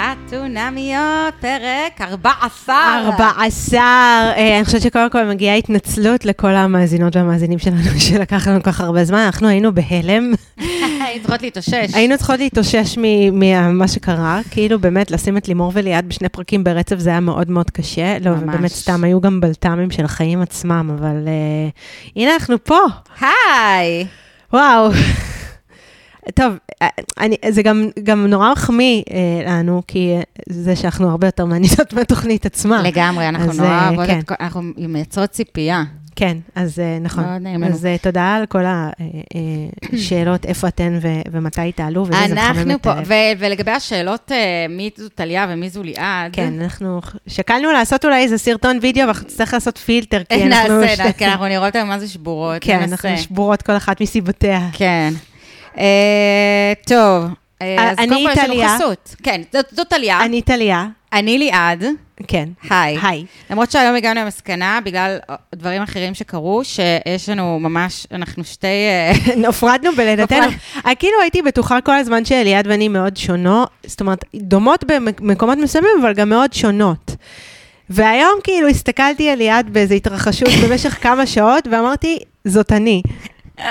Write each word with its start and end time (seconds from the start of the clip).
חתונמיות, 0.00 1.34
פרק 1.40 2.00
14. 2.00 2.74
14. 3.04 3.80
אה, 3.80 4.56
אני 4.56 4.64
חושבת 4.64 4.82
שקודם 4.82 5.10
כל 5.10 5.24
מגיעה 5.24 5.56
התנצלות 5.56 6.24
לכל 6.24 6.48
המאזינות 6.48 7.16
והמאזינים 7.16 7.58
שלנו, 7.58 8.00
שלקח 8.08 8.48
לנו 8.48 8.62
כל 8.62 8.72
כך 8.72 8.80
הרבה 8.80 9.04
זמן. 9.04 9.18
אנחנו 9.18 9.48
היינו 9.48 9.74
בהלם. 9.74 10.32
היינו 11.06 11.22
צריכות 11.22 11.42
להתאושש. 11.42 11.94
היינו 11.94 12.16
צריכות 12.16 12.38
להתאושש 12.38 12.98
ממה 13.32 13.88
שקרה, 13.88 14.40
כאילו 14.50 14.78
באמת 14.78 15.10
לשים 15.10 15.36
את 15.36 15.48
לימור 15.48 15.72
וליעד 15.74 16.08
בשני 16.08 16.28
פרקים 16.28 16.64
ברצף 16.64 16.98
זה 16.98 17.10
היה 17.10 17.20
מאוד 17.20 17.50
מאוד 17.50 17.70
קשה. 17.70 18.18
לא, 18.20 18.30
ממש. 18.30 18.42
ובאמת 18.42 18.70
סתם 18.70 19.04
היו 19.04 19.20
גם 19.20 19.40
בלת"מים 19.40 19.90
של 19.90 20.04
החיים 20.04 20.42
עצמם, 20.42 20.96
אבל 20.98 21.28
אה, 21.28 21.68
הנה 22.16 22.34
אנחנו 22.34 22.64
פה. 22.64 22.80
היי. 23.20 24.06
וואו. 24.52 24.90
טוב, 26.34 26.54
אה, 26.82 26.88
אני, 27.20 27.36
זה 27.48 27.62
גם, 27.62 27.88
גם 28.02 28.26
נורא 28.26 28.52
מחמיא 28.52 29.02
אה, 29.10 29.52
לנו, 29.52 29.82
כי 29.86 30.14
אה, 30.16 30.22
זה 30.48 30.76
שאנחנו 30.76 31.10
הרבה 31.10 31.26
יותר 31.26 31.44
מעניינות 31.44 31.92
מהתוכנית 31.96 32.46
עצמה. 32.46 32.82
לגמרי, 32.82 33.28
אנחנו 33.28 33.50
אז, 33.50 33.60
נורא 33.60 33.70
אה, 33.70 33.88
אוהבות 33.88 34.06
כן. 34.06 34.20
אנחנו 34.40 34.62
מייצרות 34.76 35.30
ציפייה. 35.30 35.82
כן, 36.16 36.36
אז 36.54 36.78
נכון. 37.00 37.24
מאוד 37.24 37.42
נעים 37.42 37.62
לנו. 37.62 37.74
אז 37.74 37.86
תודה 38.02 38.34
על 38.34 38.46
כל 38.46 38.64
השאלות, 39.92 40.46
איפה 40.46 40.68
אתן 40.68 40.98
ו- 41.02 41.30
ומתי 41.32 41.72
תעלו, 41.72 42.02
וזה 42.02 42.12
זה 42.28 42.34
מחמם 42.34 42.56
אנחנו 42.56 42.74
את 42.74 42.82
פה, 42.82 42.92
הלב. 42.92 43.08
ולגבי 43.38 43.70
השאלות, 43.70 44.32
מי 44.68 44.90
זו 44.96 45.08
טליה 45.08 45.46
ומי 45.50 45.70
זו 45.70 45.82
ליעד, 45.82 46.32
כן, 46.32 46.60
אנחנו 46.60 47.00
שקלנו 47.26 47.72
לעשות 47.72 48.04
אולי 48.04 48.22
איזה 48.22 48.38
סרטון 48.38 48.78
וידאו, 48.82 49.04
ואנחנו 49.06 49.26
נצטרך 49.26 49.54
לעשות 49.54 49.78
פילטר, 49.78 50.22
כי 50.28 50.44
אנחנו... 50.44 50.80
נעשה, 50.80 51.12
כן, 51.12 51.28
אנחנו 51.28 51.46
נראות 51.46 51.76
היום 51.76 51.88
מה 51.88 51.98
זה 51.98 52.08
שבורות, 52.08 52.56
כן. 52.60 52.80
אנחנו 52.82 53.08
שבורות 53.16 53.62
כל 53.62 53.76
אחת 53.76 54.00
מסיבותיה. 54.00 54.68
כן. 54.72 55.12
אה, 55.78 56.72
טוב, 56.86 57.24
אה, 57.62 57.90
אז 57.90 57.98
אני 57.98 58.08
קודם 58.08 58.24
כל 58.34 58.52
יש 58.52 58.60
לנו. 58.60 58.74
חסות. 58.76 59.14
כן, 59.22 59.40
זאת- 59.52 59.88
טליה, 59.88 60.20
אני 60.24 60.42
טליה, 60.42 60.86
אני 61.12 61.38
ליעד. 61.38 61.84
כן. 62.26 62.48
היי. 62.70 62.98
היי. 63.02 63.24
למרות 63.50 63.70
שהיום 63.70 63.96
הגענו 63.96 64.20
למסקנה, 64.20 64.78
בגלל 64.84 65.18
דברים 65.54 65.82
אחרים 65.82 66.14
שקרו, 66.14 66.64
שיש 66.64 67.28
לנו 67.28 67.58
ממש, 67.60 68.06
אנחנו 68.12 68.44
שתי... 68.44 68.66
אה, 68.66 69.12
הופרדנו 69.46 69.90
בלידתנו. 69.96 70.46
אה, 70.86 70.94
כאילו 70.94 71.14
הייתי 71.22 71.42
בטוחה 71.42 71.80
כל 71.80 71.94
הזמן 71.94 72.24
שאליעד 72.24 72.66
ואני 72.66 72.88
מאוד 72.88 73.16
שונות, 73.16 73.70
זאת 73.86 74.00
אומרת, 74.00 74.24
דומות 74.34 74.84
במקומות 75.20 75.58
מסוימים, 75.58 75.90
אבל 76.02 76.12
גם 76.12 76.28
מאוד 76.28 76.52
שונות. 76.52 77.16
והיום 77.90 78.34
כאילו 78.44 78.68
הסתכלתי 78.68 79.30
על 79.30 79.38
ליעד 79.38 79.70
באיזו 79.72 79.94
התרחשות 79.94 80.48
במשך 80.68 81.02
כמה 81.02 81.26
שעות, 81.26 81.68
ואמרתי, 81.70 82.18
זאת 82.44 82.72
אני. 82.72 83.02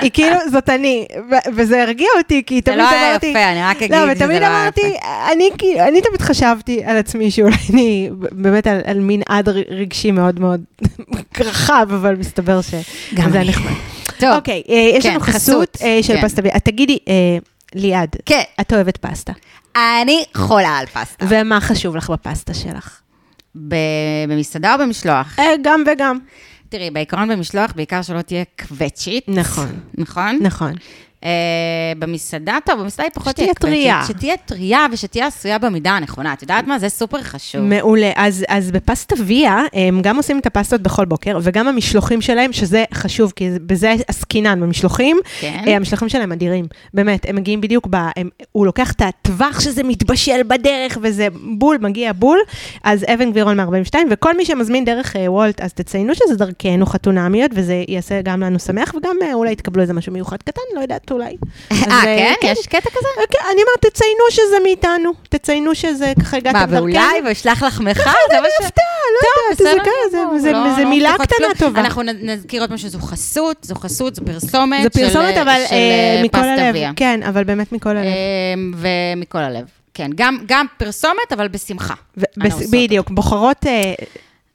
היא 0.00 0.10
כאילו, 0.12 0.36
זאת 0.52 0.68
אני. 0.68 1.06
וזה 1.54 1.82
הרגיע 1.82 2.08
אותי, 2.18 2.42
כי 2.46 2.54
זה 2.54 2.62
תמיד 2.62 2.78
לא 2.78 2.88
היה 2.88 3.10
אמרתי... 3.10 3.26
יפה, 3.26 3.44
אני 3.52 3.62
רק 3.62 3.76
אגיד 3.76 3.92
לא, 3.92 3.98
ותמיד 4.12 4.40
לא 4.42 4.46
היה 4.46 4.62
אמרתי. 4.62 4.94
אני 5.32 5.50
אני 5.88 6.00
תמיד 6.00 6.22
חשבתי 6.22 6.84
על 6.84 6.96
עצמי 6.96 7.30
שאולי 7.30 7.56
אני 7.72 8.10
באמת 8.12 8.66
על, 8.66 8.80
על 8.84 8.98
מנעד 9.00 9.48
ר- 9.48 9.62
רגשי 9.68 10.10
מאוד 10.10 10.40
מאוד 10.40 10.60
רחב, 11.40 11.86
אבל 11.90 12.16
מסתבר 12.16 12.60
שזה 12.60 12.80
היה. 13.16 13.44
נחמד. 13.44 13.72
טוב, 14.18 14.30
אוקיי, 14.34 14.62
אה, 14.68 14.74
יש 14.74 15.02
כן, 15.04 15.10
לנו 15.10 15.20
חסות, 15.20 15.34
חסות 15.34 15.78
אה, 15.82 15.98
של 16.02 16.16
כן. 16.16 16.22
פסטה. 16.22 16.42
תגידי, 16.64 16.98
אה, 17.08 17.14
ליעד, 17.74 18.16
כן, 18.26 18.42
את 18.60 18.72
אוהבת 18.72 18.96
פסטה, 18.96 19.32
אני 19.76 20.24
חולה 20.34 20.78
על 20.78 20.86
פסטה. 20.86 21.24
ומה 21.28 21.60
חשוב 21.60 21.96
לך 21.96 22.10
בפסטה 22.10 22.54
שלך? 22.54 23.00
במסעדה 23.54 24.74
או 24.74 24.78
במשלוח? 24.78 25.36
גם 25.62 25.82
וגם. 25.92 26.18
תראי, 26.70 26.90
בעיקרון 26.90 27.28
במשלוח, 27.28 27.72
בעיקר 27.76 28.02
שלא 28.02 28.22
תהיה 28.22 28.44
קווצ'ית. 28.68 29.28
נכון, 29.28 29.80
נכון? 29.98 30.38
נכון. 30.42 30.72
אה, 31.24 31.30
במסעדה, 31.98 32.58
טוב, 32.64 32.80
במסעדה 32.80 33.02
היא 33.02 33.12
פחות 33.14 33.36
שתהיה. 33.36 33.54
קווצ'ית. 33.54 34.16
שתהיה 34.16 34.36
טרייה 34.36 34.86
ושתהיה 34.92 35.26
עשויה 35.26 35.58
במידה 35.58 35.90
הנכונה. 35.90 36.32
את 36.32 36.42
יודעת 36.42 36.66
מה? 36.66 36.78
זה 36.78 36.88
סופר 36.88 37.22
חשוב. 37.22 37.60
מעולה. 37.60 38.10
אז, 38.16 38.44
אז 38.48 38.70
בפסטה 38.70 39.14
ויה, 39.26 39.62
הם 39.72 40.00
גם 40.02 40.16
עושים 40.16 40.38
את 40.38 40.46
הפסטות 40.46 40.80
בכל 40.80 41.04
בוקר, 41.04 41.38
וגם 41.42 41.68
המשלוחים 41.68 42.20
שלהם, 42.20 42.52
שזה 42.52 42.84
חשוב, 42.94 43.32
כי 43.36 43.50
בזה 43.66 43.94
עסקינן, 44.08 44.60
במשלוחים. 44.60 45.16
כן. 45.40 45.64
אה, 45.66 45.76
המשלוחים 45.76 46.08
שלהם 46.08 46.32
אדירים, 46.32 46.66
באמת, 46.94 47.26
הם 47.28 47.36
מגיעים 47.36 47.60
בדיוק 47.60 47.86
ב... 47.90 47.96
הם, 48.16 48.28
הוא 48.52 48.66
לוקח 48.66 48.92
את 48.92 49.02
הטווח 49.02 49.60
שזה 49.60 49.82
מתבשל 49.82 50.42
בדרך, 50.42 50.98
וזה 51.02 51.28
בול, 51.58 51.78
מגיע 51.80 52.12
בול, 52.12 52.38
אז 52.84 53.04
אבן 53.14 53.30
גבירון 53.30 53.60
מ-42, 53.60 53.94
וכל 54.10 54.36
מי 54.36 54.44
שמזמין 54.44 54.84
דרך 54.84 55.16
אה, 55.16 55.32
וולט, 55.32 55.60
אז 55.60 55.72
תציינו 55.72 56.14
שזה 56.14 56.36
דרכנו 56.36 56.86
חתונמיות, 56.86 57.50
וזה 57.54 57.84
יעשה 57.88 58.22
גם 58.22 58.40
לנו 58.40 58.58
שמח, 58.58 58.94
וגם 58.94 59.16
אה, 59.22 59.34
אולי 59.34 59.56
תקבלו 59.56 59.82
איזה 59.82 59.92
משהו 59.92 60.12
מיוחד 60.12 60.36
קטן, 60.42 60.62
לא 60.74 60.80
יודעת, 60.80 61.09
אולי. 61.10 61.36
אז, 61.70 61.76
אה, 61.90 62.32
כן? 62.40 62.52
יש 62.58 62.66
קטע 62.66 62.90
כזה? 62.90 63.08
אה, 63.20 63.24
כן, 63.30 63.38
אני 63.52 63.62
אומרת, 63.62 63.86
תציינו 63.94 64.20
שזה 64.30 64.56
מאיתנו, 64.62 65.12
תציינו 65.28 65.74
שזה 65.74 66.12
ככה 66.20 66.36
הגעתם 66.36 66.58
מה, 66.58 66.66
דרכנו. 66.66 66.78
ואולי, 66.78 67.00
ואשלח 67.24 67.62
לך 67.62 67.80
מחר? 67.80 68.10
זה 68.30 68.40
מה 68.40 68.46
ש... 68.60 68.64
הפתעה, 68.64 68.84
לא 69.22 69.28
יודעת, 69.54 69.58
זה 69.58 69.90
כזה, 69.90 70.40
זה- 70.40 70.52
לא- 70.52 70.78
לא 70.78 70.84
מילה 70.90 71.14
קטנה. 71.22 71.46
טובה. 71.58 71.80
אנחנו 71.80 72.02
נזכיר 72.02 72.60
עוד 72.62 72.68
פעם 72.68 72.78
שזו 72.78 72.98
חסות, 72.98 73.56
זו 73.62 73.74
חסות, 73.74 74.14
זו 74.14 74.22
פרסומת. 74.24 74.82
זה 74.82 74.90
פרסומת, 74.90 75.36
אבל 75.36 75.48
אה, 75.48 75.66
אה, 75.72 76.20
מכל 76.24 76.38
הלב. 76.38 76.74
כן, 76.96 77.20
אבל 77.28 77.44
באמת 77.44 77.72
מכל 77.72 77.96
הלב. 77.96 78.06
אמ, 78.54 78.72
ומכל 78.76 79.38
הלב. 79.38 79.64
כן, 79.94 80.10
גם, 80.14 80.38
גם 80.46 80.66
פרסומת, 80.76 81.32
אבל 81.32 81.48
בשמחה. 81.48 81.94
ו- 82.16 82.22
בס-. 82.36 82.70
בדיוק, 82.70 83.10
בוחרות 83.10 83.66
אה, 83.66 83.92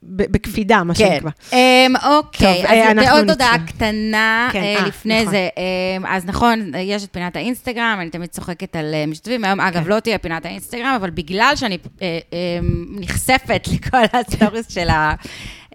בקפידה, 0.08 0.84
מה 0.84 0.94
כן. 0.94 1.08
שנקרא. 1.14 1.30
אמ, 1.52 1.94
אוקיי, 2.04 2.62
טוב, 2.62 2.70
אה, 2.70 2.90
אז 2.90 2.98
אנחנו 2.98 3.18
עוד. 3.18 3.30
הודעה 3.30 3.58
קטנה 3.66 4.48
כן, 4.52 4.62
אה, 4.62 4.76
אה, 4.76 4.86
לפני 4.86 5.20
נכון. 5.20 5.30
זה. 5.30 5.48
אמ, 5.56 6.06
אז 6.06 6.24
נכון, 6.26 6.72
יש 6.78 7.04
את 7.04 7.12
פינת 7.12 7.36
האינסטגרם, 7.36 7.98
אני 8.00 8.10
תמיד 8.10 8.30
צוחקת 8.30 8.76
על 8.76 8.94
אה, 8.94 9.06
משתתפים. 9.06 9.44
היום, 9.44 9.60
אגב, 9.60 9.84
כן. 9.84 9.90
לא 9.90 10.00
תהיה 10.00 10.18
פינת 10.18 10.46
האינסטגרם, 10.46 10.94
אבל 10.96 11.10
בגלל 11.10 11.52
שאני 11.56 11.78
אה, 12.02 12.18
אמ, 12.32 12.86
נחשפת 13.00 13.68
לכל 13.72 13.98
ה 14.12 14.19
stories 14.19 14.72
של 14.72 14.88
ה... 14.88 15.14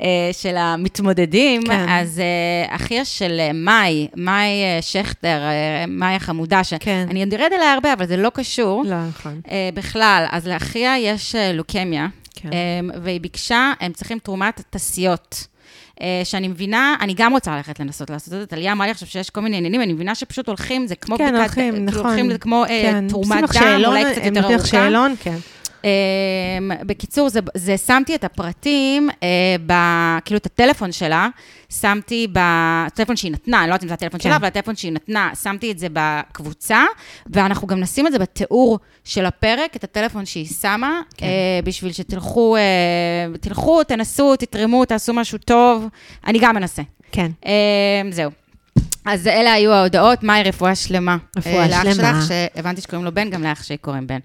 אה, 0.01 0.29
של 0.31 0.57
המתמודדים, 0.57 1.63
כן. 1.63 1.85
אז 1.89 2.19
אה, 2.19 2.75
אחיה 2.75 3.05
של 3.05 3.37
אה, 3.39 3.53
מאי, 3.53 4.07
מאי 4.15 4.63
אה, 4.63 4.81
שכטר, 4.81 5.27
אה, 5.27 5.85
מאי 5.87 6.15
החמודה, 6.15 6.61
כן. 6.79 7.05
שאני 7.07 7.23
עוד 7.23 7.33
ארד 7.33 7.53
אליה 7.53 7.73
הרבה, 7.73 7.93
אבל 7.93 8.07
זה 8.07 8.17
לא 8.17 8.31
קשור. 8.33 8.83
לא, 8.87 9.07
נכון. 9.07 9.41
אה, 9.51 9.69
בכלל, 9.73 10.25
אז 10.31 10.47
לאחיה 10.47 10.99
יש 10.99 11.35
אה, 11.35 11.53
לוקמיה, 11.53 12.07
כן. 12.35 12.49
אמ, 12.53 12.89
והיא 13.03 13.21
ביקשה, 13.21 13.73
הם 13.79 13.93
צריכים 13.93 14.19
תרומת 14.19 14.61
תסיות. 14.69 15.47
אה, 16.01 16.21
שאני 16.23 16.47
מבינה, 16.47 16.95
אני 17.01 17.13
גם 17.17 17.31
רוצה 17.33 17.55
ללכת 17.55 17.79
לנסות 17.79 18.09
לעשות 18.09 18.33
את 18.33 18.39
זה. 18.39 18.45
טליה 18.45 18.71
אמרה 18.71 18.87
לי 18.87 18.91
עכשיו 18.91 19.07
שיש 19.07 19.29
כל 19.29 19.41
מיני 19.41 19.57
עניינים, 19.57 19.81
אני 19.81 19.93
מבינה 19.93 20.15
שפשוט 20.15 20.47
הולכים, 20.47 20.87
זה 20.87 20.95
כמו 20.95 21.17
כן, 21.17 21.23
בדיקת, 21.23 21.39
הולכים, 21.39 21.73
כאילו 21.73 21.85
נכון. 21.85 22.05
הולכים, 22.05 22.31
זה 22.31 22.37
כמו 22.37 22.63
אה, 22.63 22.67
כן, 22.83 23.07
תרומת 23.07 23.43
דם, 23.53 23.81
אולי 23.85 24.03
קצת 24.11 24.21
הם 24.23 24.35
יותר 24.35 24.53
ארוכה. 24.53 24.67
שאלון, 24.67 25.13
כן. 25.19 25.37
אמ, 25.83 26.71
בקיצור, 26.85 27.29
זה, 27.29 27.39
זה 27.55 27.77
שמתי 27.77 28.15
את 28.15 28.23
הפרטים, 28.23 29.09
אה, 29.23 29.27
ב, 29.65 29.73
כאילו 30.25 30.37
את 30.37 30.45
הטלפון 30.45 30.91
שלה, 30.91 31.27
שמתי 31.79 32.27
בטלפון 32.31 33.15
שהיא 33.15 33.31
נתנה, 33.31 33.61
אני 33.61 33.69
לא 33.69 33.73
יודעת 33.73 33.83
אם 33.83 33.87
זה 33.87 33.93
הטלפון 33.93 34.19
כן. 34.19 34.29
שלה, 34.29 34.35
אבל 34.35 34.47
הטלפון 34.47 34.75
שהיא 34.75 34.91
נתנה, 34.91 35.31
שמתי 35.43 35.71
את 35.71 35.79
זה 35.79 35.87
בקבוצה, 35.93 36.85
ואנחנו 37.27 37.67
גם 37.67 37.79
נשים 37.79 38.07
את 38.07 38.11
זה 38.11 38.19
בתיאור 38.19 38.79
של 39.03 39.25
הפרק, 39.25 39.75
את 39.75 39.83
הטלפון 39.83 40.25
שהיא 40.25 40.47
שמה, 40.61 41.01
כן. 41.17 41.25
אה, 41.25 41.59
בשביל 41.63 41.91
שתלכו, 41.93 42.55
אה, 42.55 42.61
תלכו, 43.41 43.83
תנסו, 43.83 44.35
תתרמו, 44.35 44.85
תעשו 44.85 45.13
משהו 45.13 45.37
טוב, 45.37 45.87
אני 46.27 46.39
גם 46.41 46.57
אנסה. 46.57 46.81
כן. 47.11 47.31
אה, 47.45 48.01
זהו. 48.11 48.40
אז 49.05 49.27
אלה 49.27 49.53
היו 49.53 49.71
ההודעות, 49.71 50.23
מהי 50.23 50.43
רפואה 50.43 50.75
שלמה. 50.75 51.17
רפואה 51.37 51.63
אה, 51.63 51.67
לאח 51.67 51.83
שלמה. 51.93 52.21
שלך, 52.21 52.27
שהבנתי 52.27 52.81
שקוראים 52.81 53.05
לו 53.05 53.11
בן, 53.11 53.29
גם 53.29 53.43
לאח 53.43 53.63
שלי 53.63 53.77
קוראים 53.77 54.07
בן. 54.07 54.19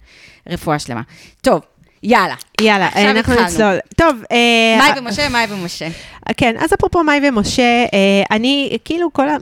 רפואה 0.48 0.78
שלמה. 0.78 1.02
טוב, 1.40 1.60
יאללה. 2.02 2.34
יאללה, 2.60 2.88
אנחנו. 2.96 3.34
נצלול. 3.34 3.78
טוב, 3.96 4.22
אה, 4.32 4.78
מאי 4.78 5.00
ומשה, 5.00 5.28
מאי 5.28 5.46
ומשה. 5.50 5.88
כן, 6.36 6.54
אז 6.58 6.74
אפרופו 6.74 7.04
מאי 7.04 7.28
ומשה, 7.28 7.84
אה, 7.94 8.22
אני 8.30 8.78
כאילו 8.84 9.12
כל 9.12 9.28
ה... 9.28 9.36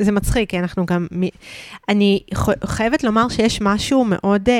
זה 0.00 0.12
מצחיק, 0.12 0.50
כי 0.50 0.58
אנחנו 0.58 0.86
גם... 0.86 1.06
אני 1.88 2.20
חייבת 2.64 3.04
לומר 3.04 3.28
שיש 3.28 3.60
משהו 3.60 4.04
מאוד 4.08 4.48
אה, 4.48 4.54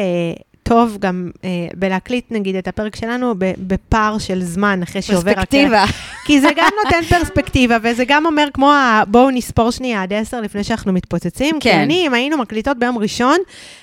טוב 0.68 0.98
גם 1.00 1.30
אה, 1.44 1.48
בלהקליט, 1.74 2.24
נגיד, 2.30 2.56
את 2.56 2.68
הפרק 2.68 2.96
שלנו 2.96 3.34
בפער 3.38 4.18
של 4.18 4.42
זמן, 4.42 4.80
אחרי 4.82 5.02
שעובר... 5.02 5.34
פרספקטיבה. 5.34 5.84
כי 6.24 6.40
זה 6.40 6.48
גם 6.56 6.68
נותן 6.84 7.02
פרספקטיבה, 7.18 7.76
וזה 7.82 8.04
גם 8.08 8.26
אומר 8.26 8.48
כמו 8.54 8.72
ה... 8.72 9.02
בואו 9.08 9.30
נספור 9.30 9.70
שנייה 9.70 10.02
עד 10.02 10.12
עשר 10.12 10.40
לפני 10.40 10.64
שאנחנו 10.64 10.92
מתפוצצים. 10.92 11.60
כי 11.60 11.70
כן. 11.70 11.78
אני, 11.78 12.06
אם 12.06 12.14
היינו 12.14 12.38
מקליטות 12.38 12.78
ביום 12.78 12.98
ראשון, 12.98 13.36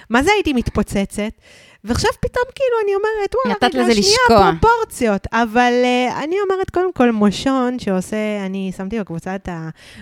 מה 0.09 0.23
זה 0.23 0.31
הייתי 0.35 0.53
מתפוצצת? 0.53 1.31
ועכשיו 1.83 2.11
פתאום 2.19 2.43
כאילו 2.55 2.75
אני 2.85 2.95
אומרת, 2.95 3.35
וואלה, 3.35 3.55
נתת 3.55 3.75
רגע, 3.75 3.83
לזה 3.83 3.93
שנייה, 3.93 4.17
לשקוע. 4.23 4.51
פרופורציות. 4.61 5.27
אבל 5.31 5.73
uh, 5.83 6.23
אני 6.23 6.35
אומרת, 6.49 6.69
קודם 6.69 6.93
כל, 6.93 7.11
מושון 7.11 7.79
שעושה, 7.79 8.17
אני 8.45 8.71
שמתי 8.77 8.99
בקבוצה 8.99 9.35
את 9.35 9.49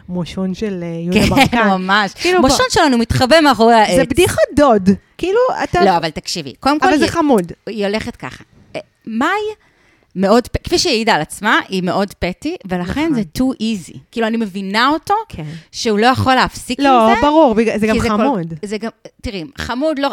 המושון 0.10 0.54
של 0.54 0.80
uh, 0.81 0.86
יהודה 0.86 1.19
כן, 1.22 1.30
ברקן. 1.30 1.68
ממש. 1.78 2.13
כאילו, 2.13 2.42
מושון 2.42 2.66
שלנו 2.69 2.98
מתחבא 2.98 3.39
מאחורי 3.44 3.74
העץ. 3.74 3.95
זה 3.95 4.04
בדיחת 4.04 4.38
דוד. 4.56 4.89
כאילו, 5.18 5.39
אתה... 5.63 5.86
לא, 5.86 5.98
אבל 5.98 6.10
תקשיבי. 6.10 6.54
קודם 6.60 6.80
כל, 6.80 6.88
אבל 6.88 6.98
זה 6.98 7.07
חמוד. 7.07 7.51
היא 7.68 7.86
הולכת 7.86 8.16
ככה. 8.16 8.44
אה, 8.75 8.81
מאי 9.07 9.28
מאוד, 10.16 10.48
כפי 10.63 10.80
שהיא 10.80 10.94
העידה 10.94 11.16
על 11.16 11.22
עצמה, 11.22 11.60
היא 11.69 11.83
מאוד 11.83 12.13
פטי, 12.19 12.56
ולכן 12.68 13.01
נכון. 13.12 13.13
זה 13.16 13.22
too 13.38 13.56
easy. 13.62 13.98
כאילו, 14.12 14.28
אני 14.28 14.38
מבינה 14.38 14.89
אותו, 14.89 15.13
כן. 15.30 15.44
שהוא 15.72 16.00
לא 16.00 16.06
יכול 16.06 16.36
להפסיק 16.36 16.80
עם 16.80 16.86
לא, 16.86 17.10
זה. 17.16 17.22
ברור, 17.22 17.54
בגלל- 17.56 17.78
זה 17.80 17.88
גם 17.88 17.95
כי 17.95 18.01
כל- 18.01 18.07
חמוד. 18.10 18.54
זה 18.66 18.78
גם, 18.78 18.89
תראי, 19.22 19.44
חמוד 19.57 20.00
לא, 20.00 20.10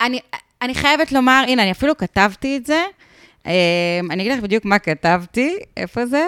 אני, 0.00 0.18
אני 0.62 0.74
חייבת 0.74 1.12
לומר, 1.12 1.44
הנה, 1.48 1.62
אני 1.62 1.70
אפילו 1.70 1.96
כתבתי 1.96 2.56
את 2.56 2.66
זה. 2.66 2.82
אה, 3.46 3.52
אני 4.10 4.22
אגיד 4.22 4.32
לך 4.32 4.40
בדיוק 4.40 4.64
מה 4.64 4.78
כתבתי, 4.78 5.54
איפה 5.76 6.06
זה? 6.06 6.26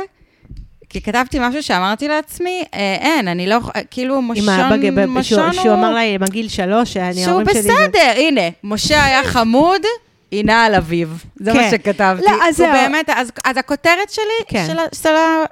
כי 0.88 1.00
כתבתי 1.02 1.38
משהו 1.40 1.62
שאמרתי 1.62 2.08
לעצמי, 2.08 2.62
אה, 2.75 2.96
אין, 3.00 3.28
אני 3.28 3.46
לא, 3.46 3.58
כאילו, 3.90 4.22
מושון, 4.22 4.48
עם 4.48 4.60
האבא, 4.60 4.90
ב- 4.90 5.06
מושון 5.06 5.25
שהוא- 5.38 5.44
הוא... 5.44 5.62
שהוא 5.62 5.75
אמר 5.75 5.94
לה 5.94 6.00
בגיל 6.20 6.48
שלוש, 6.48 6.92
שאני, 6.92 7.14
שהוא 7.14 7.28
ההורים 7.28 7.46
שלי... 7.52 7.62
זה- 7.62 7.69
בסדר, 7.88 8.12
הנה, 8.16 8.40
משה 8.64 9.04
היה 9.04 9.25
חמוד, 9.34 9.81
היא 10.31 10.44
נעה 10.44 10.64
על 10.64 10.75
אביו. 10.75 11.08
זה 11.36 11.52
מה 11.52 11.58
כן. 11.58 11.70
שכתבתי. 11.70 12.25
לא, 12.26 12.44
אז 12.48 12.56
זהו. 12.56 12.72
באמת, 12.72 13.10
אז, 13.10 13.32
אז 13.44 13.56
הכותרת 13.56 14.10
שלי, 14.10 14.25
כן. 14.48 14.64
של, 14.66 14.76
של, 15.02 15.08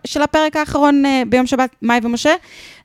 של 0.06 0.23
הפרק 0.23 0.56
האחרון 0.56 1.06
אה, 1.06 1.23
ביום 1.26 1.46
שבת, 1.46 1.70
מאי 1.82 1.99
ומשה, 2.02 2.32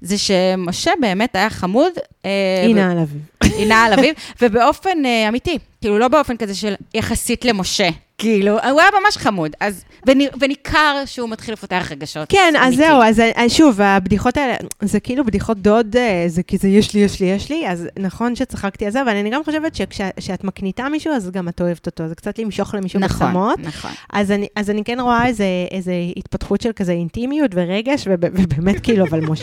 זה 0.01 0.15
שמשה 0.17 0.91
באמת 1.01 1.35
היה 1.35 1.49
חמוד. 1.49 1.91
אה, 2.25 2.29
הנה 2.65 2.91
על 2.91 2.97
אביב. 2.99 3.21
היא 3.43 3.67
נעה 3.67 3.85
על 3.85 3.93
אביו, 3.93 4.13
ובאופן 4.41 5.05
אה, 5.05 5.27
אמיתי, 5.29 5.57
כאילו, 5.87 5.99
לא 5.99 6.07
באופן 6.07 6.37
כזה 6.37 6.55
של 6.55 6.73
יחסית 6.93 7.45
למשה. 7.45 7.89
כאילו, 8.17 8.51
הוא 8.51 8.81
היה 8.81 8.89
ממש 9.03 9.17
חמוד, 9.17 9.51
אז, 9.59 9.83
ונ- 10.09 10.37
וניכר 10.39 11.03
שהוא 11.05 11.29
מתחיל 11.29 11.53
לפתח 11.53 11.87
רגשות. 11.91 12.29
כן, 12.29 12.53
אז. 12.59 12.75
זהו, 12.75 13.01
אז 13.03 13.19
אה, 13.19 13.49
שוב, 13.49 13.81
הבדיחות 13.81 14.37
האלה, 14.37 14.55
זה 14.81 14.99
כאילו 14.99 15.25
בדיחות 15.25 15.57
דוד, 15.57 15.95
אה, 15.95 16.23
זה 16.27 16.43
כזה 16.43 16.67
יש 16.67 16.93
לי, 16.93 16.99
יש 16.99 17.19
לי, 17.19 17.25
יש 17.27 17.49
לי, 17.49 17.67
אז 17.69 17.87
נכון 17.99 18.35
שצחקתי 18.35 18.85
על 18.85 18.91
זה, 18.91 19.01
אבל 19.01 19.15
אני 19.15 19.29
גם 19.29 19.43
חושבת 19.43 19.75
שכשאת 19.75 20.43
מקניטה 20.43 20.89
מישהו, 20.89 21.13
אז 21.13 21.29
גם 21.31 21.49
את 21.49 21.61
אוהבת 21.61 21.85
אותו, 21.85 22.07
זה 22.07 22.15
קצת 22.15 22.39
למשוך 22.39 22.75
למישהו 22.75 22.99
נכון, 22.99 23.27
בצמות. 23.27 23.59
נכון. 23.59 23.91
אז 24.13 24.31
אני, 24.31 24.47
אז 24.55 24.69
אני 24.69 24.83
כן 24.83 24.99
רואה 24.99 25.27
איזה, 25.27 25.45
איזה 25.71 25.93
התפתחות 26.17 26.61
של 26.61 26.71
כזה 26.75 26.91
אינטימיות 26.91 27.51
ורגש, 27.53 28.07
וב, 28.07 28.19
ובאמת 28.33 28.79
כאילו, 28.83 29.05
אבל 29.05 29.19
מוש... 29.19 29.41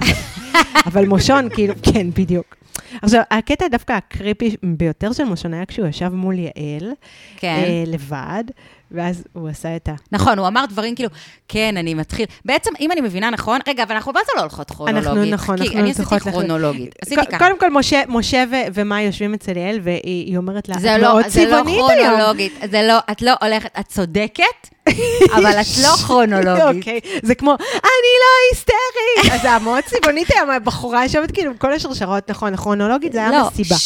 אבל 0.86 1.06
מושון, 1.08 1.48
כאילו, 1.54 1.74
כן, 1.82 2.06
בדיוק. 2.10 2.56
עכשיו, 3.02 3.22
הקטע 3.30 3.68
דווקא 3.68 3.92
הקריפי 3.92 4.56
ביותר 4.62 5.12
של 5.12 5.24
מושון 5.24 5.54
היה 5.54 5.66
כשהוא 5.66 5.86
ישב 5.86 6.14
מול 6.14 6.34
יעל, 6.38 6.92
כן. 7.36 7.62
אה, 7.64 7.84
לבד, 7.86 8.44
ואז 8.92 9.24
הוא 9.32 9.48
עשה 9.48 9.76
את 9.76 9.88
ה... 9.88 9.92
נכון, 10.12 10.38
הוא 10.38 10.46
אמר 10.48 10.64
דברים 10.66 10.94
כאילו, 10.94 11.10
כן, 11.48 11.76
אני 11.76 11.94
מתחיל. 11.94 12.26
בעצם, 12.44 12.70
אם 12.80 12.92
אני 12.92 13.00
מבינה 13.00 13.30
נכון, 13.30 13.60
רגע, 13.68 13.82
אבל 13.82 13.94
אנחנו 13.94 14.12
זה 14.14 14.32
לא 14.36 14.40
הולכות 14.40 14.70
כרונולוגית? 14.70 15.06
אנחנו, 15.08 15.24
נכון, 15.24 15.56
כי 15.56 15.62
אנחנו 15.62 15.78
אני 15.80 15.90
עשיתי 15.90 15.96
צריכות 15.96 16.12
ללכת- 16.26 16.30
כרונולוגית. 16.30 16.94
עשיתי 17.02 17.26
ככה. 17.26 17.38
קודם 17.38 17.58
כל, 17.60 17.70
משה, 17.70 18.02
משה 18.08 18.44
ו- 18.50 18.54
ומאי 18.74 19.00
יושבים 19.02 19.34
אצל 19.34 19.56
יעל, 19.56 19.78
והיא 19.82 20.00
היא 20.04 20.36
אומרת 20.36 20.68
לה, 20.68 20.78
זה 20.78 20.96
את 20.96 21.00
לא, 21.00 21.20
זה 21.28 21.44
לא 21.44 21.50
צבעונית 21.50 21.90
היום. 21.90 22.08
כרונולוגית, 22.08 22.52
זה 22.70 22.82
לא, 22.82 22.98
את 23.12 23.22
לא 23.22 23.32
הולכת, 23.42 23.70
את 23.80 23.86
צודקת, 23.86 24.68
אבל 25.36 25.60
את 25.60 25.66
לא 25.82 25.96
כרונולוגית. 26.06 26.76
אוקיי, 26.76 27.00
זה 27.22 27.34
כמו, 27.34 27.50
אני 27.72 28.12
לא 28.22 28.30
היסטרית. 28.52 29.32
אז 29.34 29.42
זה 29.42 29.48
היה 29.48 29.58
מאוד 29.58 29.84
צבעונית 29.84 30.28
היום, 30.34 30.50
הבחורה 30.50 31.02
יושבת 31.04 31.30
כאילו 31.30 31.50
עם 31.50 31.56
כל 31.56 31.72
השרשרות, 31.72 32.30
נכון, 32.30 32.54
הכרונולוגית 32.54 33.12
זה 33.12 33.18
היה 33.18 33.30
לא, 33.30 33.46
מסיבה. 33.46 33.76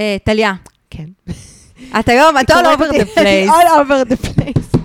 אה, 0.00 0.16
טליה, 0.24 0.52
כן. 0.90 1.04
את 2.00 2.08
היום, 2.08 2.38
את 2.40 2.50
all 2.50 2.54
over 2.54 2.92
the 2.92 3.18
place. 3.18 3.48
all 3.50 3.80
over 3.80 4.10
the 4.12 4.26
place. 4.40 4.78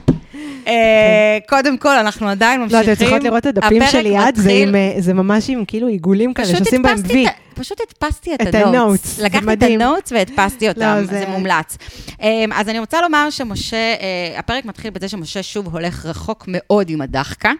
אה, 0.67 1.37
קודם 1.49 1.77
כל, 1.77 1.97
אנחנו 1.97 2.29
עדיין 2.29 2.59
לא, 2.59 2.65
ממשיכים. 2.65 2.83
אתם 2.93 2.95
צריכות 2.99 3.23
לראות 3.23 3.47
את 3.47 3.57
הדפים 3.57 3.81
של 3.91 4.07
זה 4.35 4.51
עם, 4.51 4.75
אה, 4.75 4.93
זה 4.99 5.13
ממש 5.13 5.49
עם 5.49 5.65
כאילו 5.65 5.87
עיגולים 5.87 6.33
כאלה, 6.33 6.47
שעושים 6.47 6.81
בהם 6.81 6.97
וי. 7.07 7.25
פשוט 7.53 7.77
הדפסתי 7.81 8.35
את 8.35 8.55
ה 8.55 8.64
notes. 8.64 9.19
לקחתי 9.19 9.53
את. 9.53 9.63
ה 9.63 9.71
notes 9.71 10.11
והדפסתי 10.11 10.69
אותם, 10.69 11.01
זה- 11.09 11.25
מומלץ. 11.27 11.77
אמ, 12.21 12.49
אז 12.55 12.69
אני 12.69 12.79
רוצה 12.79 13.01
לומר 13.01 13.29
שמשה, 13.29 13.77
אה, 13.77 14.39
הפרק 14.39 14.65
מתחיל 14.65 14.89
בזה 14.91 15.09
שמשה 15.09 15.43
שוב 15.43 15.73
הולך 15.75 16.05
רחוק 16.05 16.45
מאוד 16.47 16.89
עם 16.89 17.01
הדחקה. 17.01 17.51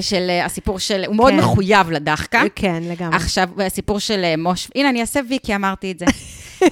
של 0.00 0.30
הסיפור 0.44 0.78
של, 0.78 1.04
הוא 1.06 1.16
מאוד 1.16 1.32
כן. 1.32 1.38
מחויב 1.38 1.90
לדחקה. 1.90 2.42
כן, 2.54 2.82
לגמרי. 2.82 3.16
עכשיו, 3.16 3.48
הסיפור 3.66 3.98
של 4.00 4.34
מוש, 4.38 4.68
הנה, 4.74 4.88
אני 4.90 5.00
אעשה 5.00 5.20
וי, 5.28 5.38
כי 5.42 5.54
אמרתי 5.54 5.90
את 5.92 5.98
זה. 5.98 6.06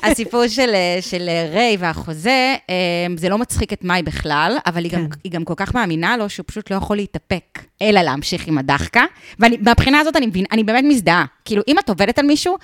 הסיפור 0.02 0.48
של, 0.48 0.70
אה, 0.74 0.98
של 1.00 1.28
אה, 1.28 1.48
ריי 1.52 1.76
והחוזה, 1.80 2.54
אה, 2.70 2.74
זה 3.16 3.28
לא 3.28 3.38
מצחיק 3.38 3.72
את 3.72 3.84
מאי 3.84 4.02
בכלל, 4.02 4.56
אבל 4.66 4.84
היא, 4.84 4.92
גם, 4.92 5.08
כן. 5.08 5.18
היא 5.24 5.32
גם 5.32 5.44
כל 5.44 5.54
כך 5.56 5.74
מאמינה 5.74 6.16
לו, 6.16 6.28
שהוא 6.28 6.44
פשוט 6.46 6.70
לא 6.70 6.76
יכול 6.76 6.96
להתאפק, 6.96 7.58
אלא 7.82 8.00
להמשיך 8.00 8.46
עם 8.46 8.58
הדחקה. 8.58 9.04
ומהבחינה 9.40 10.00
הזאת 10.00 10.16
אני, 10.16 10.26
מבין, 10.26 10.44
אני 10.52 10.64
באמת 10.64 10.84
מזדהה. 10.88 11.24
כאילו, 11.46 11.62
אם 11.69 11.78
את 11.78 11.88
עובדת 11.88 12.19
על 12.19 12.26
מישהו, 12.26 12.56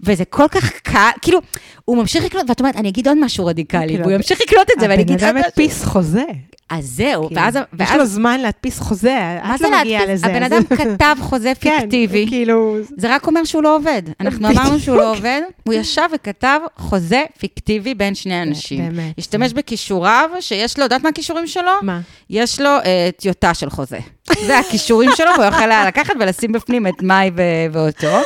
וזה 0.00 0.24
כל 0.24 0.48
כך 0.50 0.70
קל, 0.70 1.10
כאילו, 1.22 1.40
הוא 1.84 1.96
ממשיך 1.96 2.24
לקלוט, 2.24 2.44
ואת 2.48 2.60
אומרת, 2.60 2.76
אני 2.76 2.88
אגיד 2.88 3.08
עוד 3.08 3.18
משהו 3.18 3.46
רדיקלי, 3.46 3.88
כאילו, 3.88 4.04
והוא 4.04 4.12
ימשיך 4.12 4.40
לקלוט 4.40 4.70
את 4.76 4.80
זה, 4.80 4.86
ואני 4.88 5.02
הבן 5.02 5.12
אגיד 5.12 5.20
עוד 5.20 5.28
אדם 5.28 5.36
משהו. 5.36 5.48
הדפיס 5.48 5.84
חוזה. 5.84 6.24
אז 6.70 6.84
זהו, 6.84 7.28
כאילו, 7.28 7.40
ואז... 7.40 7.58
יש 7.80 7.90
לו 7.90 8.06
זמן 8.06 8.40
להדפיס 8.40 8.78
חוזה, 8.78 9.38
את 9.54 9.60
לא 9.60 9.80
מגיעה? 9.80 10.06
לזה. 10.06 10.26
הבן 10.26 10.42
אדם 10.42 10.62
כתב 10.64 11.16
חוזה 11.20 11.52
כן, 11.60 11.78
פיקטיבי. 11.80 12.26
כאילו... 12.28 12.76
זה 12.96 13.14
רק 13.14 13.26
אומר 13.26 13.44
שהוא 13.44 13.62
לא 13.62 13.76
עובד. 13.76 14.02
אנחנו. 14.20 14.48
אמרנו 14.48 14.80
שהוא 14.80 14.96
לא 14.96 15.12
עובד, 15.12 15.40
הוא 15.64 15.74
ישב 15.74 16.08
וכתב 16.14 16.60
חוזה 16.76 17.24
פיקטיבי 17.38 17.94
בין 17.94 18.14
שני 18.14 18.42
אנשים. 18.42 18.88
באמת. 18.88 19.18
השתמש 19.18 19.52
בכישוריו, 19.52 20.30
שיש 20.40 20.78
לו, 20.78 20.82
יודעת 20.82 21.02
מה 21.02 21.08
הכישורים 21.08 21.46
שלו? 21.46 21.72
מה? 21.82 22.00
יש 22.30 22.60
לו 22.60 22.70
אה, 22.70 23.10
טיוטה 23.16 23.54
של 23.54 23.70
חוזה. 23.70 23.98
זה 24.46 24.58
הכישורים 24.58 25.10
שלו, 25.14 25.30
והוא 25.36 25.44
יכול 25.44 25.70
היה 25.70 25.86
לקחת 25.86 26.14
ולשים 26.20 26.52
בפנים 26.52 26.86
את 26.86 27.02
מאי 27.02 27.30
ואותו. 27.72 28.20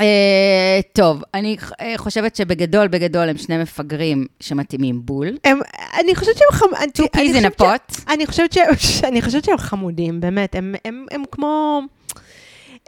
אה, 0.00 0.80
טוב, 0.92 1.22
אני 1.34 1.56
אה, 1.80 1.94
חושבת 1.96 2.36
שבגדול, 2.36 2.88
בגדול 2.88 3.28
הם 3.28 3.36
שני 3.36 3.58
מפגרים 3.58 4.26
שמתאימים 4.40 5.00
בול. 5.04 5.28
הם, 5.44 5.60
אני 6.00 6.14
חושבת 6.14 6.36
שהם 6.36 6.58
חמ... 6.58 6.66
Two 6.98 7.06
peas 7.16 7.42
in 7.42 7.58
a 7.58 7.62
pod. 7.62 8.02
אני 8.08 8.26
חושבת, 8.26 8.52
ש... 8.52 8.58
אני 9.08 9.22
חושבת 9.22 9.44
שהם 9.44 9.58
חמודים, 9.58 10.20
באמת. 10.20 10.54
הם, 10.54 10.74
הם, 10.84 11.06
הם 11.10 11.22
כמו... 11.30 11.80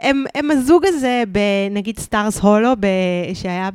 הם, 0.01 0.25
הם 0.35 0.51
הזוג 0.51 0.85
הזה, 0.85 1.23
נגיד 1.71 1.99
סטארס 1.99 2.39
הולו, 2.39 2.69
ב, 2.79 2.87
שהיה 3.33 3.69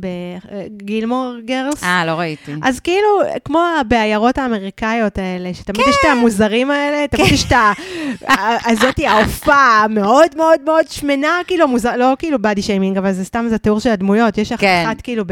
בגילמור 0.00 1.34
גרלס. 1.44 1.84
אה, 1.84 2.04
לא 2.06 2.12
ראיתי. 2.12 2.52
אז 2.62 2.80
כאילו, 2.80 3.08
כמו 3.44 3.60
בעיירות 3.88 4.38
האמריקאיות 4.38 5.18
האלה, 5.18 5.54
שתמיד 5.54 5.80
יש 5.88 5.96
כן. 6.02 6.08
את 6.08 6.16
המוזרים 6.16 6.70
האלה, 6.70 7.06
תמיד 7.08 7.26
יש 7.32 7.44
את 7.44 7.52
ה... 7.52 7.72
הזאתי, 8.70 9.06
ההופעה 9.06 9.82
המאוד 9.84 10.36
מאוד 10.36 10.60
מאוד 10.64 10.88
שמנה, 10.88 11.38
כאילו, 11.46 11.68
מוזר, 11.68 11.96
לא 11.96 12.12
כאילו 12.18 12.38
באדי 12.42 12.62
שיימינג, 12.62 12.96
אבל 12.98 13.12
זה 13.12 13.24
סתם, 13.24 13.46
זה 13.50 13.58
תיאור 13.58 13.80
של 13.80 13.90
הדמויות. 13.90 14.38
יש 14.38 14.52
כן. 14.52 14.84
אחת 14.86 15.00
כאילו 15.00 15.24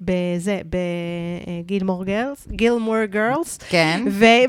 בזה, 0.00 0.58
בגילמור 1.64 2.04
גרלס, 2.04 2.48
גילמור 2.50 3.04
גרלס, 3.04 3.58
כן. 3.68 4.02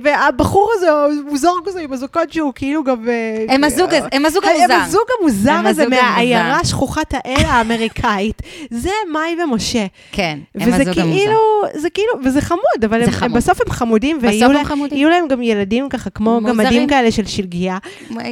והבחור 0.04 0.72
הזה, 0.76 0.88
מוזר 1.30 1.50
כזה, 1.66 1.82
עם 1.82 1.94
הזוקות 1.94 2.34
שהוא 2.34 2.52
כאילו 2.56 2.84
גם... 2.84 3.10
אה, 3.10 3.46
הם 3.56 3.64
הזוג 3.64 3.94
הזה- 3.94 4.08
הם 4.12 4.26
הזוג 4.26 4.44
הם 4.46 4.72
המוזר. 4.72 4.76
הזוג 5.06 5.18
המוזר 5.22 5.68
הזה 5.69 5.84
המוזר. 5.84 6.02
מהעיירה 6.02 6.65
שכוחת 6.65 7.13
האל 7.13 7.46
האמריקאית. 7.46 8.41
זה 8.70 8.89
מאי 9.12 9.44
ומשה. 9.44 9.86
כן, 10.12 10.39
הם 10.56 10.62
וזה 10.62 10.75
הזוג 10.75 11.00
המוזר. 11.00 11.18
כאילו, 11.18 11.39
זה 11.74 11.89
כאילו, 11.89 12.13
וזה 12.24 12.41
חמוד, 12.41 12.86
אבל 12.86 13.03
הם, 13.03 13.12
חמוד. 13.12 13.32
הם 13.32 13.38
בסוף 13.38 13.62
הם 13.62 13.70
חמודים, 13.70 14.20
ויהיו 14.22 14.51
להם, 14.51 14.65
חמודים. 14.65 15.08
להם 15.08 15.27
גם 15.27 15.41
ילדים 15.41 15.89
ככה, 15.89 16.10
כמו 16.10 16.41
מוזרים. 16.41 16.58
גמדים 16.60 16.88
כאלה 16.88 17.12
של 17.12 17.25
שלגיה. 17.25 17.77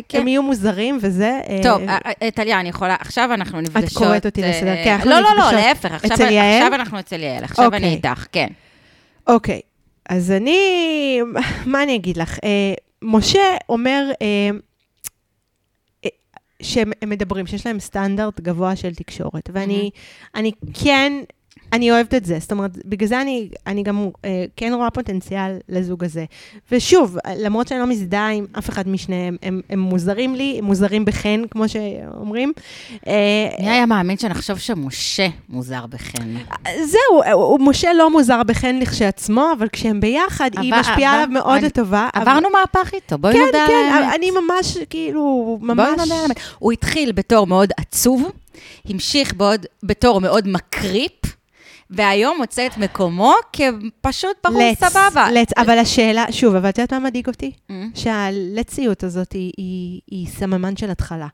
כן. 0.10 0.20
הם 0.20 0.28
יהיו 0.28 0.44
מוזרים 0.44 0.98
וזה. 1.02 1.40
אה, 1.50 1.60
טוב, 1.64 1.82
אה, 1.90 1.98
אה, 2.24 2.32
טליה, 2.32 2.60
אני 2.60 2.70
יכולה, 2.70 2.96
עכשיו 3.00 3.34
אנחנו 3.34 3.62
נפגשות... 3.62 4.04
קוראת 4.04 4.26
אותי 4.26 4.42
לסדר, 4.42 4.76
כן, 4.84 4.98
לא, 5.06 5.20
לא, 5.20 5.30
לא. 5.38 5.52
להפך, 5.52 5.92
עכשיו 5.92 6.74
אנחנו 6.74 7.00
אצל 7.00 7.20
יעל, 7.22 7.44
עכשיו 7.44 7.66
אוקיי. 7.66 7.80
אני 7.80 7.88
איתך, 7.88 8.26
כן. 8.32 8.48
אוקיי, 9.28 9.60
אז 10.10 10.32
אני, 10.32 11.20
מה 11.66 11.84
אני 11.84 11.96
אגיד 11.96 12.18
לך? 12.18 12.40
משה 13.02 13.58
אומר 13.70 14.12
שהם 16.64 16.92
הם 17.02 17.10
מדברים, 17.10 17.48
שיש 17.48 17.66
להם 17.66 17.80
סטנדרט 17.80 18.40
גבוה 18.40 18.76
של 18.76 18.96
תקשורת, 18.96 19.50
ואני 19.54 19.90
אני 20.36 20.52
כן, 20.74 21.14
אני 21.74 21.92
אוהבת 21.92 22.14
את 22.14 22.26
זה. 22.26 22.38
זאת 22.40 22.52
אומרת, 22.52 22.72
בגלל 22.86 23.08
זה 23.10 23.22
אני, 23.22 23.50
אני 23.68 23.84
גם 23.84 24.10
אה, 24.26 24.46
כן 24.56 24.72
רואה 24.76 24.90
פוטנציאל 24.90 25.58
לזוג 25.70 26.04
הזה. 26.04 26.26
ושוב, 26.72 27.18
למרות 27.38 27.68
שאני 27.68 27.80
לא 27.80 27.88
מזדהה 27.88 28.30
עם 28.32 28.46
אף 28.60 28.70
אחד 28.70 28.88
משניהם, 28.88 29.36
הם, 29.44 29.62
הם 29.70 29.80
מוזרים 29.80 30.36
לי, 30.36 30.56
הם 30.60 30.66
מוזרים 30.66 31.06
בחן, 31.06 31.42
כמו 31.52 31.70
שאומרים. 31.70 32.54
אה, 33.08 33.14
מי 33.60 33.70
היה 33.70 33.86
מאמין 33.86 34.18
שנחשוב 34.18 34.58
שמשה 34.60 35.28
מוזר 35.50 35.86
בחן? 35.90 36.36
זהו, 36.84 37.00
הוא- 37.10 37.44
הוא- 37.44 37.60
משה 37.60 37.94
לא 37.94 38.10
מוזר 38.12 38.42
בחן 38.44 38.80
לכשעצמו, 38.80 39.46
אבל 39.58 39.68
כשהם 39.72 40.00
ביחד, 40.00 40.50
היא 40.62 40.74
עבר- 40.74 40.80
משפיעה 40.80 41.14
עבר- 41.14 41.24
עליו 41.24 41.34
מאוד 41.34 41.58
אני- 41.58 41.66
לטובה. 41.66 42.10
אבל- 42.16 42.22
עברנו 42.22 42.48
מהפך 42.50 42.94
איתו, 42.94 43.18
בואי 43.18 43.34
כן, 43.34 43.40
נודה 43.40 43.62
על 43.62 43.68
כן, 43.68 43.92
האמת. 43.94 44.16
אני 44.16 44.32
ממש, 44.32 44.78
כאילו, 44.90 45.58
ממש... 45.62 45.76
בואי 45.78 45.90
נודה 45.98 46.16
על 46.16 46.22
האמת. 46.22 46.40
הוא 46.60 46.72
התחיל 46.72 47.12
בתור 47.12 47.48
מאוד 47.48 47.70
עצוב, 47.78 48.32
המשיך 48.90 49.34
בעוד, 49.34 49.66
בתור 49.84 50.22
מאוד 50.22 50.48
מקריפ, 50.48 51.12
והיום 51.90 52.38
מוצא 52.38 52.66
את 52.66 52.78
מקומו 52.78 53.34
כפשוט 53.54 54.38
בחור 54.44 54.62
לץ, 54.62 54.84
סבבה. 54.84 55.32
לץ, 55.32 55.50
אבל 55.58 55.80
השאלה, 55.80 56.26
שוב, 56.32 56.56
אבל 56.56 56.70
את 56.70 56.78
יודעת 56.78 56.94
מה 56.94 57.00
מדאיג 57.00 57.28
אותי? 57.28 57.52
Mm. 57.70 57.74
שהלציות 57.96 59.04
הזאת 59.04 59.32
היא, 59.32 59.52
היא, 59.58 60.02
היא 60.12 60.28
סממן 60.28 60.78
של 60.78 60.90
התחלה. 60.92 61.28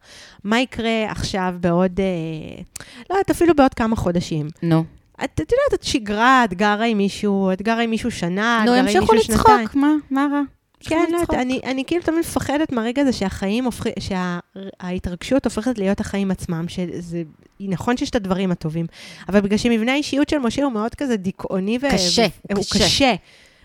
מה 0.43 0.59
יקרה 0.59 1.05
עכשיו 1.11 1.53
בעוד, 1.59 1.99
אה, 1.99 2.61
לא 3.09 3.15
יודעת, 3.15 3.29
אפילו 3.29 3.55
בעוד 3.55 3.73
כמה 3.73 3.95
חודשים? 3.95 4.47
נו. 4.63 4.83
את, 5.23 5.31
את 5.33 5.39
יודעת, 5.39 5.73
את 5.73 5.83
שגרה, 5.83 6.43
את 6.43 6.53
גרה 6.53 6.85
עם 6.85 6.97
מישהו, 6.97 7.51
את 7.53 7.61
גרה 7.61 7.81
עם 7.81 7.89
מישהו 7.89 8.11
שנה, 8.11 8.59
את 8.59 8.65
נו, 8.65 8.71
גרה 8.71 8.79
עם 8.79 8.85
מישהו 8.85 9.21
שנתיים. 9.21 9.59
לצחוק, 9.59 9.75
מה 9.75 9.93
מה 10.11 10.27
רע? 10.31 10.41
כן, 10.79 11.05
לא 11.11 11.17
יודעת. 11.17 11.33
אני, 11.33 11.59
אני 11.63 11.83
כאילו 11.85 12.03
תמיד 12.03 12.19
מפחדת 12.19 12.71
מהרגע 12.71 13.01
הזה 13.01 13.13
שהחיים 13.13 13.65
הופכים, 13.65 13.93
שההתרגשות 13.99 15.45
הופכת 15.45 15.77
להיות 15.77 15.99
החיים 15.99 16.31
עצמם, 16.31 16.65
שזה 16.67 17.23
נכון 17.59 17.97
שיש 17.97 18.09
את 18.09 18.15
הדברים 18.15 18.51
הטובים, 18.51 18.85
אבל 19.29 19.39
בגלל 19.41 19.57
שמבנה 19.57 19.91
האישיות 19.91 20.29
של 20.29 20.37
משה 20.37 20.63
הוא 20.63 20.71
מאוד 20.71 20.95
כזה 20.95 21.17
דיכאוני. 21.17 21.77
ו- 21.81 21.87
קשה, 21.91 22.21
הוא 22.21 22.57
הוא 22.57 22.63
קשה. 22.71 22.85
קשה. 22.85 23.13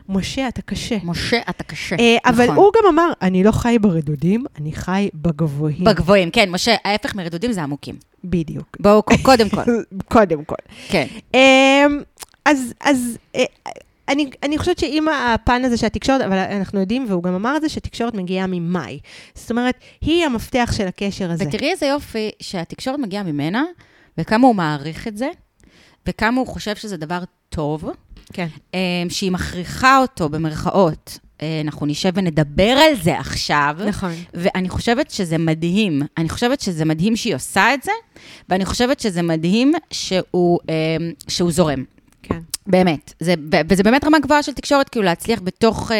משה, 0.08 0.48
אתה 0.48 0.62
קשה. 0.62 0.96
משה, 1.04 1.38
אתה 1.50 1.64
קשה. 1.64 1.96
אה, 1.98 2.16
אבל 2.24 2.44
נכון. 2.44 2.56
הוא 2.56 2.72
גם 2.76 2.88
אמר, 2.88 3.12
אני 3.22 3.44
לא 3.44 3.52
חי 3.52 3.76
ברדודים, 3.80 4.44
אני 4.60 4.72
חי 4.72 5.08
בגבוהים. 5.14 5.84
בגבוהים, 5.84 6.30
כן, 6.30 6.50
משה, 6.50 6.74
ההפך 6.84 7.14
מרדודים 7.14 7.52
זה 7.52 7.62
עמוקים. 7.62 7.96
בדיוק. 8.24 8.76
בואו, 8.80 9.02
קודם 9.22 9.48
כל. 9.48 9.62
קודם 10.14 10.44
כל. 10.44 10.54
כן. 10.88 11.06
אמ, 11.34 12.00
אז, 12.44 12.74
אז 12.80 13.18
אה, 13.36 13.44
אני, 14.08 14.30
אני 14.42 14.58
חושבת 14.58 14.78
שעם 14.78 15.08
הפן 15.08 15.64
הזה 15.64 15.76
שהתקשורת, 15.76 16.20
אבל 16.20 16.38
אנחנו 16.38 16.80
יודעים, 16.80 17.06
והוא 17.08 17.22
גם 17.22 17.34
אמר 17.34 17.56
את 17.56 17.62
זה, 17.62 17.68
שהתקשורת 17.68 18.14
מגיעה 18.14 18.46
ממאי. 18.46 18.98
זאת 19.34 19.50
אומרת, 19.50 19.74
היא 20.00 20.24
המפתח 20.24 20.72
של 20.76 20.86
הקשר 20.86 21.30
הזה. 21.30 21.44
ותראי 21.48 21.70
איזה 21.70 21.86
יופי 21.86 22.30
שהתקשורת 22.40 22.98
מגיעה 22.98 23.22
ממנה, 23.22 23.64
וכמה 24.18 24.46
הוא 24.46 24.54
מעריך 24.54 25.08
את 25.08 25.16
זה, 25.16 25.28
וכמה 26.06 26.40
הוא 26.40 26.46
חושב 26.46 26.76
שזה 26.76 26.96
דבר 26.96 27.20
טוב, 27.48 27.90
כן. 28.32 28.46
אה, 28.74 28.80
שהיא 29.08 29.32
מכריחה 29.32 29.98
אותו, 29.98 30.28
במרכאות. 30.28 31.18
אה, 31.42 31.60
אנחנו 31.64 31.86
נשב 31.86 32.10
ונדבר 32.14 32.62
על 32.62 32.94
זה 33.02 33.18
עכשיו. 33.18 33.76
נכון. 33.86 34.12
ואני 34.34 34.68
חושבת 34.68 35.10
שזה 35.10 35.38
מדהים. 35.38 36.02
אני 36.18 36.28
חושבת 36.28 36.60
שזה 36.60 36.84
מדהים 36.84 37.16
שהיא 37.16 37.34
עושה 37.34 37.74
את 37.74 37.82
זה, 37.82 37.92
ואני 38.48 38.64
חושבת 38.64 39.00
שזה 39.00 39.22
מדהים 39.22 39.72
שהוא, 39.90 40.58
אה, 40.68 40.96
שהוא 41.28 41.52
זורם. 41.52 41.84
כן. 42.22 42.40
באמת. 42.66 43.12
זה, 43.20 43.34
וזה 43.68 43.82
באמת 43.82 44.04
רמה 44.04 44.18
גבוהה 44.18 44.42
של 44.42 44.52
תקשורת, 44.52 44.88
כאילו 44.88 45.04
להצליח 45.04 45.40
בתוך, 45.44 45.92
אה, 45.92 45.96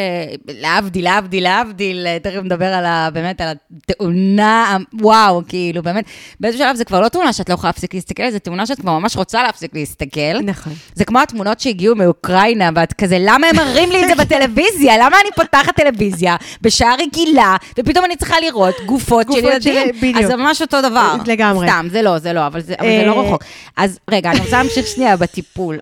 להבדיל, 0.61 1.03
להבדיל, 1.03 1.43
להבדיל, 1.43 2.07
אה, 2.07 2.17
תכף 2.19 2.41
נדבר 2.43 2.65
על 2.73 2.85
ה... 2.85 3.09
באמת, 3.13 3.41
על 3.41 3.55
התאונה, 3.89 4.77
וואו, 5.01 5.41
כאילו, 5.47 5.83
באמת, 5.83 6.05
באיזשהו 6.39 6.65
שלב 6.65 6.75
זה 6.75 6.85
כבר 6.85 7.01
לא 7.01 7.09
תאונה 7.09 7.33
שאת 7.33 7.49
לא 7.49 7.53
יכולה 7.53 7.69
להפסיק 7.69 7.93
להסתכל, 7.93 8.31
זו 8.31 8.39
תאונה 8.39 8.65
שאת 8.65 8.79
כבר 8.79 8.91
ממש 8.99 9.17
רוצה 9.17 9.43
להפסיק 9.43 9.71
להסתכל. 9.75 10.39
נכון. 10.43 10.73
זה 10.95 11.05
כמו 11.05 11.19
התמונות 11.19 11.59
שהגיעו 11.59 11.95
מאוקראינה, 11.95 12.69
ואת 12.75 12.93
כזה, 12.93 13.17
למה 13.19 13.47
הם 13.47 13.55
מראים 13.55 13.91
לי 13.91 14.03
את 14.03 14.07
זה 14.07 14.15
בטלוויזיה? 14.15 14.97
למה 14.97 15.17
אני 15.21 15.29
פותחת 15.35 15.75
טלוויזיה 15.75 16.35
בשעה 16.61 16.95
רגילה, 16.95 17.55
ופתאום 17.79 18.05
אני 18.05 18.15
צריכה 18.15 18.35
לראות 18.45 18.75
גופות 18.85 19.27
של 19.33 19.41
גופות 19.41 19.61
של- 19.61 19.69
ילדים? 19.69 19.95
בדיוק. 19.97 20.17
אז 20.17 20.27
זה 20.27 20.35
ממש 20.35 20.61
אותו 20.61 20.81
דבר. 20.81 21.15
לגמרי. 21.27 21.67
סתם, 21.67 21.87
זה 21.91 22.01
לא, 22.01 22.19
זה 22.19 22.33
לא, 22.33 22.47
אבל 22.47 22.61
זה, 22.61 22.75
אבל 22.79 22.87
זה 22.87 23.05
לא 23.05 23.21
אה, 23.21 23.21
רחוק. 23.27 23.43
אז 23.77 23.99
רגע, 24.11 24.31
אני 24.31 24.39
רוצה 24.39 24.57
להמשיך 24.63 24.87
שנייה 24.87 25.17
בטיפול. 25.17 25.77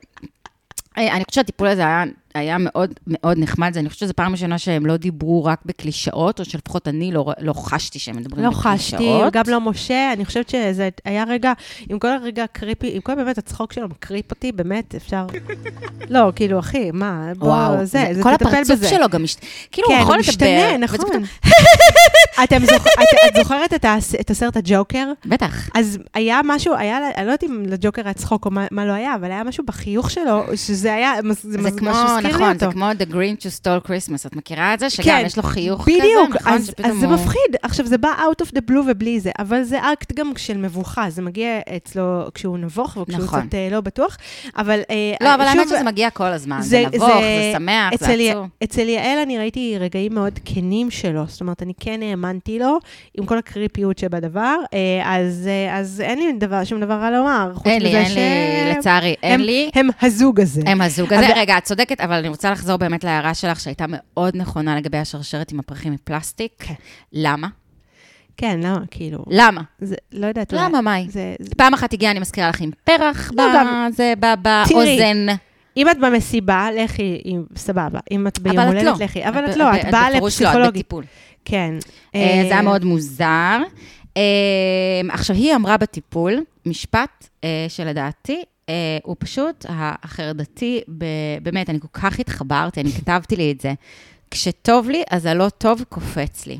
אה, 0.97 1.15
אני 1.15 1.23
חושבת 1.23 1.33
שהטיפול 1.33 1.67
הזה 1.67 1.81
היה, 1.81 2.03
היה 2.35 2.57
מאוד 2.59 2.93
מאוד 3.07 3.37
נחמד, 3.39 3.73
זה- 3.73 3.79
אני 3.79 3.89
חושבת 3.89 3.99
שזו 3.99 4.13
פעם 4.15 4.31
ראשונה 4.31 4.57
שהם 4.57 4.85
לא 4.85 4.97
דיברו 4.97 5.45
רק 5.45 5.59
בקלישאות, 5.65 6.39
או 6.39 6.45
שלפחות 6.45 6.87
אני 6.87 7.11
לא, 7.11 7.25
לא 7.39 7.53
חשתי 7.53 7.99
שהם 7.99 8.15
מדברים 8.17 8.43
לא 8.45 8.49
בקלישאות. 8.49 8.79
חשתי, 8.81 9.09
גם 9.31 9.43
לא 9.47 9.61
משה, 9.61 10.13
אני 10.13 10.25
חושבת 10.25 10.49
שזה 10.49 10.89
היה 11.05 11.23
רגע, 11.27 11.53
עם 11.89 11.99
כל 11.99 12.07
הרגע 12.07 12.43
הקריפי, 12.43 12.91
עם 12.95 13.01
כל 13.01 13.15
באמת 13.15 13.37
הצחוק 13.37 13.73
שלו 13.73 13.87
מקריפ 13.89 14.31
אותי, 14.31 14.51
באמת, 14.51 14.95
אפשר... 14.95 15.25
לא, 16.09 16.31
כאילו, 16.35 16.59
אחי, 16.59 16.91
מה, 16.93 17.31
בוא, 17.37 17.47
וואו, 17.47 17.85
זה, 17.85 18.05
זה, 18.13 18.23
כל 18.23 18.33
הפרצוף 18.33 18.71
בזה. 18.77 18.89
שלו 18.89 19.09
גם, 19.09 19.23
מש... 19.23 19.35
כאילו, 19.71 19.87
כן, 19.87 19.93
הוא 19.93 20.01
יכול 20.01 20.15
לדבר. 20.19 20.77
נכון. 20.79 21.23
אתם 22.43 22.59
זוכ- 22.65 22.87
את- 22.87 23.27
את 23.29 23.43
זוכרת 23.43 23.73
את 23.73 23.85
הס- 23.87 24.15
את 24.15 24.29
הסרט 24.31 24.57
הג'וקר? 24.57 25.11
בטח. 25.25 25.69
אז 25.75 25.99
היה 26.13 26.39
משהו, 26.45 26.73
היה, 26.75 26.97
אני 27.17 27.25
לא 27.25 27.31
יודעת 27.31 27.43
אם 27.43 27.63
לג'וקר 27.67 28.01
היה 28.05 28.13
צחוק 28.13 28.45
או 28.45 28.51
מה, 28.51 28.65
מה 28.71 28.85
לא 28.85 28.91
היה, 28.91 29.15
אבל 29.15 29.31
היה 29.31 29.43
משהו 29.43 29.63
בחיוך 29.65 30.11
שלו, 30.11 30.43
שזה 30.55 30.93
היה, 30.93 31.11
זה, 31.41 31.61
זה 31.61 31.71
כמו, 31.71 31.91
נכון, 32.29 32.57
זה. 32.59 32.65
כמו 32.71 32.89
The 32.91 33.11
Green 33.13 33.37
to 33.41 33.61
Stole 33.61 33.87
Christmas, 33.87 34.27
את 34.27 34.35
מכירה 34.35 34.73
את 34.73 34.79
זה? 34.79 34.89
שגם 34.89 35.05
כן, 35.05 35.23
יש 35.25 35.37
לו 35.37 35.43
חיוך 35.43 35.81
בדיוק, 35.87 36.03
כזה, 36.29 36.39
נכון? 36.39 36.53
אז, 36.53 36.71
אז 36.83 36.95
זה 36.99 37.05
הוא- 37.05 37.13
מפחיד. 37.15 37.39
עכשיו, 37.63 37.85
זה 37.85 37.97
בא 37.97 38.09
out 38.09 38.45
of 38.45 38.49
the 38.49 38.71
blue 38.71 38.79
ובלי 38.87 39.19
זה, 39.19 39.31
אבל 39.39 39.63
זה 39.63 39.79
אקט 39.93 40.13
גם 40.13 40.31
של 40.37 40.57
מבוכה, 40.57 41.09
זה 41.09 41.21
מגיע 41.21 41.47
אצלו 41.75 42.03
כשהוא 42.33 42.57
נבוך 42.57 42.97
וכשהוא 42.97 43.23
נכון. 43.23 43.41
קצת 43.41 43.55
אה, 43.55 43.67
לא 43.71 43.81
בטוח, 43.81 44.17
אבל 44.57 44.79
אה, 44.89 44.95
לא, 45.21 45.35
אבל 45.35 45.45
שוב, 45.45 45.57
האמת 45.57 45.67
שזה 45.67 45.83
מגיע 45.83 46.09
כל 46.09 46.23
הזמן. 46.25 46.61
זה 46.61 46.67
זה- 46.69 46.97
נבוך, 46.97 47.09
זה- 47.09 47.19
זה 47.19 47.51
שמח, 47.53 47.89
זה 47.89 48.05
אצל, 48.05 48.19
י- 48.19 48.31
עצוב. 48.31 48.47
אצל 48.63 48.89
יעל 48.89 49.19
אני 49.19 49.37
ראיתי 49.37 49.75
רגעים 49.79 50.13
מאוד 50.13 50.39
כנים 50.45 50.91
שלו, 50.91 51.23
זאת 51.27 51.41
אומרת, 51.41 51.61
אני 51.63 51.73
כן 51.79 51.99
האמנתי 52.03 52.59
לו, 52.59 52.77
עם 53.17 53.25
כל 53.25 53.37
הקריפיות 53.37 53.97
שבדבר, 53.97 54.55
אה, 54.73 54.79
אז, 55.19 55.47
אה, 55.47 55.79
אז 55.79 56.01
אין 56.01 56.19
לי 56.19 56.33
דבר, 56.33 56.63
שום 56.63 56.81
דבר 56.81 56.93
רע 56.93 57.11
לומר, 57.11 57.51
חוץ 57.55 57.67
אין 57.67 57.81
לי, 57.81 57.89
מזה 57.89 57.97
אין 57.99 58.67
לי, 58.67 58.77
לצערי, 58.79 59.15
אין 59.23 59.33
הם- 59.33 59.41
לי. 59.41 59.69
הם 59.75 59.89
הזוג 60.01 60.39
הזה. 60.41 60.61
הם 60.65 60.81
הזוג 60.81 61.13
הזה. 61.13 61.25
אבל- 61.27 61.33
רגע, 61.39 61.57
את 61.57 61.63
צודקת, 61.63 62.01
אבל 62.01 62.12
אני 62.19 62.27
רוצה 62.27 62.51
לחזור 62.51 62.77
באמת 62.77 63.03
להערה 63.03 63.33
שלך, 63.33 63.59
שהייתה 63.59 63.85
מאוד 63.89 64.35
נכונה 64.37 64.75
לגבי 64.75 64.97
השרשרת 64.97 65.51
עם 65.51 65.59
הפרחים 65.59 65.93
מפלסטיק. 65.93 66.51
כן. 66.59 66.73
למה? 67.13 67.47
כן, 68.37 68.59
למה? 68.63 68.79
כאילו, 68.91 69.23
למה? 69.27 69.61
זה, 69.79 69.95
לא 70.11 70.27
יודעת. 70.27 70.53
למה, 70.53 70.81
מאי? 70.81 71.05
זה, 71.09 71.35
זה, 71.39 71.49
פעם 71.57 71.73
אחת 71.73 71.93
הגיעה, 71.93 72.11
אני 72.11 72.19
מזכירה 72.19 72.49
לך, 72.49 72.61
עם 72.61 72.71
פרח 72.83 73.31
לא, 73.35 73.43
גם- 73.55 73.87
בזה, 73.91 74.13
ב- 74.19 74.33
באוזן. 74.41 75.25
אם 75.77 75.89
את 75.89 75.97
במסיבה, 75.99 76.67
לכי, 76.77 77.21
עם- 77.23 77.45
סבבה. 77.55 77.99
אם 78.11 78.27
את 78.27 78.39
ביום 78.39 78.59
אבל 78.59 78.67
הולדת, 78.67 78.83
לא. 78.99 79.05
לכי. 79.05 79.25
אבל 79.27 79.45
את 79.45 79.49
את 79.49 79.55
ב- 79.55 79.57
לא, 79.57 79.71
ב- 79.71 79.75
את 79.75 79.91
באה 79.91 80.09
בפירוש 80.09 80.41
לא, 80.41 80.47
את 80.47 80.49
לפסיכולוגית. 80.49 80.73
בטיפול. 80.85 81.03
כן. 81.45 81.73
אה, 82.15 82.39
זה 82.47 82.53
היה 82.53 82.61
מאוד 82.61 82.83
מוזר. 82.85 83.57
אה, 84.17 84.21
עכשיו, 85.09 85.35
היא 85.35 85.55
אמרה 85.55 85.77
בטיפול 85.77 86.43
משפט 86.65 87.27
אה, 87.43 87.65
שלדעתי, 87.69 88.41
אה, 88.69 88.73
הוא 89.03 89.15
פשוט 89.19 89.65
החרדתי, 89.69 90.81
ב- 90.97 91.05
באמת, 91.41 91.69
אני 91.69 91.79
כל 91.79 91.87
כך 91.93 92.19
התחברתי, 92.19 92.81
אני 92.81 92.91
כתבתי 92.91 93.35
לי 93.35 93.51
את 93.51 93.61
זה. 93.61 93.73
כשטוב 94.31 94.89
לי, 94.89 95.03
אז 95.11 95.25
הלא 95.25 95.49
טוב 95.57 95.83
קופץ 95.89 96.45
לי. 96.47 96.57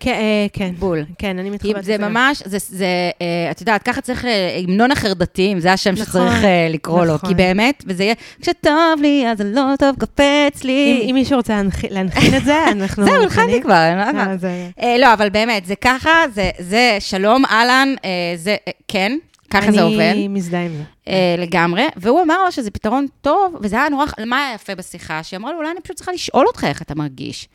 כן, 0.00 0.12
אה, 0.12 0.46
כן. 0.52 0.74
בול. 0.78 1.04
כן, 1.18 1.38
אני 1.38 1.50
מתחברת 1.50 1.84
זה 1.84 1.94
לזה. 1.96 2.08
ממש, 2.08 2.42
זה, 2.44 2.56
זה, 2.60 2.86
אה, 3.22 3.50
את 3.50 3.60
יודעת, 3.60 3.82
ככה 3.82 4.00
צריך, 4.00 4.24
אה, 4.24 4.58
המנון 4.64 4.90
החרדתיים, 4.90 5.60
זה 5.60 5.72
השם 5.72 5.90
נכון, 5.92 6.04
שצריך 6.04 6.34
לקרוא 6.70 7.04
לו. 7.04 7.14
נכון. 7.14 7.28
כי 7.28 7.34
באמת, 7.34 7.84
וזה 7.86 8.04
יהיה, 8.04 8.14
כשטוב 8.42 8.72
לי, 9.00 9.24
אז 9.30 9.40
הלא 9.40 9.62
טוב 9.78 9.96
קופץ 10.00 10.64
לי. 10.64 11.00
אם 11.02 11.08
אם 11.10 11.14
מישהו 11.14 11.36
רוצה 11.36 11.62
להנח- 11.62 11.84
להנחין 11.90 12.34
את 12.36 12.44
זה, 12.44 12.64
אנחנו... 12.72 13.04
זהו, 13.08 13.22
הלחנתי. 13.22 13.62
כבר, 13.62 13.74
אני 13.92 13.96
לא 14.42 14.48
אה, 14.82 14.96
לא, 14.98 15.12
אבל 15.12 15.28
באמת, 15.28 15.66
זה 15.66 15.74
ככה, 15.76 16.10
זה, 16.34 16.50
זה 16.58 16.96
שלום, 17.00 17.44
אהלן, 17.44 17.94
אה, 18.04 18.10
זה, 18.36 18.56
כן, 18.88 19.18
ככה 19.60 19.72
זה 19.72 19.82
עובד. 19.82 20.00
אני 20.00 20.28
מזדהה 20.28 20.64
עם 20.64 20.72
זה. 20.72 20.82
אה, 21.08 21.34
לגמרי, 21.38 21.82
והוא 21.96 22.22
אמר 22.22 22.44
לו 22.44 22.52
שזה 22.52 22.70
פתרון 22.70 23.06
טוב, 23.20 23.56
וזה 23.60 23.76
היה 23.76 23.88
נורא, 23.88 24.04
מה 24.26 24.46
היה 24.46 24.54
יפה 24.54 24.74
בשיחה? 24.74 25.22
שהיא 25.22 25.38
אמרה 25.38 25.52
לו, 25.52 25.58
אולי 25.58 25.70
אני 25.70 25.80
פשוט 25.80 25.96
צריכה 25.96 26.12
לשאול 26.12 26.46
אותך 26.46 26.64
איך 26.64 26.82
אתה 26.82 26.94
מרגיש. 26.94 27.48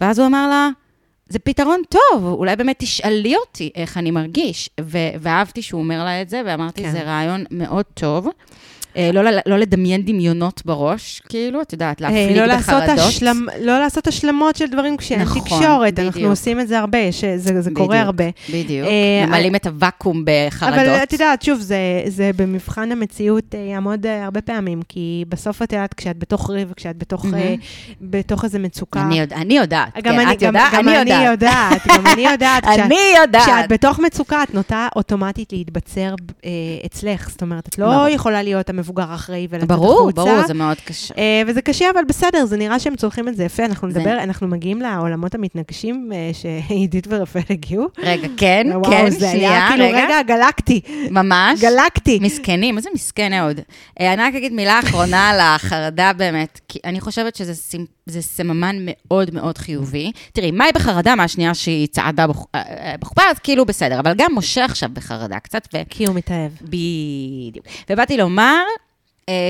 ואז 0.00 0.18
הוא 0.18 0.26
אמר 0.26 0.48
לה, 0.48 0.68
זה 1.28 1.38
פתרון 1.38 1.82
טוב, 1.88 2.24
אולי 2.24 2.56
באמת 2.56 2.76
תשאלי 2.78 3.36
אותי 3.36 3.70
איך 3.74 3.98
אני 3.98 4.10
מרגיש. 4.10 4.70
ו- 4.80 4.98
ואהבתי 5.20 5.62
שהוא 5.62 5.80
אומר 5.80 6.04
לה 6.04 6.22
את 6.22 6.28
זה, 6.28 6.42
ואמרתי, 6.46 6.82
כן. 6.82 6.92
זה 6.92 7.02
רעיון 7.02 7.44
מאוד 7.50 7.84
טוב. 7.94 8.28
אה, 8.96 9.10
לא, 9.12 9.22
לא 9.46 9.56
לדמיין 9.58 10.02
דמיונות 10.02 10.62
בראש, 10.64 11.22
כאילו, 11.28 11.62
את 11.62 11.72
יודעת, 11.72 12.02
אה, 12.02 12.08
להפליג 12.10 12.38
לא 12.38 12.44
לעשות 12.46 12.82
בחרדות. 12.82 12.98
השלמ- 13.08 13.60
לא 13.60 13.78
לעשות 13.78 14.06
השלמות 14.06 14.56
של 14.56 14.66
דברים 14.66 14.96
כשאין 14.96 15.20
נכון, 15.22 15.42
תקשורת, 15.42 15.98
אנחנו 15.98 16.12
בדיוק. 16.12 16.30
עושים 16.30 16.60
את 16.60 16.68
זה 16.68 16.78
הרבה, 16.78 16.98
יש- 16.98 17.24
זה 17.36 17.60
זה 17.62 17.70
קורה 17.74 17.88
בדיוק, 17.88 18.04
הרבה. 18.06 18.24
בדיוק, 18.50 18.88
אה, 18.88 19.26
ממלאים 19.26 19.54
את 19.56 19.66
הוואקום 19.66 20.24
בחרדות. 20.26 20.78
אבל 20.78 21.02
את 21.02 21.12
יודעת, 21.12 21.42
שוב, 21.42 21.60
זה, 21.60 21.76
זה 22.06 22.30
במבחן 22.36 22.92
המציאות 22.92 23.54
אה, 23.54 23.60
יעמוד 23.60 24.06
אה, 24.06 24.24
הרבה 24.24 24.40
פעמים, 24.40 24.80
כי 24.88 25.24
בסוף 25.28 25.62
את 25.62 25.72
יודעת, 25.72 25.94
כשאת 25.94 26.18
בתוך 26.18 26.50
ריב, 26.50 26.72
כשאת 26.76 26.98
בתוך. 26.98 27.26
אה, 27.34 27.54
בתוך 28.00 28.44
איזה 28.44 28.58
מצוקה... 28.58 29.02
אני, 29.02 29.18
יודע, 29.20 29.36
אני 29.36 29.56
יודעת, 29.56 29.88
גם 29.96 30.02
כן, 30.02 30.20
אני, 30.20 30.32
את 30.34 30.40
גם, 30.40 30.46
יודעת, 30.46 30.72
גם 30.72 30.88
אני 30.88 31.00
אני 31.14 31.26
יודעת. 31.26 31.82
גם 31.88 32.06
אני 32.06 32.22
יודעת. 32.32 32.64
אני 32.64 32.94
יודעת. 33.20 33.42
כשאת 33.42 33.68
בתוך 33.68 33.98
מצוקה, 33.98 34.42
את 34.42 34.54
נוטה 34.54 34.88
אוטומטית 34.96 35.52
להתבצר 35.52 36.14
אה, 36.44 36.50
אצלך. 36.86 37.28
זאת 37.30 37.42
אומרת, 37.42 37.68
את 37.68 37.78
לא 37.78 37.86
ברור. 37.86 38.08
יכולה 38.08 38.42
להיות 38.42 38.70
המבוגר 38.86 39.12
האחראי 39.12 39.46
ולצאת 39.50 39.68
ברור, 39.68 39.98
החוצה. 40.00 40.14
ברור, 40.24 40.46
זה 40.46 40.54
מאוד 40.54 40.76
קשה. 40.84 41.14
אה, 41.18 41.42
וזה 41.46 41.62
קשה, 41.62 41.90
אבל 41.90 42.04
בסדר, 42.08 42.44
זה 42.46 42.56
נראה 42.56 42.78
שהם 42.78 42.96
צולחים 42.96 43.28
את 43.28 43.36
זה 43.36 43.44
יפה. 43.44 43.64
אנחנו 43.64 43.90
זה- 43.90 43.98
נדבר, 44.00 44.18
אנחנו 44.22 44.48
מגיעים 44.48 44.80
לעולמות 44.82 45.34
המתנגשים 45.34 46.10
אה, 46.14 46.30
שעידית 46.32 47.06
ורפאל 47.10 47.42
הגיעו. 47.50 47.86
רגע, 47.98 48.28
כן, 48.36 48.66
וואו, 48.74 48.84
כן, 48.90 49.10
זה 49.10 49.18
שנייה, 49.30 49.50
היה 49.52 49.68
כאילו 49.68 49.84
רגע. 49.84 50.04
רגע 50.04 50.22
גלקטי, 50.22 50.80
ממש. 51.10 51.60
גלקטי. 51.60 52.18
מסכנים, 52.22 52.76
איזה 52.76 52.88
מסכן 52.94 53.32
אהוד. 53.32 53.60
אה, 54.00 54.12
אני 54.12 54.22
רק 54.22 54.34
אגיד 54.34 54.52
מילה 54.52 54.78
אחרונה 54.78 55.28
על 55.30 55.40
החרדה 55.40 56.12
באמת, 56.16 56.60
כי 56.68 56.78
אני 56.84 57.00
חושבת 57.00 57.36
שזה 57.36 57.52
סימ- 57.54 57.86
זה 58.06 58.22
סממן 58.22 58.76
מאוד 58.80 59.34
מאוד 59.34 59.58
חיובי. 59.58 60.12
תראי, 60.32 60.50
מאי 60.50 60.68
בחרדה 60.74 61.14
מהשנייה 61.14 61.54
שהיא 61.54 61.86
צעדה 61.86 62.26
אה, 62.54 62.94
בחופה, 63.00 63.22
אז 63.30 63.38
כאילו 63.38 63.64
בסדר, 63.66 64.00
אבל 64.00 64.12
גם 64.16 64.30
משה 64.34 64.64
עכשיו 64.64 64.88
בחרדה 64.92 65.38
קצת, 65.40 65.68
ו... 65.74 65.78
כי 65.90 66.06
הוא 66.06 66.14
מתאהב. 66.14 66.50
בדיוק. 66.62 67.66
ובאתי 67.90 68.16
לומר 68.16 68.62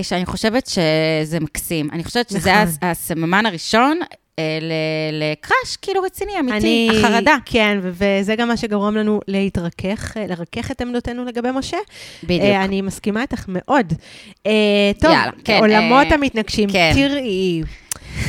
שאני 0.03 0.27
חושבת 0.27 0.67
שזה 0.67 1.41
מקסים. 1.41 1.89
אני 1.93 2.05
חושבת 2.05 2.29
שזה 2.29 2.39
נכון. 2.39 2.53
הס- 2.63 2.79
הסממן 2.83 3.47
הראשון 3.47 3.99
אה, 4.39 4.59
לקראש, 5.13 5.77
כאילו 5.83 6.03
רציני, 6.03 6.33
אמיתי, 6.41 6.57
אני, 6.91 6.99
החרדה. 7.05 7.37
כן, 7.47 7.79
וזה 7.83 8.35
גם 8.37 8.49
מה 8.49 8.57
שגרום 8.57 8.97
לנו 8.97 9.21
להתרכך, 9.29 10.17
אה, 10.17 10.27
לרכך 10.27 10.71
את 10.71 10.81
עמדותינו 10.81 11.25
לגבי 11.25 11.49
משה. 11.55 11.77
בדיוק. 12.25 12.43
אה, 12.43 12.65
אני 12.65 12.83
מסכימה 12.83 13.23
איתך 13.23 13.45
מאוד. 13.49 13.93
אה, 14.47 14.53
טוב, 15.01 15.11
יאללה, 15.11 15.31
כן, 15.45 15.59
עולמות 15.61 16.07
אה, 16.07 16.15
המתנגשים, 16.15 16.71
כן. 16.73 16.93
תראי. 16.95 17.63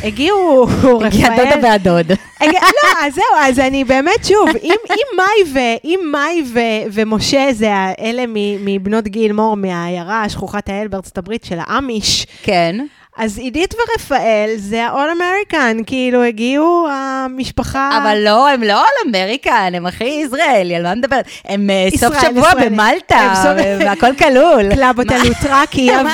הגיעו 0.03 0.63
רפאל... 0.63 1.05
הגיע 1.05 1.29
דודה 1.29 1.55
והדוד. 1.67 2.11
לא, 2.41 3.05
אז 3.05 3.13
זהו, 3.13 3.23
אז 3.39 3.59
אני 3.59 3.83
באמת, 3.83 4.25
שוב, 4.25 4.49
אם 4.63 5.05
מאי 5.17 5.51
אם 5.83 5.99
ומשה 6.91 7.47
זה 7.51 7.71
אלה 7.99 8.23
מבנות 8.59 9.03
גילמור, 9.03 9.55
מהעיירה 9.55 10.23
השכוחת 10.23 10.69
האל 10.69 10.87
בארצות 10.87 11.17
הברית 11.17 11.43
של 11.43 11.57
האמיש, 11.59 12.27
כן. 12.43 12.75
אז 13.17 13.37
עידית 13.37 13.73
ורפאל 13.75 14.49
זה 14.57 14.85
ה-all 14.85 15.09
American, 15.19 15.83
כאילו 15.85 16.23
הגיעו 16.23 16.87
המשפחה... 16.91 17.99
אבל 18.03 18.17
לא, 18.25 18.49
הם 18.49 18.63
לא 18.63 18.79
על 18.81 19.09
אמריקן, 19.09 19.71
הם 19.73 19.85
הכי 19.85 20.03
ישראלי, 20.25 20.75
על 20.75 20.83
מה 20.83 20.95
מדברת? 20.95 21.25
הם 21.45 21.69
אה, 21.69 21.87
סוף 21.97 22.15
שבוע. 22.21 22.49
במלטה, 22.65 23.55
והכל 23.79 24.13
כלול. 24.17 24.75
קלאבות? 24.75 25.05
הלוטרקי, 25.11 25.81
יוון. 25.81 26.07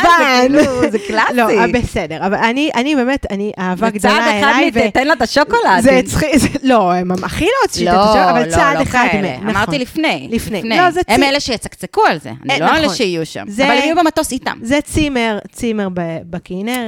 זה 0.91 0.97
קלאסי. 1.07 1.33
לא, 1.33 1.49
אה, 1.49 1.65
בסדר, 1.73 2.25
אבל 2.25 2.35
אני, 2.37 2.69
אני 2.75 2.95
באמת, 2.95 3.25
אני 3.31 3.51
אהבה 3.59 3.89
גדולה 3.89 4.13
צעד 4.13 4.35
אחד 4.39 4.53
אליי. 4.55 4.71
ו- 4.73 4.91
תן 4.93 5.07
לה 5.07 5.13
את 5.13 5.21
השוקולד. 5.21 5.79
זה 5.81 5.97
הצחיק, 5.97 6.29
לא, 6.63 6.93
הם 6.93 7.11
הכי 7.23 7.45
לא 7.45 7.49
הוציאו 7.63 7.89
את 7.89 7.97
לא, 7.97 8.03
השוקולד, 8.03 8.29
אבל 8.29 8.45
לא, 8.45 8.51
צעד 8.51 8.77
לא 8.77 8.83
אחד 8.83 9.07
כאלה. 9.11 9.21
מהם, 9.21 9.35
נכון. 9.35 9.49
אמרתי 9.49 9.79
לפני. 9.79 10.27
לפני. 10.31 10.61
הם 11.07 11.23
אלה 11.23 11.39
שיצקצקו 11.39 12.01
על 12.05 12.19
זה, 12.19 12.29
אני 12.43 12.53
אה, 12.53 12.59
לא 12.59 12.65
אלה 12.65 12.81
נכון. 12.81 12.95
שיהיו 12.95 13.25
שם. 13.25 13.43
אבל 13.57 13.71
הם 13.71 13.83
יהיו 13.83 13.95
במטוס 13.95 14.31
איתם. 14.31 14.57
זה 14.61 14.79
צימר, 14.81 15.37
צימר 15.51 15.87
ב- 15.93 16.17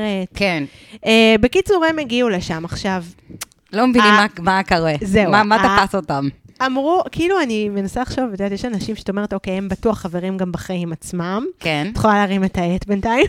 בכנרת. 0.05 0.27
כן. 0.35 0.63
אה, 1.05 1.35
בקיצור, 1.41 1.85
הם 1.85 1.99
הגיעו 1.99 2.29
לשם 2.29 2.65
עכשיו. 2.65 3.03
לא 3.73 3.87
מבינים 3.87 4.07
אה, 4.13 4.25
מה- 4.39 4.51
מה 4.57 4.61
קורה. 4.63 4.93
זהו, 5.01 5.31
מה- 5.31 5.43
מה 5.43 5.55
אה, 5.57 5.85
תפס 5.85 5.95
אותם? 5.95 6.27
אמרו, 6.61 7.01
כאילו, 7.11 7.41
אני 7.41 7.69
מנסה 7.69 8.01
לחשוב, 8.01 8.25
את 8.25 8.31
יודעת, 8.31 8.51
יש 8.51 8.65
אנשים 8.65 8.95
שאת 8.95 9.09
אומרת, 9.09 9.33
אוקיי, 9.33 9.53
הם 9.53 9.69
בטוח 9.69 9.99
חברים 9.99 10.37
גם 10.37 10.51
בחיים 10.51 10.91
עצמם. 10.91 11.45
כן, 11.59 11.87
את 11.91 11.97
יכולה 11.97 12.13
להרים 12.13 12.43
את 12.43 12.57
העט 12.57 12.87
בינתיים. 12.87 13.25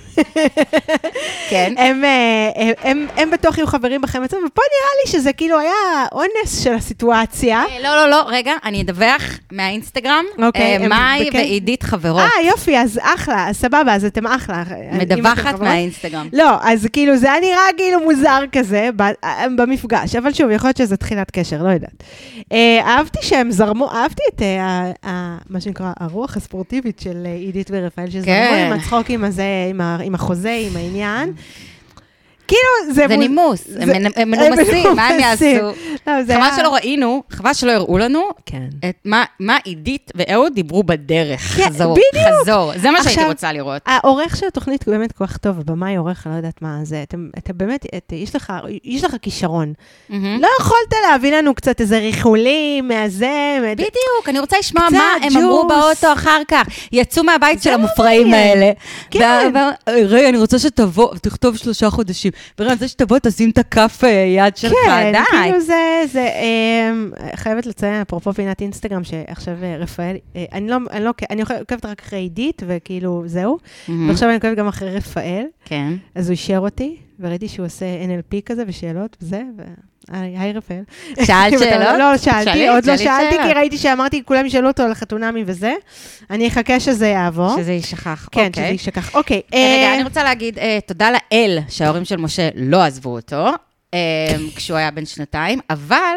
כן. 1.50 1.74
הם, 1.84 2.04
אה, 2.04 2.50
הם, 2.56 2.72
הם, 2.82 3.06
הם 3.16 3.30
בטוח 3.30 3.58
יהיו 3.58 3.66
חברים 3.66 4.00
בחיים 4.00 4.24
עצמם, 4.24 4.38
ופה 4.46 4.62
נראה 4.62 4.90
לי 5.04 5.12
שזה 5.12 5.32
כאילו 5.32 5.58
היה 5.58 6.06
אונס 6.12 6.64
של 6.64 6.74
הסיטואציה. 6.74 7.62
אה, 7.70 7.82
לא, 7.82 7.96
לא, 7.96 8.10
לא, 8.10 8.24
רגע, 8.26 8.52
אני 8.64 8.82
אדווח 8.82 9.38
מהאינסטגרם. 9.52 10.24
אוקיי, 10.42 10.76
אה, 10.76 10.88
מאי 10.88 11.30
ועידית 11.32 11.82
חברות. 11.82 12.20
אה, 12.20 12.46
יופי, 12.46 12.78
אז 12.78 13.00
אחלה, 13.02 13.48
אז 13.48 13.56
סבבה, 13.56 13.94
אז 13.94 14.04
אתם 14.04 14.26
אחלה. 14.26 14.62
מדווחת. 14.92 15.60
מהאינסטגרם. 15.60 16.28
לא, 16.32 16.50
אז 16.62 16.88
כאילו 16.92 17.16
זה 17.16 17.32
היה 17.32 17.40
נראה 17.40 17.62
כאילו 17.76 18.00
מוזר 18.00 18.40
כזה 18.52 18.90
במפגש, 19.56 20.16
אבל 20.16 20.32
שוב, 20.32 20.50
יכול 20.50 20.68
להיות 20.68 20.76
שזה 20.76 20.96
תחילת 20.96 21.30
קשר, 21.30 21.62
לא 21.62 21.68
יודעת. 21.68 22.02
אה, 22.52 22.80
אהבתי 23.16 23.28
שהם 23.28 23.50
זרמו, 23.50 23.90
אהבתי 23.92 24.22
את 24.34 24.42
אה, 24.42 24.62
ה- 24.62 25.08
ה- 25.08 25.38
מה 25.50 25.60
שנקרא 25.60 25.92
הרוח 26.00 26.36
הספורטיבית 26.36 26.98
של 27.00 27.22
אה, 27.26 27.32
עידית 27.34 27.70
ורפאל, 27.72 28.10
שזרמו 28.10 28.24
כן. 28.26 28.68
עם 28.72 28.78
הצחוקים 28.78 29.24
הזה, 29.24 29.44
עם 29.70 29.80
ה- 29.80 29.98
עם 30.04 30.14
החוזה, 30.14 30.58
עם 30.70 30.76
העניין. 30.76 31.32
כאילו, 32.48 32.94
זה... 32.94 33.04
זה 33.08 33.16
נימוס, 33.16 33.64
הם 33.80 33.88
מנ- 33.88 34.12
הם 34.16 34.30
מנומסים, 34.30 34.96
מה 34.96 35.06
הם. 35.08 35.20
יעשו? 35.20 35.44
לא, 36.06 36.12
חבל 36.34 36.48
שלא 36.56 36.74
ראינו, 36.74 37.22
חבל 37.30 37.54
שלא 37.54 37.72
הראו 37.72 37.98
לנו 37.98 38.22
כן. 38.46 38.62
מה- 39.04 39.24
מה 39.40 39.56
עידית 39.64 40.10
ואהוד 40.14 40.54
דיברו 40.54 40.82
בדרך. 40.82 41.40
כן, 41.40 41.68
חזור. 41.68 41.96
חזור. 42.42 42.72
זה 42.76 42.90
מה 42.90 43.02
שהייתי 43.02 43.24
רוצה 43.24 43.52
לראות. 43.52 43.82
העורך 43.86 44.36
של 44.36 44.46
התוכנית 44.46 44.86
הוא 44.86 44.94
באמת 44.96 45.12
כל 45.12 45.26
כך 45.26 45.36
טוב, 45.36 45.58
הבמאי 45.60 45.96
עורך, 45.96 46.26
אני 46.26 46.32
לא 46.32 46.38
יודעת 46.38 46.62
מה 46.62 46.78
זה, 46.82 47.04
אתה 47.38 47.52
באמת, 47.52 47.86
יש, 48.12 48.34
לך, 48.36 48.52
יש 48.84 49.04
לך 49.04 49.14
כישרון. 49.22 49.72
לא 50.10 50.48
יכולת 50.60 50.94
להביא 51.10 51.36
לנו 51.36 51.54
קצת 51.54 51.80
איזה 51.80 51.98
ריחולים 51.98 52.88
מהזה, 52.88 53.26
מה- 53.62 53.72
בדיוק, 53.74 53.88
אני 54.28 54.38
רוצה 54.38 54.56
לשמוע 54.58 54.84
מה 54.92 55.04
הם 55.22 55.36
אמרו. 55.36 55.68
באוטו 55.68 56.12
אחר 56.12 56.42
כך. 56.48 56.62
יצאו 56.92 57.24
מהבית 57.24 57.62
של 57.62 57.70
המופרעים. 57.70 58.34
האלה. 58.34 58.70
כן. 59.10 59.52
ריי, 59.88 60.28
אני 60.28 60.38
רוצה 60.38 60.58
שתבוא, 60.58 61.14
תכתוב 61.22 61.56
שלושה 61.56 61.90
חודשים. 61.90 62.32
אני 62.60 62.72
רוצה 62.72 62.88
שתבוא, 62.88 63.18
תשים 63.22 63.50
את 63.50 63.58
הכף 63.58 64.00
אה, 64.04 64.08
יד 64.10 64.56
שלך, 64.56 64.72
כן, 64.86 65.12
די. 65.12 65.18
כאילו 65.42 65.60
זה, 65.60 66.02
זה, 66.12 66.28
אמ, 66.28 67.10
חייבת 67.34 67.66
לציין, 67.66 68.00
אפרופו 68.00 68.32
פינת 68.32 68.60
אינסטגרם, 68.60 69.04
שעכשיו 69.04 69.54
אה, 69.62 69.76
רפאל, 69.76 70.16
אה, 70.36 70.44
אני 70.52 70.68
לא, 70.68 70.76
אני 70.90 71.04
לא, 71.04 71.10
אני 71.30 71.42
עוקבת 71.42 71.86
רק 71.86 72.02
אחרי 72.02 72.18
עידית, 72.18 72.62
וכאילו, 72.66 73.22
זהו. 73.26 73.58
ועכשיו 74.08 74.28
אני 74.28 74.36
עוקבת 74.36 74.56
גם 74.56 74.68
אחרי 74.68 74.96
רפאל, 74.96 75.44
כן. 75.64 75.92
אז 76.14 76.28
הוא 76.28 76.32
אישר 76.32 76.58
אותי, 76.58 76.96
וראיתי 77.20 77.48
שהוא 77.48 77.66
עושה 77.66 77.86
NLP 78.06 78.42
כזה 78.44 78.62
ושאלות 78.66 79.16
וזה, 79.20 79.42
ו... 79.58 79.62
היי, 80.12 80.52
רפאל. 80.52 80.82
שאלת 81.24 81.58
שאלות? 81.58 81.98
לא, 81.98 82.16
שאלתי, 82.16 82.44
שאלי, 82.44 82.68
עוד 82.68 82.84
לא 82.84 82.96
שאלתי. 82.96 83.36
כי 83.42 83.52
ראיתי 83.52 83.78
שאמרתי, 83.78 84.22
כולם 84.24 84.46
ישאלו 84.46 84.68
אותו 84.68 84.82
על 84.82 84.92
החתונמי 84.92 85.44
וזה. 85.46 85.74
אני 86.30 86.48
אחכה 86.48 86.80
שזה 86.80 87.06
יעבור. 87.06 87.56
שזה 87.56 87.72
יישכח. 87.72 88.28
כן, 88.32 88.52
שזה 88.52 88.62
אוקיי. 88.62 88.72
יישכח. 88.72 89.14
אוקיי. 89.14 89.40
רגע, 89.54 89.62
אה, 89.62 89.94
אני 89.94 90.04
רוצה 90.04 90.24
להגיד 90.24 90.58
אה, 90.58 90.78
תודה 90.86 91.10
לאל 91.10 91.58
שההורים 91.68 92.04
של 92.04 92.16
משה 92.16 92.48
לא 92.54 92.82
עזבו 92.82 93.10
אותו 93.10 93.46
אה, 93.94 93.98
כשהוא 94.56 94.76
היה 94.76 94.90
בן 94.90 95.06
שנתיים, 95.06 95.58
אבל 95.70 96.16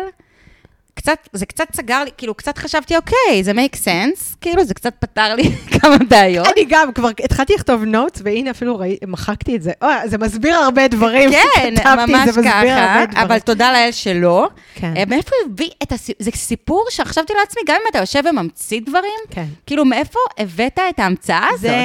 קצת, 0.99 1.29
זה 1.33 1.45
קצת 1.45 1.65
סגר 1.75 2.03
לי, 2.03 2.09
כאילו, 2.17 2.33
קצת 2.33 2.57
חשבתי, 2.57 2.95
אוקיי, 2.95 3.43
זה 3.43 3.51
make 3.51 3.75
sense, 3.75 4.35
כאילו, 4.41 4.63
זה 4.63 4.73
קצת 4.73 4.93
פתר 4.99 5.35
לי 5.35 5.43
כמה 5.81 5.95
בעיות. 6.09 6.47
אני 6.47 6.65
גם 6.69 6.91
כבר 6.93 7.09
התחלתי 7.23 7.53
לכתוב 7.53 7.83
נוטס, 7.83 8.21
והנה 8.25 8.51
אפילו 8.51 8.77
ראי- 8.79 8.97
מחקתי 9.07 9.55
את 9.55 9.62
זה. 9.62 9.71
אוי, 9.81 9.93
זה 10.05 10.17
מסביר 10.17 10.55
הרבה 10.55 10.88
דברים. 10.88 11.29
כן, 11.55 11.73
ממש 11.85 12.29
ככה. 12.45 13.03
אבל 13.23 13.39
תודה 13.39 13.71
לאל 13.71 13.91
שלא. 13.91 14.49
כן. 14.75 14.93
אה, 14.97 15.03
מאיפה 15.07 15.31
הביא 15.45 15.69
את 15.83 15.91
הסיפור? 15.91 16.15
זה 16.25 16.31
סיפור 16.35 16.85
שחשבתי 16.89 17.33
לעצמי, 17.39 17.62
גם 17.67 17.75
אם 17.75 17.88
אתה 17.89 17.99
יושב 17.99 18.21
וממציא 18.29 18.81
דברים, 18.85 19.19
כן. 19.29 19.45
כאילו, 19.65 19.85
מאיפה 19.85 20.19
הבאת 20.38 20.79
את 20.89 20.99
ההמצאה 20.99 21.47
הזאת? 21.49 21.62
זה, 21.62 21.75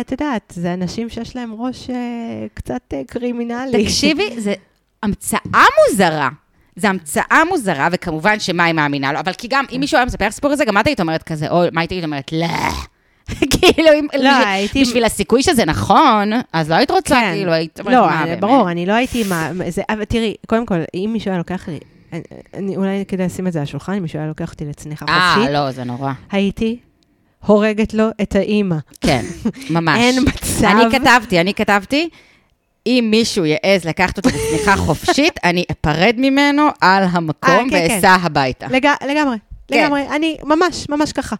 את 0.00 0.12
יודעת, 0.12 0.52
זה 0.56 0.74
אנשים 0.74 1.08
שיש 1.10 1.36
להם 1.36 1.54
ראש 1.58 1.90
אה, 1.90 1.96
קצת 2.54 2.80
אה, 2.92 3.02
קרימינלי. 3.06 3.84
תקשיבי, 3.84 4.40
זה 4.40 4.54
המצאה 5.02 5.40
מוזרה. 5.90 6.28
זה 6.76 6.88
המצאה 6.88 7.42
מוזרה, 7.48 7.88
וכמובן 7.92 8.40
שמה 8.40 8.64
היא 8.64 8.74
מאמינה 8.74 9.12
לו, 9.12 9.20
אבל 9.20 9.32
כי 9.32 9.48
גם, 9.50 9.64
אם 9.72 9.80
מישהו 9.80 9.96
היה 9.98 10.04
מספר 10.06 10.30
סיפור 10.30 10.52
הזה, 10.52 10.64
גם 10.64 10.78
את 10.78 10.86
היית 10.86 11.00
אומרת 11.00 11.22
כזה, 11.22 11.48
או 11.50 11.62
מה 11.72 11.80
היית 11.80 12.04
אומרת? 12.04 12.32
לא. 12.32 12.46
כאילו, 13.60 13.88
אם, 13.98 14.06
לא, 14.18 14.30
הייתי- 14.46 14.82
בשביל 14.82 15.04
הסיכוי 15.04 15.42
שזה 15.42 15.64
נכון, 15.64 16.30
אז 16.52 16.70
לא 16.70 16.74
היית 16.74 16.90
רוצה, 16.90 17.14
כן. 17.14 17.32
כאילו, 17.34 17.52
היית 17.52 17.80
אומרת, 17.80 17.94
לא, 17.94 18.06
מה, 18.06 18.22
באמת?" 18.26 18.40
ברור, 18.40 18.70
אני 18.70 18.86
לא 18.86 18.92
הייתי 18.92 19.24
מה... 19.28 19.50
זה, 19.68 19.82
אבל 19.88 20.04
תראי, 20.04 20.34
קודם 20.46 20.66
כל, 20.66 20.74
אם 20.94 21.10
מישהו 21.12 21.30
היה 21.30 21.38
לוקח 21.38 21.68
לי... 21.68 21.78
אני, 22.12 22.22
אני, 22.54 22.76
אולי 22.76 23.04
כדאי 23.08 23.26
לשים 23.26 23.46
את 23.46 23.52
זה 23.52 23.58
על 23.58 23.62
השולחן, 23.62 23.92
אם 23.92 24.02
מישהו 24.02 24.18
היה 24.18 24.28
לוקח 24.28 24.52
אותי 24.52 24.64
לצניחה 24.64 25.06
אה, 25.08 25.34
חופשית, 25.34 25.50
לא, 25.52 25.70
זה 25.70 25.84
נורא. 25.84 26.12
הייתי 26.30 26.78
הורגת 27.46 27.94
לו 27.94 28.04
את 28.22 28.34
האימא. 28.36 28.76
כן, 29.00 29.24
ממש. 29.70 29.98
אין 30.00 30.22
מצב. 30.28 30.64
אני 30.64 30.98
כתבתי, 30.98 31.40
אני 31.40 31.54
כתבתי, 31.54 32.08
אם 32.86 33.08
מישהו 33.10 33.44
יעז 33.44 33.84
לקחת 33.84 34.16
אותי 34.16 34.28
לצניחה 34.28 34.76
חופשית, 34.86 35.32
אני 35.44 35.64
אפרד 35.72 36.14
ממנו 36.18 36.62
על 36.80 37.04
המקום 37.10 37.50
אה, 37.74 37.88
כן, 37.88 37.94
ואסע 37.94 38.16
הביתה. 38.22 38.66
לג, 38.70 38.86
לגמרי, 39.08 39.36
כן. 39.68 39.82
לגמרי, 39.84 40.02
אני 40.16 40.36
ממש, 40.44 40.88
ממש 40.88 41.12
ככה. 41.12 41.36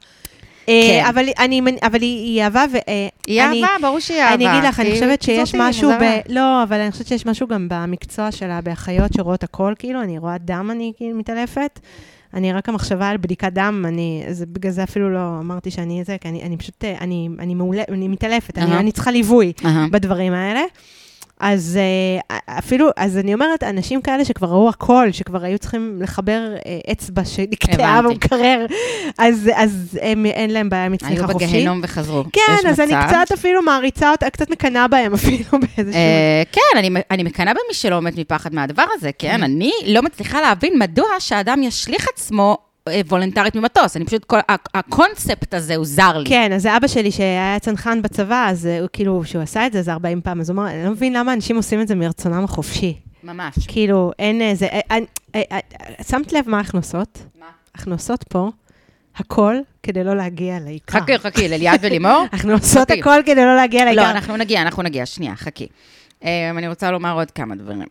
כן. 0.66 0.72
אה, 0.72 1.08
אבל, 1.10 1.24
אני, 1.38 1.60
אבל 1.82 2.02
היא, 2.02 2.24
היא 2.24 2.42
אהבה, 2.42 2.64
ו... 2.72 2.76
אה, 2.88 3.08
היא 3.26 3.42
אני- 3.42 3.62
אהבה, 3.64 3.74
ברור 3.88 4.00
שהיא 4.00 4.20
אהבה. 4.22 4.34
אני 4.34 4.50
אגיד 4.52 4.68
לך, 4.68 4.80
אני 4.80 4.92
חושבת 4.92 5.22
שיש 5.22 5.54
משהו 5.54 5.90
ב... 6.00 6.04
לא, 6.28 6.62
אבל 6.62 6.80
אני 6.80 6.90
חושבת 6.92 7.06
שיש 7.06 7.26
משהו 7.26 7.46
גם 7.48 7.66
במקצוע 7.70 8.32
שלה, 8.32 8.60
באחיות 8.60 9.12
שרואות 9.16 9.44
הכל, 9.44 9.74
כאילו, 9.78 10.02
אני 10.02 10.18
רואה 10.18 10.38
דם, 10.38 10.68
אני 10.70 10.92
כאילו 10.96 11.18
מתעלפת. 11.18 11.80
אני 12.34 12.52
רק 12.52 12.68
המחשבה 12.68 13.08
על 13.08 13.16
בדיקת 13.16 13.52
דם, 13.52 13.84
אני, 13.88 14.24
זה, 14.30 14.46
בגלל 14.46 14.72
זה 14.72 14.82
אפילו 14.82 15.10
לא 15.14 15.18
אמרתי 15.40 15.70
שאני 15.70 16.02
זה, 16.06 16.16
כי 16.20 16.28
אני, 16.28 16.42
אני 16.42 16.56
פשוט, 16.56 16.84
אני, 17.00 17.28
אני 17.38 17.54
מעולה, 17.54 17.82
אני 17.88 18.08
מתעלפת, 18.08 18.58
אני, 18.58 18.70
אהה. 18.70 18.80
אני 18.80 18.92
צריכה 18.92 19.10
ליווי 19.10 19.52
אהה. 19.64 19.86
בדברים 19.90 20.32
האלה. 20.32 20.60
אז 21.46 21.78
אה, 22.30 22.36
אפילו, 22.58 22.88
אז 22.96 23.18
אני 23.18 23.34
אומרת, 23.34 23.62
אנשים 23.62 24.02
כאלה 24.02 24.24
שכבר 24.24 24.46
ראו 24.48 24.68
הכל, 24.68 25.08
שכבר 25.12 25.44
היו 25.44 25.58
צריכים 25.58 25.98
לחבר 26.02 26.40
אה, 26.66 26.92
אצבע 26.92 27.24
שנקטעה. 27.24 28.02
במקרר, 28.02 28.66
אז, 29.18 29.50
אז 29.54 29.98
הם, 30.02 30.26
אין 30.26 30.50
להם 30.50 30.70
בעיה 30.70 30.88
מצליחה 30.88 31.14
היו 31.14 31.26
חופשית. 31.32 31.48
בגיהנום 31.48 31.80
וחזרו. 31.82 32.24
כן, 32.32 32.68
אז 32.68 32.80
אני 32.80 32.92
מצב. 32.96 33.06
קצת 33.08 33.32
אפילו 33.32 33.62
מעריצה 33.62 34.10
אותה, 34.10 34.30
קצת 34.30 34.50
מקנאה 34.50 34.88
בהם 34.88 35.14
אפילו 35.18 35.44
באיזשהו... 35.50 35.94
אה, 36.00 36.42
כן, 36.52 36.78
אני- 36.78 36.90
אני 37.10 37.22
מקנאה 37.22 37.52
במי 37.54 37.74
שלא 37.74 38.02
מת 38.02 38.18
מפחד 38.18 38.54
מהדבר 38.54 38.84
הזה, 38.94 39.10
כן? 39.18 39.42
אני 39.42 39.72
לא 39.86 40.02
מצליחה 40.02 40.40
להבין 40.40 40.72
מדוע 40.78 41.06
שאדם 41.18 41.62
ישליך 41.62 42.06
עצמו 42.14 42.58
אה, 42.88 43.00
וולונטרית 43.08 43.54
ממטוס. 43.56 43.96
אני 43.96 44.04
פשוט, 44.04 44.24
כל- 44.24 44.38
הקונספט 44.74 45.54
הזה 45.54 45.76
הוא 45.76 45.84
זר 45.86 46.18
לי. 46.18 46.28
כן, 46.30 46.52
אז 46.52 46.66
אבא 46.66 46.86
שלי 46.86 47.10
שהיה 47.10 47.56
צנחן 47.60 48.02
בצבא, 48.02 48.46
אז 48.48 48.66
אה, 48.66 48.80
הוא 48.80 48.88
כאילו, 48.92 49.20
כשהוא 49.24 49.42
עשה 49.42 49.66
את 49.66 49.72
זה, 49.72 49.82
זה 49.82 49.92
40 49.92 50.20
פעם, 50.20 50.40
אז 50.40 50.50
הוא 50.50 50.54
אמר, 50.58 50.70
אני 50.70 50.84
לא 50.84 50.90
מבין 50.90 51.12
למה 51.12 51.32
אנשים 51.32 51.56
עושים 51.56 51.80
את 51.80 51.88
זה 51.88 51.94
מרצונם 51.94 52.44
החופשי. 52.44 52.98
ממש. 53.22 53.54
כאילו, 53.68 54.10
אין 54.18 54.42
איזה... 54.42 54.66
אה, 54.66 55.58
שמת 56.08 56.32
לב 56.32 56.48
מה 56.48 56.60
עושות? 56.74 57.18
מה? 57.40 57.92
עושות 57.94 58.22
פה 58.22 58.50
הכל 59.16 59.54
כדי 59.82 60.04
לא 60.04 60.16
להגיע 60.16 60.58
לעיקר. 60.60 61.00
חכי, 61.00 61.18
חכי, 61.18 61.48
לליאת 61.48 61.80
ולימור. 61.82 62.24
אנחנו 62.32 62.52
עושות. 62.52 62.90
הכל 62.90 63.20
כדי 63.26 63.44
לא 63.44 63.56
להגיע 63.56 63.84
לעיקר. 63.84 64.02
לא, 64.02 64.10
אנחנו 64.10 64.36
נגיע, 64.36 64.62
אנחנו 64.62 64.82
נגיע, 64.82 65.06
שנייה, 65.06 65.36
חכי. 65.36 65.66
אני 66.22 66.68
רוצה 66.68 66.90
לומר 66.90 67.12
עוד 67.14 67.30
כמה 67.30 67.54
דברים. 67.54 67.82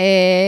אה, 0.00 0.04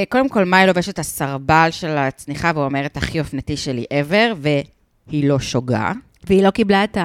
קודם 0.09 0.29
כל, 0.29 0.45
מאי 0.45 0.67
לובשת 0.67 0.89
את 0.89 0.99
הסרבל 0.99 1.69
של 1.71 1.97
הצניחה 1.97 2.53
ואומרת, 2.55 2.97
הכי 2.97 3.21
אופנתי 3.21 3.57
שלי 3.57 3.85
ever, 3.93 4.35
והיא 4.37 5.29
לא 5.29 5.39
שוגה. 5.41 5.93
והיא 6.25 6.43
לא 6.43 6.51
קיבלה 6.51 6.85
את 6.85 6.97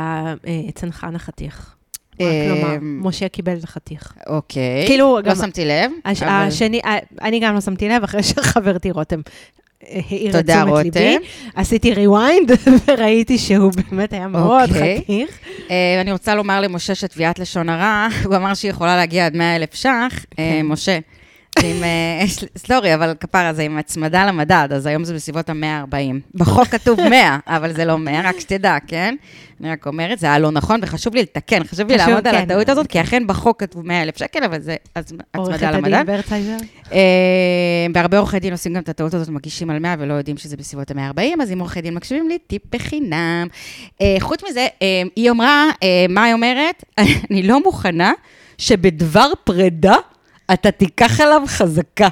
הצנחן 0.69 1.15
החתיך. 1.15 1.75
רק 2.13 2.27
לומר, 2.49 2.75
אמ, 2.75 2.99
משה 3.03 3.27
קיבל 3.27 3.57
את 3.57 3.63
החתיך. 3.63 4.13
אוקיי. 4.27 4.83
כאילו, 4.87 5.15
לא 5.23 5.29
גם- 5.29 5.35
שמתי 5.35 5.65
לב. 5.65 5.91
השני, 6.05 6.81
אני 7.21 7.39
גם 7.39 7.53
לא 7.55 7.61
שמתי 7.61 7.89
לב, 7.89 8.03
אחרי 8.03 8.23
שחברתי 8.23 8.91
רותם 8.91 9.19
אה, 9.87 9.99
העירה 10.09 10.39
את 10.39 10.45
תשומת 10.49 10.83
ליבי. 10.83 11.17
עשיתי 11.55 11.93
rewind 11.93 12.51
וראיתי 12.87 13.37
שהוא 13.37 13.71
באמת 13.91 14.13
היה 14.13 14.27
מאוד 14.27 14.69
אוקיי. 14.69 15.01
חתיך. 15.03 15.39
אה, 15.71 16.01
אני 16.01 16.11
רוצה 16.11 16.35
לומר 16.35 16.61
למשה 16.61 16.95
שתביעת 16.95 17.39
לשון 17.39 17.69
הרע, 17.69 18.07
הוא 18.25 18.35
אמר 18.35 18.53
שהיא 18.53 18.71
יכולה 18.71 18.95
להגיע 18.95 19.25
עד 19.25 19.35
100 19.37 19.55
אלף 19.55 19.73
ש"ח. 19.75 19.87
אה, 19.87 20.15
כן. 20.37 20.61
משה, 20.65 20.99
עם, 21.63 21.83
אה, 21.83 22.25
סלורי, 22.57 22.93
אבל 22.95 23.13
כפרה 23.19 23.53
זה 23.53 23.61
עם 23.61 23.77
הצמדה 23.77 24.25
למדד, 24.25 24.67
אז 24.71 24.85
היום 24.85 25.03
זה 25.03 25.13
בסביבות 25.13 25.49
ה-140. 25.49 25.95
בחוק 26.35 26.67
כתוב 26.67 26.99
100, 27.09 27.37
אבל 27.47 27.73
זה 27.73 27.85
לא 27.85 27.97
100, 27.97 28.21
רק 28.29 28.39
שתדע, 28.39 28.77
כן? 28.87 29.15
אני 29.61 29.71
רק 29.71 29.87
אומרת, 29.87 30.19
זה 30.19 30.27
היה 30.27 30.39
לא 30.39 30.51
נכון, 30.51 30.79
וחשוב 30.83 31.15
לי 31.15 31.21
לתקן, 31.21 31.63
חשוב 31.63 31.87
לי 31.87 31.97
לעמוד 31.97 32.27
על 32.27 32.35
כן. 32.35 32.41
הטעות 32.41 32.69
הזאת, 32.69 32.87
כי 32.87 33.01
אכן 33.01 33.27
בחוק 33.27 33.59
כתוב 33.59 33.85
100 33.87 34.01
אלף 34.01 34.17
שקל, 34.17 34.43
אבל 34.43 34.61
זה 34.61 34.75
הצ- 34.99 35.13
עורכת 35.37 35.53
הצמדה 35.53 35.69
הדין 35.69 35.85
למדד. 35.91 36.03
ורצייזר. 36.07 36.57
אה, 36.93 36.97
בהרבה 37.91 38.17
עורכי 38.17 38.39
דין 38.39 38.51
עושים 38.51 38.73
גם 38.73 38.81
את 38.81 38.89
הטעות 38.89 39.13
הזאת, 39.13 39.29
מגישים 39.29 39.69
על 39.69 39.79
100 39.79 39.95
ולא 39.99 40.13
יודעים 40.13 40.37
שזה 40.37 40.57
בסביבות 40.57 40.91
ה-140, 40.91 41.41
אז 41.43 41.51
אם 41.51 41.59
עורכי 41.59 41.81
דין 41.81 41.93
מקשיבים 41.93 42.29
לי, 42.29 42.37
טיפ 42.47 42.61
בחינם. 42.75 43.47
אה, 44.01 44.15
חוץ 44.19 44.41
מזה, 44.49 44.67
היא 45.15 45.31
אמרה, 45.31 45.69
מה 46.09 46.23
היא 46.23 46.33
אומרת? 46.33 46.83
אני 47.31 47.43
לא 47.43 47.63
מוכנה 47.63 48.11
שבדבר 48.57 49.31
פרידה 49.43 49.95
אתה 50.53 50.71
תיקח 50.71 51.19
עליו 51.19 51.41
חזקה. 51.47 52.07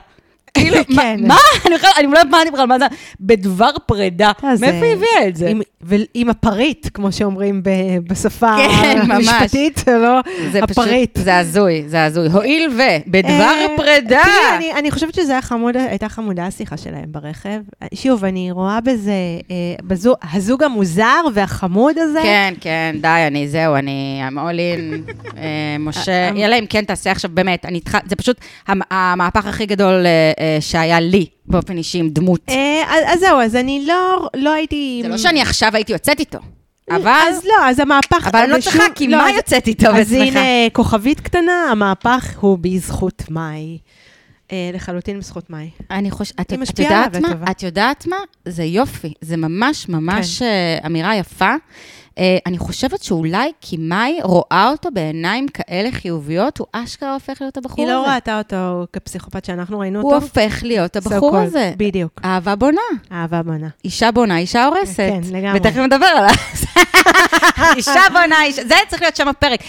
כאילו, 0.54 0.78
מה- 0.90 1.02
כן. 1.18 1.28
מה? 1.28 1.36
אני 1.66 1.76
אני 2.00 2.08
לא 2.08 2.20
בכלל 2.52 2.66
מה 2.66 2.80
זה, 2.80 2.86
בדבר 3.20 3.70
פרידה. 3.86 4.32
מאיפה 4.44 4.86
היא 4.86 4.94
הביאה 4.94 5.28
את 5.28 5.36
זה? 5.36 5.50
עם- 5.50 5.62
הפריט, 6.30 6.88
כמו 6.94 7.12
שאומרים 7.12 7.62
בשפה 8.10 8.56
כן. 8.82 9.00
המשפטית, 9.12 9.84
לא 9.88 10.20
הפריט. 10.64 11.18
זה 11.24 11.38
הזוי, 11.38 11.84
זה 11.88 12.04
הזוי. 12.06 12.28
הואיל 12.28 12.70
ובדבר 12.72 13.30
אה, 13.32 13.66
פרידה... 13.78 14.22
תראי, 14.24 14.58
אני, 14.58 14.74
אני 14.74 14.92
חושבת 14.92 15.14
חמוד, 15.42 15.78
הייתה 15.78 16.10
חמודה 16.10 16.46
השיחה 16.46 16.78
שלהם 16.78 17.06
ברכב. 17.08 17.60
שוב, 17.94 18.26
אני 18.26 18.52
רואה 18.52 18.82
בזה, 18.82 19.12
אה, 19.52 19.56
הזוג 20.34 20.64
המוזר 20.64 21.06
והחמוד 21.34 21.98
הזה. 21.98 22.20
כן, 22.24 22.54
כן, 22.62 22.96
די, 23.02 23.24
אני, 23.28 23.48
זהו, 23.48 23.76
אני, 23.76 24.22
I'm 24.30 24.36
all 24.36 24.58
in, 24.58 25.12
אה, 25.38 25.44
משה, 25.80 26.30
אלא 26.46 26.56
אם 26.60 26.66
כן 26.70 26.84
תעשה 26.86 27.12
עכשיו, 27.12 27.32
באמת, 27.34 27.66
אני 27.66 27.80
זה 28.06 28.16
פשוט 28.16 28.38
המ- 28.68 28.82
המהפך 28.92 29.46
הכי 29.46 29.66
גדול 29.66 30.06
שהיה 30.60 31.00
לי, 31.00 31.26
באופן 31.46 31.78
אישי, 31.78 31.98
עם 31.98 32.10
דמות. 32.10 32.42
אה, 32.50 32.84
אז, 32.88 33.04
אז 33.14 33.20
זהו, 33.20 33.40
אז 33.42 33.56
אני 33.56 33.84
לא, 33.88 34.28
לא 34.36 34.54
הייתי... 34.54 35.00
זה 35.04 35.08
לא 35.10 35.18
שאני 35.18 35.42
עכשיו 35.42 35.70
הייתי 35.74 35.92
יוצאת 35.94 36.20
איתו, 36.20 36.40
אבל, 36.92 37.12
אז 37.30 37.46
לא, 37.46 37.70
אז 37.70 37.80
המהפך... 37.80 38.28
אבל 38.28 38.40
אני 38.40 38.52
לא 38.52 38.58
ושוב- 38.58 38.74
צריכה, 38.74 38.88
כי 38.96 39.08
לא, 39.08 39.18
מה 39.18 39.30
אז- 39.30 39.36
יוצאת 39.36 39.68
איתו 39.68 39.88
אז 39.88 40.08
ושמחה? 40.12 40.24
הנה, 40.40 40.40
כוכבית 40.74 41.20
קטנה, 41.20 41.66
המהפך 41.72 42.38
הוא 42.40 42.58
בזכות 42.62 43.24
מאי. 43.30 43.78
אה, 44.52 44.70
לחלוטין 44.74 45.20
בזכות 45.20 45.50
מאי. 45.50 45.70
אני 45.92 46.12
חושבת, 46.12 46.40
את, 46.42 46.54
את 46.70 46.80
יודעת 46.80 47.16
מה? 47.16 47.30
את 47.52 47.64
יודעת 47.64 48.08
מה? 48.08 48.18
זה 48.46 48.64
יופי, 48.64 49.14
זה 49.22 49.38
ממש 49.38 49.90
ממש 49.90 50.40
כן. 50.40 50.46
אה, 50.46 50.78
אמירה 50.86 51.16
יפה. 51.16 51.54
אה, 52.18 52.38
אני 52.46 52.58
חושבת 52.58 53.04
שאולי 53.04 53.52
כי 53.62 53.78
מאי 53.80 54.20
רואה 54.24 54.68
אותו 54.72 54.90
בעיניים 54.94 55.48
כאלה 55.48 55.90
חיוביות, 55.92 56.58
הוא 56.58 56.68
אשכרה 56.72 57.14
הופך 57.14 57.38
להיות 57.42 57.58
הבחור 57.58 57.86
היא 57.86 57.94
הזה. 57.94 58.08
לא 58.08 58.14
ראתה 58.14 58.38
אותו 58.38 58.86
כפסיכופת 58.94 59.46
שאנחנו 59.46 59.80
ראינו 59.80 60.02
הוא 60.02 60.14
אותו. 60.14 60.26
הופך 60.26 60.60
להיות 60.64 60.98
So 60.98 61.00
הבחור 61.00 61.40
called. 61.40 61.44
הזה. 61.44 61.74
בדיוק. 61.78 62.22
אהבה 62.26 62.56
בונה. 62.56 62.82
אהבה 63.12 63.44
בנה. 63.44 63.68
אישה 63.86 64.12
בונה, 64.12 64.38
אישה 64.38 64.66
הורסת. 64.66 64.98
כן, 64.98 65.22
לגמרי. 65.38 65.60
ותכף 65.60 65.78
נדבר 65.78 66.06
עליו. 66.06 66.34
אישה 67.78 68.02
בונה, 68.14 68.44
אישה... 68.44 68.64
זה 68.64 68.76
צריך 68.90 69.02
להיות 69.02 69.16
שם 69.16 69.28
הפרק. 69.28 69.60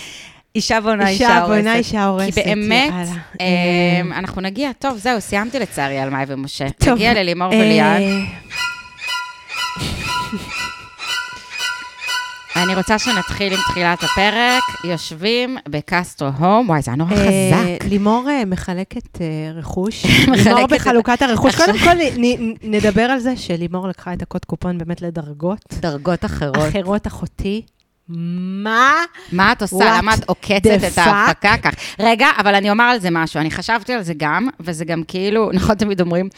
אישה 0.55 0.81
בונה, 0.81 1.09
אישה 1.09 1.25
אישה 1.25 1.39
הורסת. 1.43 1.57
בונה, 1.59 1.75
אישה 1.77 2.05
הורסת. 2.05 2.35
כי 2.35 2.43
באמת. 2.45 2.93
אמ, 3.41 4.13
אנחנו 4.13 4.43
נגיע, 4.43 4.71
טוב, 4.79 4.99
זהו, 4.99 5.21
סיימתי 5.21 5.59
לצערי 5.59 5.99
על 5.99 6.11
מאי 6.11 6.25
ומשה. 6.29 6.71
טוב, 6.71 6.95
נגיע 6.95 7.15
ללימור 7.15 7.53
אה, 7.53 7.59
וליעד. 7.59 8.03
אני 12.57 12.75
רוצה 12.75 12.99
שנתחיל 12.99 13.53
עם 13.53 13.59
תחילת 13.59 14.03
הפרק. 14.03 14.63
יושבים 14.85 15.59
בקסטרו 15.69 16.29
הום, 16.29 16.69
וואי, 16.69 16.83
זה 16.83 16.91
היה 16.91 16.97
נורא 16.97 17.13
אה, 17.13 17.17
חזק. 17.17 17.89
לימור 17.89 18.25
אה, 18.31 18.45
מחלקת 18.45 19.21
אה, 19.21 19.27
רכוש. 19.55 20.07
לימור 20.45 20.67
בחלוקת 20.67 21.23
הרכוש. 21.23 21.55
קודם 21.55 21.79
כל 21.79 22.25
נדבר 22.63 23.03
על 23.03 23.19
זה 23.19 23.37
שלימור 23.37 23.89
לקחה 23.89 24.13
את 24.13 24.23
הקוד 24.23 24.45
קופון 24.45 24.79
באמת 24.79 25.03
לדרגות 25.03 25.75
דרגות 25.81 26.25
אחרות. 26.25 26.69
אחרות 26.69 27.07
אחותי. 27.07 27.63
מה? 28.09 28.95
מה 29.33 29.53
את 29.53 29.63
עושה? 29.63 29.99
למה 29.99 30.15
את 30.15 30.25
עוקצת 30.27 30.67
את 30.67 30.99
ההפקה 30.99 31.57
כך? 31.63 31.75
רגע, 31.99 32.27
אבל 32.39 32.55
אני 32.55 32.71
אומר 32.71 32.85
על 32.85 32.99
זה 32.99 33.09
משהו. 33.11 33.41
אני 33.41 33.51
חשבתי 33.51 33.93
על 33.93 34.03
זה 34.03 34.13
גם, 34.17 34.49
וזה 34.61 34.85
גם 34.85 35.03
כאילו, 35.09 35.51
נכון, 35.55 35.75
תמיד 35.75 36.01
אומרים, 36.01 36.29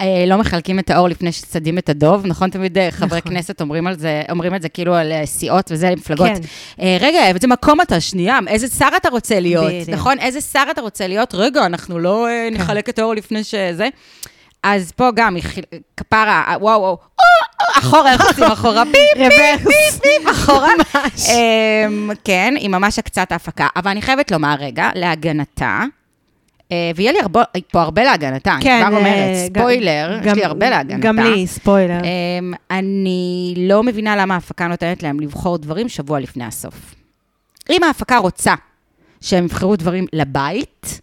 אה, 0.00 0.24
לא 0.26 0.38
מחלקים 0.38 0.78
את 0.78 0.90
האור 0.90 1.08
לפני 1.08 1.32
שצדים 1.32 1.78
את 1.78 1.88
הדוב, 1.88 2.26
נכון? 2.26 2.50
תמיד 2.50 2.78
אה, 2.78 2.90
חברי 2.90 3.18
נכון. 3.18 3.32
כנסת 3.32 3.60
אומרים 3.60 3.86
על 3.86 3.98
זה, 3.98 4.22
אומרים 4.30 4.54
את 4.54 4.62
זה 4.62 4.68
כאילו 4.68 4.94
על 4.94 5.12
אה, 5.12 5.26
סיעות 5.26 5.72
וזה, 5.72 5.90
מפלגות. 5.96 6.28
כן. 6.28 6.40
אה, 6.80 6.96
רגע, 7.00 7.26
איזה 7.26 7.46
מקום 7.46 7.80
אתה? 7.80 8.00
שנייה, 8.00 8.38
איזה 8.46 8.68
שר 8.68 8.88
אתה 8.96 9.08
רוצה 9.08 9.40
להיות? 9.40 9.66
בדיוק. 9.66 9.88
נכון? 9.88 10.18
איזה 10.18 10.40
שר 10.40 10.64
אתה 10.70 10.80
רוצה 10.80 11.06
להיות? 11.06 11.34
רגע, 11.34 11.66
אנחנו 11.66 11.98
לא 11.98 12.28
אה, 12.28 12.48
כן. 12.50 12.54
נחלק 12.54 12.88
את 12.88 12.98
האור 12.98 13.14
לפני 13.14 13.44
שזה. 13.44 13.88
אז 14.62 14.92
פה 14.92 15.08
גם, 15.14 15.36
כפרה, 15.96 16.44
וואו, 16.60 16.80
וואו, 16.80 16.98
אה, 17.20 17.24
אחורה, 17.80 18.12
איך 18.12 18.20
עושים 18.28 18.44
אחורה? 18.44 18.82
ביפ, 18.84 19.32
רוורס. 19.32 20.00
אחורה. 20.30 20.68
ממש. 20.94 21.28
אמ, 21.30 22.10
כן, 22.24 22.54
היא 22.58 22.68
ממש 22.68 22.98
עקצה 22.98 23.22
את 23.22 23.32
ההפקה. 23.32 23.66
אבל 23.76 23.90
אני 23.90 24.02
חייבת 24.02 24.30
לומר, 24.30 24.54
רגע, 24.58 24.90
להגנתה, 24.94 25.82
אה, 26.72 26.90
ויהיה 26.96 27.12
לי 27.12 27.20
הרבה- 27.20 27.42
פה 27.72 27.82
הרבה 27.82 28.04
להגנתה, 28.04 28.52
אני 28.54 28.60
כבר 28.60 28.70
אה, 28.70 28.88
אומרת, 28.88 29.52
גם- 29.52 29.62
ספוילר, 29.62 30.18
יש 30.24 30.32
לי 30.32 30.44
הרבה 30.44 30.70
להגנתה. 30.70 31.06
גם 31.08 31.18
לי, 31.18 31.46
ספוילר. 31.46 32.00
אמ, 32.04 32.52
אני 32.70 33.54
לא 33.58 33.82
מבינה 33.82 34.16
למה 34.16 34.34
ההפקה 34.34 34.66
נותנת 34.66 35.02
להם 35.02 35.20
לבחור 35.20 35.58
דברים 35.58 35.88
שבוע 35.88 36.20
לפני 36.20 36.44
הסוף. 36.44 36.94
אם 37.70 37.82
ההפקה 37.84 38.18
רוצה 38.18 38.54
שהם 39.20 39.44
יבחרו 39.44 39.76
דברים 39.76 40.06
לבית, 40.12 41.00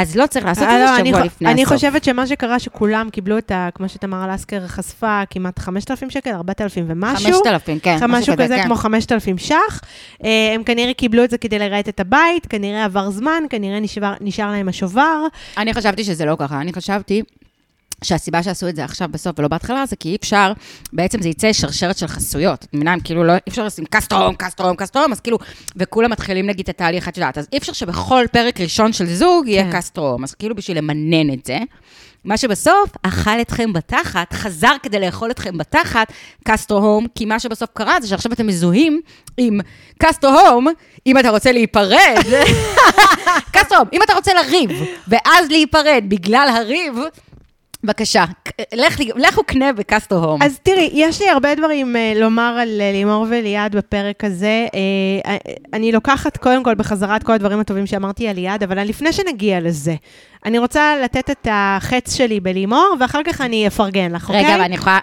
אז 0.00 0.16
לא 0.16 0.26
צריך 0.26 0.44
לעשות 0.44 0.64
את 0.64 0.68
אה, 0.68 0.78
לא, 0.78 0.86
זה 0.86 0.96
אני 1.00 1.08
שבוע 1.08 1.24
לפני 1.24 1.48
אני 1.48 1.62
הסוף. 1.62 1.74
חושבת 1.74 2.04
שמה 2.04 2.26
שקרה, 2.26 2.58
שכולם 2.58 3.10
קיבלו 3.10 3.38
את 3.38 3.50
ה... 3.50 3.68
כמו 3.74 3.88
שתמר 3.88 4.30
לסקר 4.32 4.66
חשפה, 4.66 5.22
כמעט 5.30 5.58
5,000 5.58 6.10
שקל, 6.10 6.30
4,000 6.30 6.84
ומשהו. 6.88 7.32
5,000, 7.32 7.78
כן, 7.78 7.98
משהו 8.08 8.34
כזה 8.38 8.56
כן. 8.56 8.64
כמו 8.64 8.76
5,000 8.76 9.38
ש"ח. 9.38 9.80
אה, 10.24 10.52
הם 10.54 10.62
כנראה 10.64 10.94
קיבלו 10.94 11.24
את 11.24 11.30
זה 11.30 11.38
כדי 11.38 11.58
לרהט 11.58 11.88
את 11.88 12.00
הבית, 12.00 12.46
כנראה 12.46 12.84
עבר 12.84 13.10
זמן, 13.10 13.42
כנראה 13.50 13.80
נשבר, 13.80 14.14
נשאר 14.20 14.50
להם 14.50 14.68
השובר. 14.68 15.26
אני 15.56 15.74
חשבתי 15.74 16.04
שזה 16.04 16.24
לא 16.24 16.36
ככה, 16.38 16.60
אני 16.60 16.72
חשבתי 16.72 17.22
שהסיבה 18.04 18.42
שעשו 18.42 18.68
את 18.68 18.76
זה 18.76 18.84
עכשיו 18.84 19.08
בסוף 19.10 19.38
ולא 19.38 19.48
בהתחלה, 19.48 19.86
זה 19.86 19.96
כי 19.96 20.08
אי 20.08 20.16
אפשר, 20.16 20.52
בעצם 20.92 21.22
זה 21.22 21.28
יצא 21.28 21.52
שרשרת 21.52 21.98
של 21.98 22.06
חסויות. 22.06 22.64
את 22.64 22.74
מבינה, 22.74 22.94
כאילו 23.04 23.24
לא, 23.24 23.32
אי 23.32 23.38
אפשר 23.48 23.64
לשים 23.64 23.84
קסטרום, 23.90 24.34
קסטרום, 24.34 24.76
קסטרום, 24.76 25.12
אז 25.12 25.20
כאילו, 25.20 25.38
וכולם 25.76 26.10
מתחילים 26.10 26.46
נגיד 26.46 26.64
את 26.64 26.68
התהליך, 26.68 27.08
את 27.08 27.16
יודעת, 27.16 27.38
אז 27.38 27.48
אי 27.52 27.58
אפשר 27.58 27.72
שבכל 27.72 28.24
פרק 28.32 28.60
ראשון 28.60 28.92
של 28.92 29.06
זוג 29.06 29.48
יהיה 29.48 29.64
כן. 29.64 29.78
קסטרום, 29.78 30.24
אז 30.24 30.34
כאילו 30.34 30.54
בשביל 30.54 30.78
למנן 30.78 31.32
את 31.32 31.46
זה. 31.46 31.58
מה 32.24 32.36
שבסוף 32.36 32.90
אכל 33.02 33.40
אתכם 33.40 33.72
בתחת, 33.72 34.32
חזר 34.32 34.72
כדי 34.82 35.00
לאכול 35.00 35.30
אתכם 35.30 35.58
בתחת, 35.58 36.12
קסטרו 36.44 36.78
הום, 36.78 37.06
כי 37.14 37.24
מה 37.24 37.40
שבסוף 37.40 37.68
קרה 37.74 38.00
זה 38.00 38.08
שעכשיו 38.08 38.32
אתם 38.32 38.46
מזוהים 38.46 39.00
עם 39.36 39.60
קסטרו 39.98 40.38
הום, 40.38 40.66
אם 41.06 41.18
אתה 41.18 41.30
רוצה 41.30 41.52
להיפרד, 41.52 42.24
קסטרו 43.54 43.78
הום, 43.78 43.88
אם 43.92 44.02
אתה 44.02 44.14
רוצה 44.14 44.32
לריב, 44.34 44.70
ואז 45.08 45.50
להיפרד 45.50 46.04
בגלל 46.08 46.48
הריב, 46.56 46.94
בבקשה, 47.84 48.24
לך, 48.74 49.00
לכו 49.16 49.42
קנה 49.44 49.72
בקסטרו 49.72 50.24
הום. 50.24 50.42
אז 50.42 50.58
תראי, 50.62 50.90
יש 50.92 51.22
לי 51.22 51.28
הרבה 51.28 51.54
דברים 51.54 51.96
אה, 51.96 52.12
לומר 52.16 52.58
על 52.60 52.80
אה, 52.80 52.92
לימור 52.92 53.26
וליעד 53.30 53.76
בפרק 53.76 54.24
הזה. 54.24 54.66
אה, 54.74 55.36
אני 55.72 55.92
לוקחת 55.92 56.36
קודם 56.36 56.64
כל 56.64 56.74
בחזרה 56.74 57.16
את 57.16 57.22
כל 57.22 57.32
הדברים 57.32 57.60
הטובים 57.60 57.86
שאמרתי 57.86 58.28
על 58.28 58.34
ליעד, 58.34 58.62
אבל 58.62 58.82
לפני 58.82 59.12
שנגיע 59.12 59.60
לזה, 59.60 59.94
אני 60.44 60.58
רוצה 60.58 60.94
לתת 61.04 61.30
את 61.30 61.48
החץ 61.50 62.16
שלי 62.16 62.40
בלימור, 62.40 62.96
ואחר 63.00 63.20
כך 63.26 63.40
אני 63.40 63.66
אפרגן 63.66 64.12
לך, 64.12 64.28
אוקיי? 64.28 64.44
רגע, 64.44 64.54
אבל 64.54 64.64
אני 64.64 64.74
יכולה, 64.74 64.98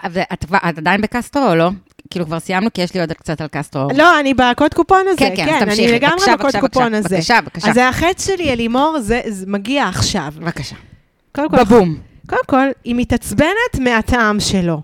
כבר- 0.46 0.58
את 0.68 0.78
עדיין 0.78 1.00
בקסטרו 1.00 1.48
או 1.48 1.54
לא? 1.54 1.70
כאילו 2.10 2.26
כבר 2.26 2.40
סיימנו, 2.40 2.72
כי 2.74 2.82
יש 2.82 2.94
לי 2.94 3.00
עוד 3.00 3.12
קצת 3.12 3.40
על 3.40 3.46
קסטרו. 3.50 3.88
לא, 3.96 4.20
אני 4.20 4.34
בקוד 4.34 4.74
קופון 4.74 5.04
הזה, 5.08 5.18
כן, 5.18 5.36
כן, 5.36 5.54
אז 5.54 5.62
תמשיכי. 5.62 5.84
אני 5.84 5.92
לגמרי 5.92 6.14
בבקשה, 6.16 6.36
בקוד 6.36 6.46
בבקשה, 6.46 6.60
קופון 6.60 6.92
בבקשה, 6.92 6.98
הזה. 6.98 7.16
בבקשה, 7.16 7.40
בבקשה. 7.40 7.70
אז 7.70 7.76
החץ 7.76 8.26
שלי, 8.26 8.52
אלימור, 8.52 8.96
זה, 9.00 9.20
זה 9.26 9.44
מגיע 9.48 9.88
עכשיו. 9.88 10.32
בבקשה. 10.38 10.76
קודם 11.34 11.50
כל, 11.50 11.56
בבום. 11.64 11.96
קודם 12.26 12.42
כל, 12.46 12.66
היא 12.84 12.94
מתעצבנת 12.94 13.78
מהטעם 13.80 14.40
שלו. 14.40 14.82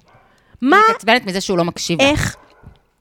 מה, 0.62 0.81
מתעצבנת 0.90 1.26
מזה 1.26 1.40
שהוא 1.40 1.59
לא 1.59 1.64
מקשיב. 1.64 2.02
לה. 2.02 2.09
איך, 2.09 2.37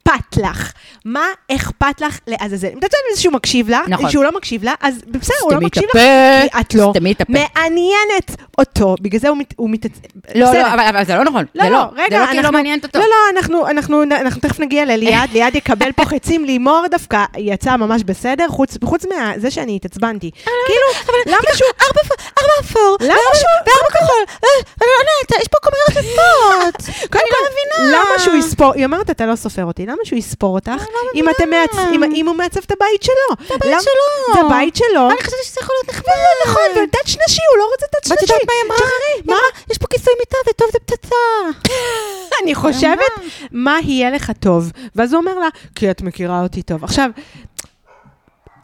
אכפת 0.07 0.37
לך? 0.37 0.71
מה 1.05 1.25
אכפת 1.51 2.01
לך 2.01 2.19
לעזאזל? 2.27 2.67
אם 2.67 2.77
אתה 2.77 2.85
יודעת 2.85 3.01
מישהו 3.15 3.31
מקשיב 3.31 3.69
לה, 3.69 3.81
נכון. 3.87 4.09
שהוא 4.09 4.23
לא 4.23 4.31
מקשיב 4.37 4.63
לה, 4.63 4.73
אז 4.81 5.01
בסדר, 5.07 5.35
הוא 5.41 5.53
לא 5.53 5.59
מקשיב 5.61 5.83
לך, 5.83 5.91
כי 5.93 6.59
את 6.59 6.73
לא. 6.73 6.93
מעניינת 7.29 8.35
אותו, 8.57 8.95
בגלל 9.01 9.19
זה 9.19 9.29
הוא 9.29 9.37
מת- 9.37 9.53
הוא 9.57 9.69
מתעצ... 9.69 9.91
לא, 10.35 10.49
בסדר. 10.49 10.61
לא, 10.63 10.73
אבל, 10.73 10.83
אבל 10.89 11.05
זה 11.05 11.15
לא 11.15 11.23
נכון. 11.23 11.45
לא, 11.55 11.63
זה 11.63 11.69
לא, 11.69 11.77
לא, 11.77 11.83
רגע, 11.95 12.17
זה 12.17 12.23
לא 12.23 12.25
כאילו 12.27 12.43
לא 12.43 12.51
מעניינת 12.51 12.83
אותו. 12.83 12.99
לא, 12.99 13.05
לא, 13.05 13.39
אנחנו, 13.39 13.67
אנחנו, 13.67 14.03
אנחנו 14.03 14.41
תכף 14.41 14.59
נגיע 14.59 14.85
לליעד, 14.85 15.29
ליעד 15.33 15.55
יקבל 15.55 15.91
פה 15.91 16.05
חצים, 16.05 16.45
לימור 16.45 16.85
דווקא 16.91 17.25
יצאה 17.37 17.77
ממש 17.77 18.03
בסדר, 18.03 18.47
חוץ, 18.47 18.77
חוץ 18.83 19.05
מזה 19.05 19.51
שאני 19.51 19.75
התעצבנתי. 19.75 20.31
כאילו, 20.43 21.15
למה 21.25 21.55
שהוא... 21.55 21.69
ארבע 21.81 22.51
אפור, 22.61 22.97
למה 23.01 23.13
שהוא... 23.33 23.49
וארבע 23.65 23.89
כחול. 23.91 24.23
אני 24.81 24.87
לא 24.87 25.11
יודעת, 25.29 25.41
יש 25.41 25.47
פה 25.47 25.57
יפות. 26.01 26.95
קודם 27.09 27.23
אני 27.23 27.31
לא 27.31 27.37
כל, 27.37 27.51
מבינה. 27.51 27.97
למה 27.97 28.19
שהוא 28.19 28.35
יספור, 28.35 28.73
היא 28.73 28.85
אומרת, 28.85 29.09
אתה 29.09 29.25
לא 29.25 29.35
סופר 29.35 29.65
אותי, 29.65 29.85
למה 29.91 30.05
שהוא 30.05 30.19
יספור 30.19 30.55
אותך, 30.55 30.83
אם 31.15 31.29
אתם 31.29 31.49
מעצ... 31.49 31.75
אם- 32.15 32.27
הוא 32.27 32.35
מעצב 32.35 32.59
את 32.65 32.71
הבית 32.71 33.03
שלו? 33.03 33.45
זה 33.47 33.53
הבית 33.55 33.81
שלו. 33.81 34.33
זה 34.33 34.39
הבית 34.41 34.75
שלו. 34.75 35.09
אני 35.11 35.19
חשבתי 35.21 35.43
שזה 35.45 35.59
יכול 35.61 35.75
להיות 35.75 35.89
נחמד. 35.89 36.13
נכון, 36.47 36.63
ותת 36.83 37.07
שנשי, 37.07 37.41
הוא 37.51 37.57
לא 37.57 37.69
רוצה 37.71 37.85
תת 37.87 38.11
ואת 38.11 38.19
שנשי. 38.19 38.33
יודעת 38.33 38.47
מה 38.47 38.53
היא 38.53 38.65
אמרה? 39.25 39.35
מה? 39.35 39.41
יש 39.71 39.77
פה 39.77 39.87
כיסוי 39.87 40.13
מיטה 40.19 40.37
וטוב 40.49 40.67
זה 40.73 40.79
פצצה. 40.85 41.15
אני 42.43 42.55
חושבת, 42.55 43.11
מה 43.51 43.77
יהיה 43.83 44.09
לך 44.11 44.31
טוב? 44.39 44.71
ואז 44.95 45.13
הוא 45.13 45.21
אומר 45.21 45.39
לה, 45.39 45.47
כי 45.75 45.91
את 45.91 46.01
מכירה 46.01 46.41
אותי 46.43 46.61
טוב. 46.63 46.83
עכשיו, 46.83 47.09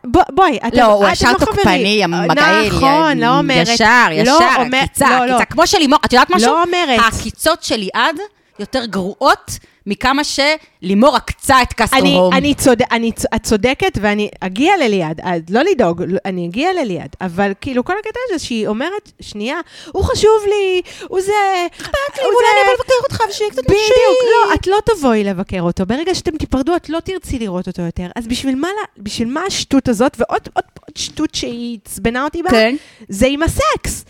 בוא- 0.04 0.22
בואי, 0.32 0.60
אתם 0.68 0.78
לא, 0.78 0.84
הוא 0.86 1.08
ישר 1.08 1.28
חברים. 1.34 1.40
תוקפני, 1.56 2.04
המגעיל. 2.04 2.74
נכון, 2.74 3.18
לא 3.18 3.38
אומרת. 3.38 3.68
ישר, 3.68 4.06
לא 4.10 4.22
ישר, 4.22 4.34
אומר- 4.60 4.82
קיצה, 4.82 5.20
לא, 5.20 5.26
לא. 5.26 5.32
קיצה. 5.34 5.46
כמו 5.46 5.68
של 5.68 5.78
לימור, 5.78 6.00
את 6.06 6.14
יודעת 6.14 6.30
משהו? 6.30 6.48
לא 6.54 6.64
אומרת. 6.64 7.00
הקיצות 7.08 7.64
של 7.64 7.76
ליעד 7.76 8.16
יותר 8.60 8.86
גרועות 8.86 9.52
מכמה 9.90 10.22
שלימור 10.24 11.16
עקצה 11.16 11.62
את 11.62 11.74
קסטרו 11.74 12.00
אני, 12.00 12.14
הום. 12.16 12.34
אני, 12.34 12.54
צוד, 12.56 12.82
אני, 12.92 13.12
את 13.36 13.44
צודקת, 13.44 13.98
ואני 14.02 14.30
אגיע 14.42 14.78
לליעד, 14.78 15.22
אז 15.24 15.42
לא 15.50 15.62
לדאוג, 15.62 16.02
לא- 16.08 16.18
אני 16.26 16.46
אגיע 16.48 16.74
לליעד, 16.74 17.10
אבל 17.22 17.52
כאילו 17.62 17.84
כל 17.86 17.94
הקטע 18.00 18.20
הזה 18.30 18.46
שהיא 18.46 18.68
אומרת, 18.68 19.12
שנייה, 19.22 19.60
הוא 19.92 20.04
חשוב 20.04 20.44
לי, 20.46 20.82
הוא 21.08 21.22
זה, 21.22 21.32
אכפת 21.72 21.84
לי, 22.18 22.24
אולי 22.24 22.48
אני 22.54 22.62
אבוא 22.66 22.74
לבקר 22.74 22.94
אותך 23.04 23.24
ושיהיה 23.30 23.52
קצת 23.52 23.64
בדיוק. 23.64 23.82
לא, 24.48 24.54
את 24.54 24.68
לא 24.68 24.78
תבואי 24.86 25.24
לבקר 25.24 25.62
אותו, 25.62 25.86
ברגע 25.86 26.16
שאתם 26.16 26.38
תיפרדו, 26.38 26.76
את 26.76 26.90
לא 26.90 27.00
תרצי 27.00 27.40
לראות 27.40 27.68
אותו 27.68 27.82
יותר, 27.82 28.08
אז 28.16 28.28
בשביל 28.28 28.56
מה, 28.56 28.68
בשביל 28.98 29.28
מה 29.28 29.42
השטות 29.48 29.88
הזאת, 29.88 30.16
ועוד 30.20 30.42
עוד, 30.54 30.64
עוד 30.88 30.98
שטות 30.98 31.36
שהיא 31.36 31.78
עצבנה 31.86 32.24
אותי 32.24 32.44
בה, 32.44 32.50
כן. 32.50 32.76
זה 33.10 33.28
עם 33.30 33.44
הסקס. 33.44 34.06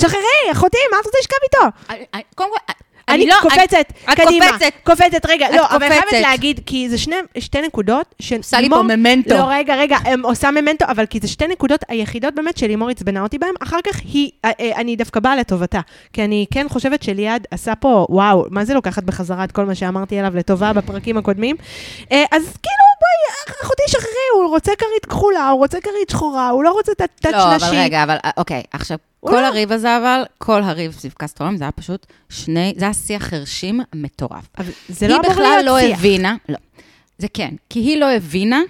שחררי, 0.00 0.22
אחותי, 0.52 0.78
מה 0.92 0.96
את 1.00 1.06
רוצה 1.06 1.18
לשכב 1.20 1.36
איתו? 1.42 1.66
אני- 1.90 2.04
אני- 2.14 2.22
קודם 2.34 2.50
כל, 2.50 2.72
אני 3.08 3.26
לא- 3.26 3.34
קופצת, 3.42 3.76
את 4.12 4.16
קדימה. 4.16 4.46
קופצת. 4.48 4.66
קופצת, 4.84 5.26
רגע, 5.28 5.46
את 5.48 5.54
לא, 5.54 5.66
אבל 5.66 5.82
אני 5.84 5.88
חייבת 5.88 6.04
קופצת. 6.04 6.22
להגיד, 6.22 6.60
כי 6.66 6.88
זה 6.88 6.98
שני, 6.98 7.16
שתי 7.38 7.60
נקודות 7.62 8.14
של 8.22 8.36
עושה 8.36 8.60
לי 8.60 8.68
פה 8.70 8.82
ממנטו. 8.82 9.34
לא, 9.34 9.44
רגע, 9.48 9.74
רגע, 9.76 9.96
עושה 10.24 10.50
ממנטו, 10.50 10.84
אבל 10.88 11.06
כי 11.06 11.18
זה 11.22 11.28
שתי 11.28 11.46
נקודות 11.48 11.80
היחידות 11.88 12.34
באמת 12.34 12.56
שלימור 12.56 12.88
עצבנה 12.90 13.20
אותי 13.22 13.38
בהן, 13.38 13.54
אחר 13.62 13.78
כך 13.84 14.00
היא, 14.04 14.30
אה, 14.44 14.50
אה, 14.60 14.72
אני 14.76 14.96
דווקא 14.96 15.20
באה 15.20 15.36
לטובתה. 15.36 15.80
כי 16.12 16.24
אני 16.24 16.46
כן 16.54 16.66
חושבת 16.68 17.02
שליעד 17.02 17.46
עשה 17.50 17.74
פה, 17.74 18.06
וואו, 18.10 18.44
מה 18.50 18.64
זה 18.64 18.74
לוקחת 18.74 19.02
בחזרה 19.02 19.44
את 19.44 19.52
כל 19.52 19.64
מה 19.64 19.74
שאמרתי 19.74 20.18
עליו 20.18 20.36
לטובה 20.36 20.72
בפרקים 20.72 21.16
הקודמים? 21.16 21.56
אה, 22.12 22.24
אז 22.32 22.42
כאילו, 22.42 22.82
בואי, 23.00 23.56
אחותי 23.62 23.82
שחררי, 23.88 24.06
הוא 24.42 24.48
רוצה 24.50 24.72
כרית 24.78 25.06
כחולה, 25.08 25.48
הוא 25.48 25.58
רוצה 25.58 25.80
כרית 25.80 26.10
שחורה, 26.10 26.48
הוא 26.48 26.64
לא 26.64 26.70
רוצה 26.72 26.92
תת 26.94 27.08
תת 27.20 27.32
לא. 27.32 27.56
אבל 27.56 27.76
רגע, 27.76 28.02
אבל 28.02 28.16
אוקיי, 28.36 28.62
עכשיו, 28.72 28.96
כל 29.24 29.40
לא. 29.40 29.46
הריב 29.46 29.72
הזה, 29.72 29.96
אבל, 29.96 30.22
כל 30.38 30.62
הריב 30.62 30.92
סביב 30.92 31.14
קסטרום, 31.18 31.56
זה 31.56 31.64
היה 31.64 31.72
פשוט 31.72 32.06
שני, 32.28 32.74
זה 32.76 32.84
היה 32.84 32.94
שיח 32.94 33.22
חרשים 33.22 33.80
מטורף. 33.94 34.48
זה 34.88 35.08
לא 35.08 35.14
היא 35.14 35.20
אמור 35.20 35.32
בכלל 35.32 35.44
להיות 35.44 35.66
לא 35.66 35.80
שיח. 35.80 35.98
הבינה, 35.98 36.36
לא, 36.48 36.58
זה 37.18 37.28
כן, 37.28 37.54
כי 37.70 37.80
היא 37.80 37.96
לא 37.96 38.10
הבינה, 38.10 38.60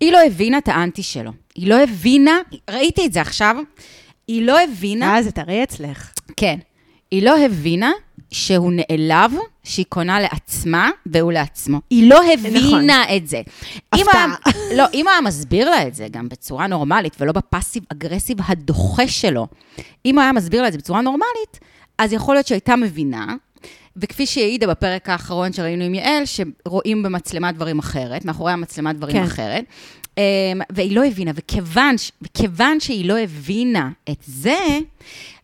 היא 0.00 0.12
לא 0.12 0.18
הבינה 0.26 0.58
את 0.58 0.68
האנטי 0.68 1.02
שלו. 1.02 1.30
היא 1.54 1.68
לא 1.68 1.82
הבינה, 1.82 2.38
ראיתי 2.70 3.06
את 3.06 3.12
זה 3.12 3.20
עכשיו, 3.20 3.56
היא 4.28 4.46
לא 4.46 4.60
הבינה, 4.60 5.14
אה, 5.14 5.22
זה 5.22 5.30
טרי 5.30 5.62
אצלך. 5.62 6.12
כן, 6.36 6.58
היא 7.10 7.22
לא 7.22 7.44
הבינה 7.44 7.92
שהוא 8.30 8.72
נעלב, 8.72 9.32
שהיא 9.64 9.86
קונה 9.88 10.20
לעצמה 10.20 10.90
והוא 11.06 11.32
לעצמו. 11.32 11.80
היא 11.90 12.10
לא 12.10 12.20
הבינה 12.32 13.16
את 13.16 13.28
זה. 13.28 13.42
אם 13.96 14.04
הפתעה. 14.08 14.34
לא, 14.78 14.84
אם 14.94 15.08
היה 15.08 15.20
מסביר 15.20 15.70
לה 15.70 15.86
את 15.86 15.94
זה 15.94 16.06
גם 16.10 16.28
בצורה 16.28 16.66
נורמלית, 16.66 17.16
ולא 17.20 17.32
בפאסיב 17.32 17.82
אגרסיב 17.92 18.38
הדוחה 18.46 19.08
שלו, 19.08 19.46
אם 20.06 20.18
היה 20.18 20.32
מסביר 20.32 20.62
לה 20.62 20.68
את 20.68 20.72
זה 20.72 20.78
בצורה 20.78 21.00
נורמלית, 21.00 21.60
אז 21.98 22.12
יכול 22.12 22.34
להיות 22.34 22.46
שהייתה 22.46 22.76
מבינה, 22.76 23.34
וכפי 23.96 24.26
שהיא 24.26 24.44
העידה 24.44 24.66
בפרק 24.66 25.08
האחרון 25.08 25.52
שראינו 25.52 25.84
עם 25.84 25.94
יעל, 25.94 26.22
שרואים 26.24 27.02
במצלמה 27.02 27.52
דברים 27.52 27.78
אחרת, 27.78 28.24
מאחורי 28.24 28.52
המצלמה 28.52 28.92
דברים 28.92 29.16
כן. 29.16 29.22
אחרת. 29.22 29.64
אמ, 30.18 30.22
והיא 30.70 30.96
לא 30.96 31.04
הבינה, 31.04 31.30
וכיוון, 31.34 31.94
וכיוון 32.22 32.80
שהיא 32.80 33.08
לא 33.08 33.18
הבינה 33.18 33.90
את 34.10 34.22
זה, 34.26 34.58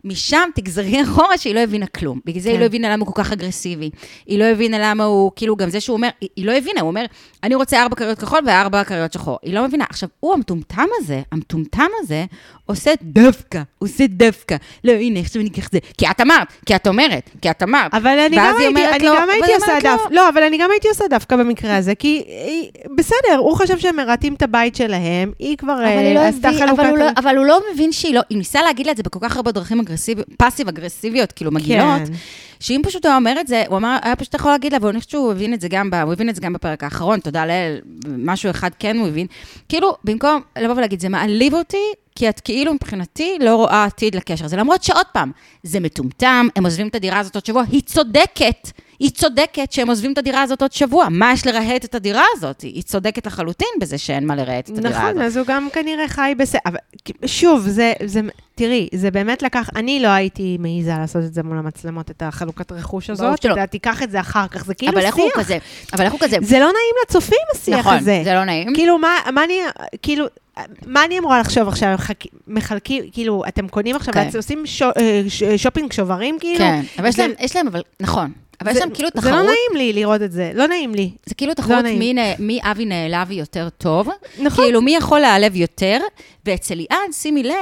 משם 0.03 0.49
תגזרי 0.55 1.03
אחורה 1.03 1.37
שהיא 1.37 1.55
לא 1.55 1.59
הבינה 1.59 1.85
כלום. 1.87 2.19
בגלל 2.25 2.41
זה 2.41 2.49
כן. 2.49 2.53
היא 2.55 2.59
לא 2.59 2.65
הבינה 2.65 2.89
למה 2.93 3.05
הוא 3.05 3.13
כל 3.13 3.23
כך 3.23 3.31
אגרסיבי. 3.31 3.89
היא 4.27 4.39
לא 4.39 4.43
הבינה 4.43 4.77
למה 4.79 5.03
הוא, 5.03 5.31
כאילו, 5.35 5.55
גם 5.55 5.69
זה 5.69 5.79
שהוא 5.79 5.95
אומר, 5.97 6.09
היא, 6.21 6.29
היא 6.35 6.45
לא 6.45 6.51
הבינה, 6.51 6.81
הוא 6.81 6.87
אומר, 6.87 7.05
אני 7.43 7.55
רוצה 7.55 7.81
ארבע 7.81 7.95
כריות 7.95 8.19
כחול 8.19 8.39
וארבע 8.45 8.83
כריות 8.83 9.13
שחור. 9.13 9.37
היא 9.43 9.53
לא 9.53 9.67
מבינה. 9.67 9.85
עכשיו, 9.89 10.09
הוא 10.19 10.33
המטומטם 10.33 10.85
הזה, 10.99 11.21
המטומטם 11.31 11.87
הזה, 11.99 12.25
עושה 12.65 12.91
דווקא, 13.01 13.61
עושה 13.79 14.07
דווקא. 14.07 14.55
לא, 14.83 14.91
הנה, 14.91 15.19
עכשיו 15.19 15.41
אני 15.41 15.49
אקח 15.49 15.67
את 15.67 15.71
זה. 15.71 15.79
כי 15.97 16.05
את 16.11 16.21
אמרת, 16.21 16.47
כי 16.65 16.75
את 16.75 16.87
אומרת, 16.87 17.29
כי 17.41 17.51
את 17.51 17.63
אמרת. 17.63 17.93
אבל 17.93 18.19
אני 18.27 18.37
גם 18.37 18.55
הייתי, 18.59 18.85
אני 18.95 19.05
לו- 19.05 19.13
גם 19.15 19.29
הייתי 19.29 19.53
עושה 19.55 19.71
דווקא, 19.83 20.13
לא, 20.13 20.29
אבל 20.29 20.43
אני 20.43 20.57
גם 20.57 20.71
הייתי 20.71 20.87
עושה 20.87 21.03
דווקא 21.09 21.35
במקרה 21.35 21.77
הזה, 21.77 21.95
כי 21.95 22.23
היא- 22.47 22.69
בסדר, 22.97 23.37
הוא 23.37 23.55
חשב 23.57 23.77
שהם 23.79 23.95
מרהטים 23.95 24.33
את 24.33 24.41
הבית 24.41 24.75
שלהם, 24.75 25.31
היא 25.39 25.57
כבר 25.57 25.75
לא 25.79 25.85
אה, 25.85 26.27
עשתה 26.27 26.49
הוא 26.49 26.97
לא, 26.97 27.05
אבל 27.17 27.37
הוא 27.37 27.45
לא 27.45 27.61
מבין 27.73 27.91
שהיא 27.91 28.15
לא, 28.15 28.21
היא 28.29 28.37
ניסה 28.37 28.61
להגיד 28.61 28.85
לה 28.85 28.91
את 28.91 28.97
זה 28.97 29.03
בכל 29.03 29.19
כך 29.21 29.35
הרבה 29.35 29.50
דרכים 29.51 29.79
אגרסיביות, 29.79 30.27
פאסיב 30.37 30.67
אגרסיביות, 30.67 31.31
כאילו 31.31 31.51
מגעילות, 31.51 32.07
כן. 32.07 32.13
שאם 32.59 32.81
פשוט 32.83 33.05
הוא 33.05 33.09
היה 33.09 33.17
אומר 33.17 33.35
את 33.41 33.47
זה, 33.47 33.63
הוא 33.67 33.77
אמר, 33.77 33.97
היה 34.01 34.15
פשוט 34.15 34.33
יכול 34.33 34.51
להגיד 34.51 34.73
לה, 34.73 34.77
ואני 34.81 34.99
חושבת 34.99 35.11
שהוא 35.11 35.31
הבין 35.31 35.53
את 35.53 35.61
זה 35.61 35.67
גם, 35.67 35.89
ב, 35.89 35.95
הוא 35.95 36.13
הבין 36.13 36.29
את 36.29 36.35
זה 36.35 36.41
גם 36.41 36.53
בפרק 36.53 36.83
האחרון, 36.83 37.19
תודה 37.19 37.45
לאל, 37.45 37.79
משהו 38.07 38.49
אחד 38.49 38.69
כן 38.79 38.97
הוא 38.97 39.07
הבין. 39.07 39.27
כאילו, 39.69 39.95
במקום 40.03 40.41
לבוא 40.59 40.75
ולהגיד, 40.75 40.99
זה 40.99 41.09
מעליב 41.09 41.53
אותי, 41.53 41.93
כי 42.15 42.29
את 42.29 42.39
כאילו 42.39 42.73
מבחינתי 42.73 43.37
לא 43.41 43.55
רואה 43.55 43.83
עתיד 43.83 44.15
לקשר 44.15 44.45
הזה. 44.45 44.57
למרות 44.57 44.83
שעוד 44.83 45.05
פעם, 45.13 45.31
זה 45.63 45.79
מטומטם, 45.79 46.47
הם 46.55 46.65
עוזבים 46.65 46.87
את 46.87 46.95
הדירה 46.95 47.19
הזאת 47.19 47.35
עוד 47.35 47.45
שבוע, 47.45 47.63
היא 47.71 47.81
צודקת. 47.81 48.71
היא 49.01 49.09
צודקת 49.09 49.71
שהם 49.71 49.89
עוזבים 49.89 50.13
את 50.13 50.17
הדירה 50.17 50.41
הזאת 50.41 50.61
עוד 50.61 50.71
שבוע. 50.71 51.07
מה 51.09 51.33
יש 51.33 51.47
לרהט 51.47 51.85
את 51.85 51.95
הדירה 51.95 52.23
הזאת? 52.33 52.61
היא 52.61 52.83
צודקת 52.83 53.25
לחלוטין 53.27 53.67
בזה 53.81 53.97
שאין 53.97 54.27
מה 54.27 54.35
לרהט 54.35 54.69
את 54.69 54.77
הדירה 54.77 54.89
הזאת. 54.89 55.09
נכון, 55.09 55.21
אז 55.21 55.37
הוא 55.37 55.45
גם 55.47 55.67
כנראה 55.73 56.07
חי 56.07 56.33
בסדר. 56.37 56.59
אבל 56.65 56.77
שוב, 57.25 57.67
זה, 57.67 57.93
זה, 58.05 58.21
תראי, 58.55 58.89
זה 58.93 59.11
באמת 59.11 59.41
לקח, 59.41 59.69
אני 59.75 59.99
לא 59.99 60.07
הייתי 60.07 60.57
מעיזה 60.59 60.91
לעשות 60.99 61.23
את 61.23 61.33
זה 61.33 61.43
מול 61.43 61.57
המצלמות, 61.57 62.11
את 62.11 62.23
החלוקת 62.25 62.71
רכוש 62.71 63.09
ברור 63.09 63.29
הזאת. 63.29 63.41
שלא. 63.41 63.53
אתה 63.53 63.67
תיקח 63.67 64.03
את 64.03 64.11
זה 64.11 64.19
אחר 64.19 64.47
כך, 64.47 64.65
זה 64.65 64.73
כאילו 64.73 64.91
אבל 64.91 65.01
איך 65.01 65.15
הוא 65.15 65.29
שיח. 65.29 65.39
כזה? 65.39 65.57
אבל 65.93 66.05
איך 66.05 66.13
הוא 66.13 66.19
כזה? 66.19 66.37
זה 66.41 66.59
לא 66.59 66.65
נעים 66.65 66.95
לצופים, 67.05 67.37
השיח 67.55 67.79
נכון, 67.79 67.93
הזה. 67.97 68.21
זה 68.23 68.33
לא 68.33 68.45
נעים. 68.45 68.73
כאילו, 68.73 68.97
מה, 68.97 69.15
מה 69.33 69.43
אני, 69.43 69.59
כאילו, 70.01 70.25
מה 70.85 71.05
אני 71.05 71.19
אמורה 71.19 71.39
לחשוב 71.39 71.67
עכשיו? 71.67 71.95
מחלקים, 72.47 73.03
כאילו, 73.11 73.43
אתם 73.47 73.67
קונים 73.67 73.95
עכשיו, 73.95 74.13
כן. 74.13 74.29
עושים 74.35 74.65
שו, 74.65 74.85
אה, 74.85 75.21
ש, 75.27 75.43
שופינג 75.43 75.93
שוברים, 75.93 76.37
כאילו? 76.39 76.59
כן, 76.59 76.81
אבל 76.99 77.07
יש 77.07 77.19
להם, 77.19 77.31
יש 77.39 77.55
להם, 77.55 77.67
אבל, 77.67 77.81
נכון. 77.99 78.31
אבל 78.61 78.69
יש 78.71 78.73
זה- 78.73 78.79
להם 78.79 78.89
כאילו 78.93 79.09
זה 79.15 79.21
לא 79.21 79.35
תחרות, 79.35 79.45
נעים 79.45 79.87
לי 79.87 79.93
לראות 79.93 80.21
את 80.21 80.31
זה, 80.31 80.51
לא 80.55 80.67
נעים 80.67 80.95
לי. 80.95 81.11
זה 81.25 81.35
כאילו 81.35 81.53
תחרות 81.53 81.83
נעים. 81.83 81.99
מי 81.99 82.13
מי 82.39 82.59
אבי 82.63 82.85
נעלב 82.85 83.31
יותר 83.31 83.67
טוב. 83.77 84.09
נכון. 84.39 84.63
כאילו, 84.65 84.81
מי 84.81 84.95
יכול 84.95 85.19
להעלב 85.19 85.55
יותר, 85.55 85.97
ואצל 86.45 86.75
ליעד, 86.75 87.11
שימי 87.11 87.43
לב, 87.43 87.53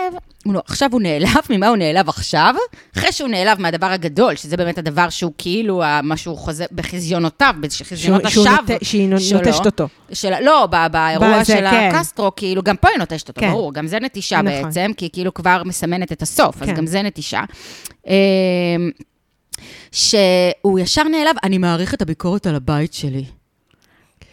הוא 0.45 0.53
לא- 0.53 0.62
עכשיו 0.65 0.89
הוא 0.91 1.01
נעלב, 1.01 1.27
ממה 1.49 1.67
הוא 1.67 1.77
נעלב 1.77 2.09
עכשיו? 2.09 2.55
אחרי 2.97 3.12
שהוא 3.12 3.29
נעלב 3.29 3.62
מהדבר 3.62 3.85
הגדול, 3.85 4.35
שזה 4.35 4.57
באמת 4.57 4.77
הדבר 4.77 5.09
שהוא 5.09 5.31
כאילו, 5.38 5.83
מה 6.03 6.17
שהוא 6.17 6.38
חוזר 6.38 6.65
בחזיונותיו, 6.71 7.53
בחזיונות 7.59 8.25
השווא. 8.25 8.45
נות- 8.49 8.83
שהיא 8.83 9.17
שלו. 9.17 9.38
נוטשת 9.39 9.65
אותו. 9.65 9.88
של, 10.13 10.33
לא, 10.43 10.65
ב- 10.71 10.88
באירוע 10.91 11.45
של 11.45 11.53
כן. 11.53 11.89
הקסטרו, 11.93 12.31
כאילו, 12.35 12.63
גם 12.63 12.75
פה 12.77 12.88
היא 12.89 12.97
נוטשת 12.97 13.27
אותו, 13.29 13.41
כן. 13.41 13.51
ברור, 13.51 13.73
גם 13.73 13.88
זה 13.88 13.99
נטישה 13.99 14.41
נכון. 14.41 14.63
בעצם, 14.63 14.91
כי 14.97 15.05
היא 15.05 15.12
כאילו 15.13 15.33
כבר 15.33 15.62
מסמנת 15.65 16.12
את 16.12 16.21
הסוף, 16.21 16.62
אז 16.62 16.67
כן. 16.67 16.73
גם 16.75 16.85
זה 16.88 17.01
נטישה. 17.01 17.41
שהוא 19.91 20.80
ישר 20.80 21.04
נעלב, 21.04 21.36
אני 21.43 21.58
מעריך 21.58 21.93
את 21.93 22.02
הביקורת 22.02 22.48
על 22.48 22.56
הבית 22.56 22.93
שלי. 22.93 23.26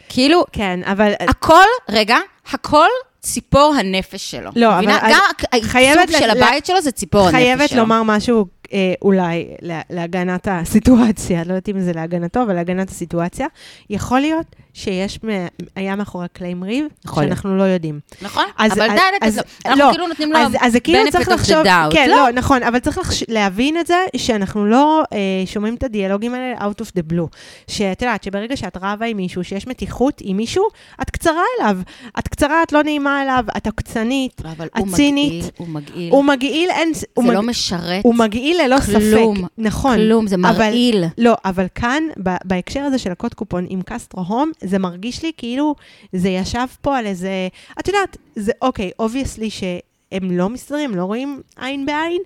כאילו, 0.08 0.44
כן, 0.52 0.80
אבל... 0.84 1.12
הכל, 1.20 1.64
רגע, 1.88 2.16
הכל 2.52 2.86
ציפור 3.20 3.74
הנפש 3.78 4.30
שלו. 4.30 4.50
לא, 4.56 4.76
מבינה? 4.76 4.98
אבל- 5.00 5.08
גם 5.10 5.20
העיצוב 5.52 6.18
של 6.18 6.26
ל- 6.26 6.30
הבית 6.30 6.66
שלו 6.66 6.80
זה 6.82 6.92
ציפור 6.92 7.20
הנפש 7.20 7.32
שלו. 7.32 7.40
חייבת 7.56 7.72
לומר 7.72 8.02
משהו 8.02 8.46
אה, 8.72 8.94
אולי 9.02 9.46
לה, 9.62 9.80
להגנת 9.90 10.48
הסיטואציה, 10.50 11.38
לא 11.44 11.48
יודעת 11.48 11.68
אם 11.68 11.80
זה 11.80 11.92
להגנתו, 11.92 12.42
אבל 12.42 12.54
להגנת 12.54 12.90
הסיטואציה, 12.90 13.46
יכול 13.90 14.20
להיות 14.20 14.46
שיש, 14.78 15.18
מ- 15.24 15.46
היה 15.76 15.96
מאחורי 15.96 16.24
הקלעים 16.24 16.64
ריב, 16.64 16.86
להיות. 17.06 17.18
שאנחנו 17.28 17.56
לא 17.56 17.62
יודעים. 17.62 18.00
נכון? 18.22 18.44
אז- 18.58 18.72
אבל 18.72 18.82
אז- 18.82 18.90
די, 19.20 19.26
אז- 19.26 19.40
אנחנו 19.66 19.80
לא, 19.84 19.90
כאילו 19.90 20.06
נותנים 20.08 20.32
לו 20.32 20.38
אז, 20.38 20.52
אז 20.60 20.72
זה 20.72 20.80
כאילו 20.80 20.98
צריך 21.12 21.28
לחשוב, 21.28 21.56
doubt. 21.64 21.92
כן, 21.92 22.10
לא. 22.10 22.16
לא, 22.16 22.32
נכון, 22.32 22.62
אבל 22.62 22.78
צריך 22.78 22.98
לחש, 22.98 23.24
להבין 23.28 23.80
את 23.80 23.86
זה 23.86 23.96
שאנחנו 24.16 24.66
לא 24.66 25.02
אה, 25.12 25.18
שומעים 25.46 25.74
את 25.74 25.82
הדיאלוגים 25.84 26.34
האלה 26.34 26.54
out 26.58 26.82
of 26.82 26.98
the 26.98 27.12
blue. 27.12 27.36
שאת 27.68 28.02
יודעת, 28.02 28.22
שברגע 28.24 28.56
שאת 28.56 28.76
רבה 28.82 29.06
עם 29.06 29.16
מישהו, 29.16 29.44
שיש 29.44 29.66
מתיחות 29.66 30.20
עם 30.24 30.36
מישהו, 30.36 30.64
את 31.02 31.10
קצרה 31.10 31.42
אליו. 31.60 31.76
את 32.18 32.28
קצרה, 32.28 32.62
את 32.62 32.72
לא 32.72 32.82
נעימה 32.82 33.22
אליו, 33.22 33.44
את 33.56 33.66
עוקצנית, 33.66 34.42
אבל 34.56 34.66
את 34.66 34.78
הוא 34.78 34.88
צינית. 34.94 35.32
מגעיל, 35.32 35.50
הוא 35.56 35.68
מגעיל. 35.68 36.12
הוא 36.12 36.24
מגעיל, 36.24 36.70
אין... 36.70 36.92
הוא 37.14 37.24
זה 37.24 37.30
מג- 37.30 37.34
לא 37.36 37.42
משרת 37.42 38.04
הוא 38.04 38.14
מגעיל 38.14 38.60
ללא 38.64 38.76
כלום, 38.80 39.36
ספק. 39.36 39.48
נכון. 39.58 39.96
כלום, 39.96 40.26
זה 40.26 40.34
אבל- 40.36 40.52
מרעיל. 40.52 41.04
לא, 41.18 41.34
אבל 41.44 41.66
כאן, 41.74 42.02
ב- 42.22 42.36
בהקשר 42.44 42.80
הזה 42.80 42.98
של 42.98 43.12
הקוד 43.12 43.34
קופון 43.34 43.66
עם 43.68 43.80
קסטרו 43.82 44.22
הום, 44.22 44.50
זה 44.66 44.78
מרגיש 44.78 45.22
לי 45.22 45.32
כאילו 45.36 45.74
זה 46.12 46.28
ישב 46.28 46.66
פה 46.80 46.98
על 46.98 47.06
איזה... 47.06 47.48
את 47.80 47.88
יודעת, 47.88 48.16
זה 48.36 48.52
אוקיי, 48.62 48.90
obviously 48.98 49.50
שהם 49.50 50.30
לא 50.30 50.48
מסתדרים, 50.48 50.94
לא 50.94 51.04
רואים 51.04 51.42
עין 51.56 51.86
בעין, 51.86 52.22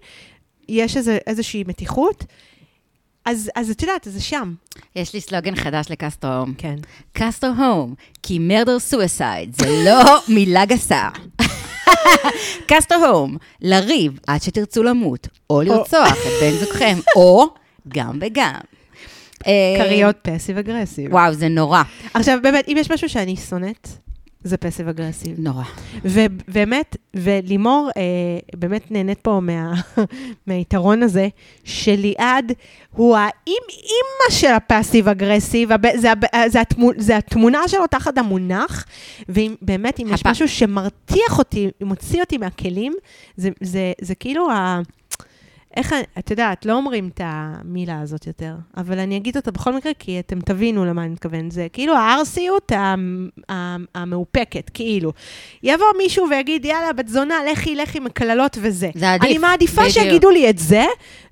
יש 0.68 0.96
איזה, 0.96 1.18
איזושהי 1.26 1.64
מתיחות, 1.66 2.24
אז, 3.24 3.50
אז 3.54 3.70
את 3.70 3.82
יודעת, 3.82 4.06
זה 4.10 4.20
שם. 4.20 4.54
יש 4.96 5.14
לי 5.14 5.20
סלוגן 5.20 5.56
חדש 5.56 5.86
לקסטרו 5.90 6.30
הום. 6.30 6.54
כן. 6.58 6.76
קסטרו 7.12 7.50
הום, 7.50 7.94
כי 8.22 8.38
murder 8.38 8.78
suicide 8.78 9.54
זה 9.54 9.84
לא 9.84 10.02
מילה 10.34 10.64
גסה. 10.64 11.08
קסטרו 12.66 13.06
הום, 13.06 13.36
לריב 13.60 14.18
עד 14.26 14.42
שתרצו 14.42 14.82
למות, 14.82 15.28
או 15.50 15.62
לרצוח 15.62 16.12
את 16.12 16.42
בן 16.42 16.50
זוגכם, 16.50 16.98
או 17.16 17.46
גם 17.88 18.18
וגם. 18.20 18.60
אה, 19.46 19.52
כריות 19.78 20.16
passive 20.22 20.58
aggressive. 20.58 21.12
וואו, 21.14 21.32
זה 21.34 21.48
נורא. 21.48 21.82
עכשיו, 22.14 22.38
באמת, 22.42 22.68
אם 22.68 22.76
יש 22.78 22.90
משהו 22.90 23.08
שאני 23.08 23.36
שונאת, 23.36 23.88
זה 24.44 24.56
passive 24.56 24.88
aggressive. 24.88 25.34
נורא. 25.38 25.62
ובאמת, 26.04 26.96
ולימור 27.14 27.90
אה, 27.96 28.02
באמת 28.58 28.90
נהנית 28.90 29.18
פה 29.18 29.40
מה, 29.42 29.72
מהיתרון 30.46 31.02
הזה, 31.02 31.28
שליעד 31.64 32.52
הוא 32.90 33.16
האימ-אימא 33.16 34.30
של 34.30 34.46
הפאסיב 34.52 35.08
אגרסיב, 35.08 35.72
הב- 35.72 35.96
זה, 35.96 36.12
הב- 36.12 36.24
זה, 36.48 36.60
התמו, 36.60 36.90
זה 36.96 37.16
התמונה 37.16 37.68
שלו 37.68 37.86
תחת 37.86 38.18
המונח, 38.18 38.84
ואם 39.28 39.54
באמת, 39.62 40.00
אם 40.00 40.06
יש 40.14 40.20
הפ- 40.20 40.26
משהו 40.26 40.48
שמרתיח 40.48 41.38
אותי, 41.38 41.70
מוציא 41.82 42.20
אותי 42.20 42.38
מהכלים, 42.38 42.94
זה, 43.36 43.50
זה, 43.60 43.92
זה 44.00 44.14
כאילו 44.14 44.50
ה... 44.50 44.80
איך, 45.76 45.94
את 46.18 46.30
יודעת, 46.30 46.66
לא 46.66 46.72
אומרים 46.72 47.08
את 47.14 47.20
המילה 47.24 48.00
הזאת 48.00 48.26
יותר, 48.26 48.54
אבל 48.76 48.98
אני 48.98 49.16
אגיד 49.16 49.36
אותה 49.36 49.50
בכל 49.50 49.72
מקרה, 49.76 49.92
כי 49.98 50.18
אתם 50.20 50.40
תבינו 50.40 50.84
למה 50.84 51.02
אני 51.04 51.10
מתכוון. 51.12 51.50
זה 51.50 51.66
כאילו 51.72 51.94
המ- 52.72 53.28
המאופקת, 53.94 54.70
כאילו. 54.74 55.12
יבוא 55.62 55.86
מישהו 55.98 56.26
ויגיד, 56.30 56.64
יאללה, 56.64 56.92
בת 56.92 57.08
זונה, 57.08 57.34
לכי, 57.52 57.74
לכי 57.76 58.00
מקללות 58.00 58.58
וזה. 58.60 58.90
זה 58.94 59.12
עדיף, 59.12 59.30
אני 59.30 59.38
מעדיפה 59.38 59.80
בדיוק. 59.82 59.94
שיגידו 59.94 60.30
לי 60.30 60.50
את 60.50 60.58
זה, 60.58 60.84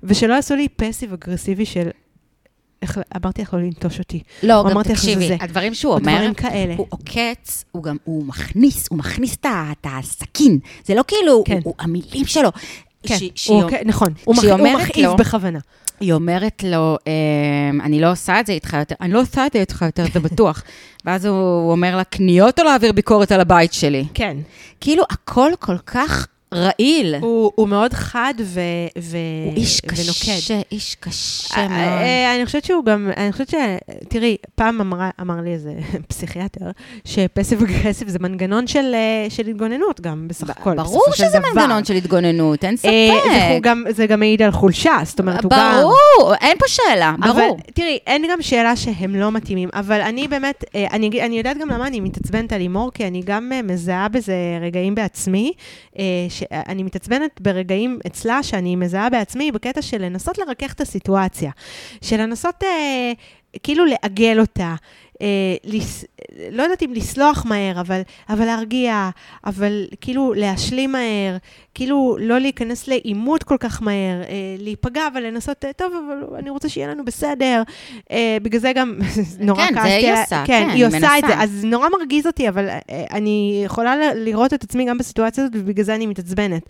ושלא 0.03 0.33
יעשו 0.33 0.55
לי 0.55 0.67
פסיב 0.69 1.13
אגרסיבי 1.13 1.65
של... 1.65 1.89
איך, 2.81 2.99
אמרתי 3.23 3.41
לך 3.41 3.53
לא 3.53 3.59
לנטוש 3.59 3.99
אותי. 3.99 4.19
לא, 4.43 4.63
גם 4.71 4.83
תקשיבי, 4.83 5.27
זה. 5.27 5.35
הדברים 5.41 5.73
שהוא 5.73 5.93
או 5.93 5.97
אומר, 5.97 6.15
דברים 6.15 6.33
כאלה. 6.33 6.73
הוא 6.77 6.85
עוקץ, 6.89 7.65
הוא 7.71 7.83
גם, 7.83 7.97
הוא 8.03 8.25
מכניס, 8.25 8.87
הוא 8.89 8.97
מכניס 8.99 9.35
את 9.41 9.45
הסכין. 9.83 10.59
זה 10.85 10.95
לא 10.95 11.03
כאילו, 11.07 11.43
כן. 11.45 11.53
הוא- 11.53 11.61
הוא- 11.63 11.73
המילים 11.79 12.25
שלו. 12.25 12.49
כן, 13.07 13.17
שהיא- 13.17 13.31
שהיא 13.35 13.55
הוא, 13.63 13.69
כן, 13.69 13.81
נכון. 13.85 14.13
הוא 14.25 14.35
הוא 14.51 14.67
מכאיב 14.83 15.11
בכוונה. 15.11 15.59
היא 15.99 16.13
אומרת 16.13 16.63
לו, 16.67 16.97
אמ, 17.71 17.81
אני 17.81 18.01
לא 18.01 18.11
עושה 18.11 18.39
את 18.39 18.45
זה 18.45 18.53
איתך 18.53 18.73
יותר, 18.79 18.95
אני 19.01 19.13
לא 19.13 19.21
עושה 19.21 19.45
את 19.45 19.53
זה 19.53 19.59
איתך 19.59 19.81
יותר, 19.85 20.05
זה 20.13 20.19
בטוח. 20.19 20.63
ואז 21.05 21.25
הוא 21.25 21.71
אומר 21.71 21.95
לה, 21.97 22.03
קניות 22.03 22.59
או 22.59 22.63
להעביר 22.63 22.91
ביקורת 22.91 23.31
על 23.31 23.41
הבית 23.41 23.73
שלי? 23.73 24.05
כן. 24.13 24.37
כאילו, 24.81 25.03
הכל 25.09 25.51
כל 25.59 25.77
כך 25.85 26.27
רעיל. 26.53 27.15
הוא, 27.21 27.51
הוא 27.55 27.67
מאוד 27.67 27.93
חד 27.93 28.33
ו, 28.43 28.59
ו, 28.99 29.17
הוא 29.45 29.55
איש 29.55 29.81
ונוקד. 29.83 30.37
קשה, 30.37 30.59
איש 30.71 30.95
קשה 30.99 31.57
אה, 31.57 31.67
מאוד. 31.67 32.01
אה, 32.01 32.35
אני 32.35 32.45
חושבת 32.45 32.65
שהוא 32.65 32.85
גם, 32.85 33.11
אני 33.17 33.31
חושבת 33.31 33.49
ש... 33.49 33.55
תראי, 34.07 34.37
פעם 34.55 34.81
אמרה, 34.81 35.09
אמר 35.21 35.41
לי 35.43 35.53
איזה 35.53 35.73
פסיכיאטר, 36.09 36.65
שפסיב 37.05 37.63
אגרסיב 37.63 38.07
זה 38.07 38.19
מנגנון 38.19 38.67
של, 38.67 38.91
אה, 38.93 39.29
של 39.29 39.47
התגוננות 39.47 40.01
גם, 40.01 40.27
בסך 40.27 40.49
הכל. 40.49 40.75
ברור 40.75 41.03
של 41.11 41.23
שזה 41.23 41.39
דבר. 41.39 41.47
מנגנון 41.55 41.85
של 41.85 41.93
התגוננות, 41.93 42.65
אין 42.65 42.77
ספק. 42.77 42.89
והוא 43.49 43.61
גם, 43.61 43.83
זה 43.89 44.07
גם 44.07 44.19
מעיד 44.19 44.41
על 44.41 44.51
חולשה, 44.51 44.97
זאת 45.03 45.19
אומרת, 45.19 45.43
הוא 45.43 45.51
גם... 45.51 45.81
ברור, 45.81 46.33
אין 46.41 46.57
פה 46.57 46.65
שאלה, 46.67 47.15
ברור. 47.19 47.31
אבל 47.31 47.71
תראי, 47.73 47.99
אין 48.07 48.25
גם 48.31 48.41
שאלה 48.41 48.75
שהם 48.75 49.15
לא 49.15 49.31
מתאימים, 49.31 49.69
אבל 49.73 50.01
אני 50.01 50.27
באמת, 50.27 50.63
אני, 50.75 51.21
אני 51.21 51.37
יודעת 51.37 51.57
גם 51.57 51.69
למה 51.69 51.87
אני 51.87 51.99
מתעצבנת 51.99 52.53
על 52.53 52.59
לימור, 52.59 52.91
כי 52.93 53.07
אני 53.07 53.21
גם 53.25 53.51
מזהה 53.63 54.07
בזה 54.09 54.35
רגעים 54.61 54.95
בעצמי, 54.95 55.53
שאני 56.39 56.83
מתעצבנת 56.83 57.41
ברגעים 57.41 57.99
אצלה 58.07 58.43
שאני 58.43 58.75
מזהה 58.75 59.09
בעצמי 59.09 59.51
בקטע 59.51 59.81
של 59.81 60.01
לנסות 60.01 60.37
לרכך 60.37 60.73
את 60.73 60.81
הסיטואציה, 60.81 61.51
של 62.01 62.21
לנסות 62.21 62.63
אה, 62.63 63.11
כאילו 63.63 63.85
לעגל 63.85 64.39
אותה. 64.39 64.75
אה, 65.21 65.27
לס... 65.63 66.05
לא 66.51 66.63
יודעת 66.63 66.83
אם 66.83 66.93
לסלוח 66.93 67.45
מהר, 67.45 67.79
אבל, 67.81 68.01
אבל 68.29 68.45
להרגיע, 68.45 69.09
אבל 69.45 69.85
כאילו 70.01 70.33
להשלים 70.33 70.91
מהר, 70.91 71.37
כאילו 71.73 72.17
לא 72.19 72.39
להיכנס 72.39 72.87
לעימות 72.87 73.43
כל 73.43 73.57
כך 73.59 73.81
מהר, 73.81 74.21
אה, 74.21 74.25
להיפגע, 74.59 75.01
אבל 75.13 75.23
לנסות, 75.23 75.65
אה, 75.65 75.73
טוב, 75.73 75.93
אבל 76.07 76.35
אני 76.39 76.49
רוצה 76.49 76.69
שיהיה 76.69 76.87
לנו 76.87 77.05
בסדר. 77.05 77.63
אה, 78.11 78.37
בגלל 78.41 78.61
זה 78.61 78.71
גם 78.75 78.99
נורא 79.39 79.65
כן, 79.67 79.73
זה 79.73 79.79
כעסתי. 79.79 80.05
היא. 80.05 80.13
עושה, 80.13 80.43
כן, 80.47 80.63
כן, 80.65 80.69
היא 80.69 80.85
עושה 80.85 80.97
את 80.97 81.01
זה, 81.21 81.27
מנסה. 81.27 81.43
אז 81.43 81.65
נורא 81.65 81.87
מרגיז 81.99 82.27
אותי, 82.27 82.49
אבל 82.49 82.69
אה, 82.69 82.79
אני 83.11 83.61
יכולה 83.65 83.95
ל- 83.95 84.23
לראות 84.23 84.53
את 84.53 84.63
עצמי 84.63 84.85
גם 84.85 84.97
בסיטואציה 84.97 85.43
הזאת, 85.43 85.55
ובגלל 85.59 85.85
זה 85.85 85.95
אני 85.95 86.05
מתעצבנת. 86.05 86.63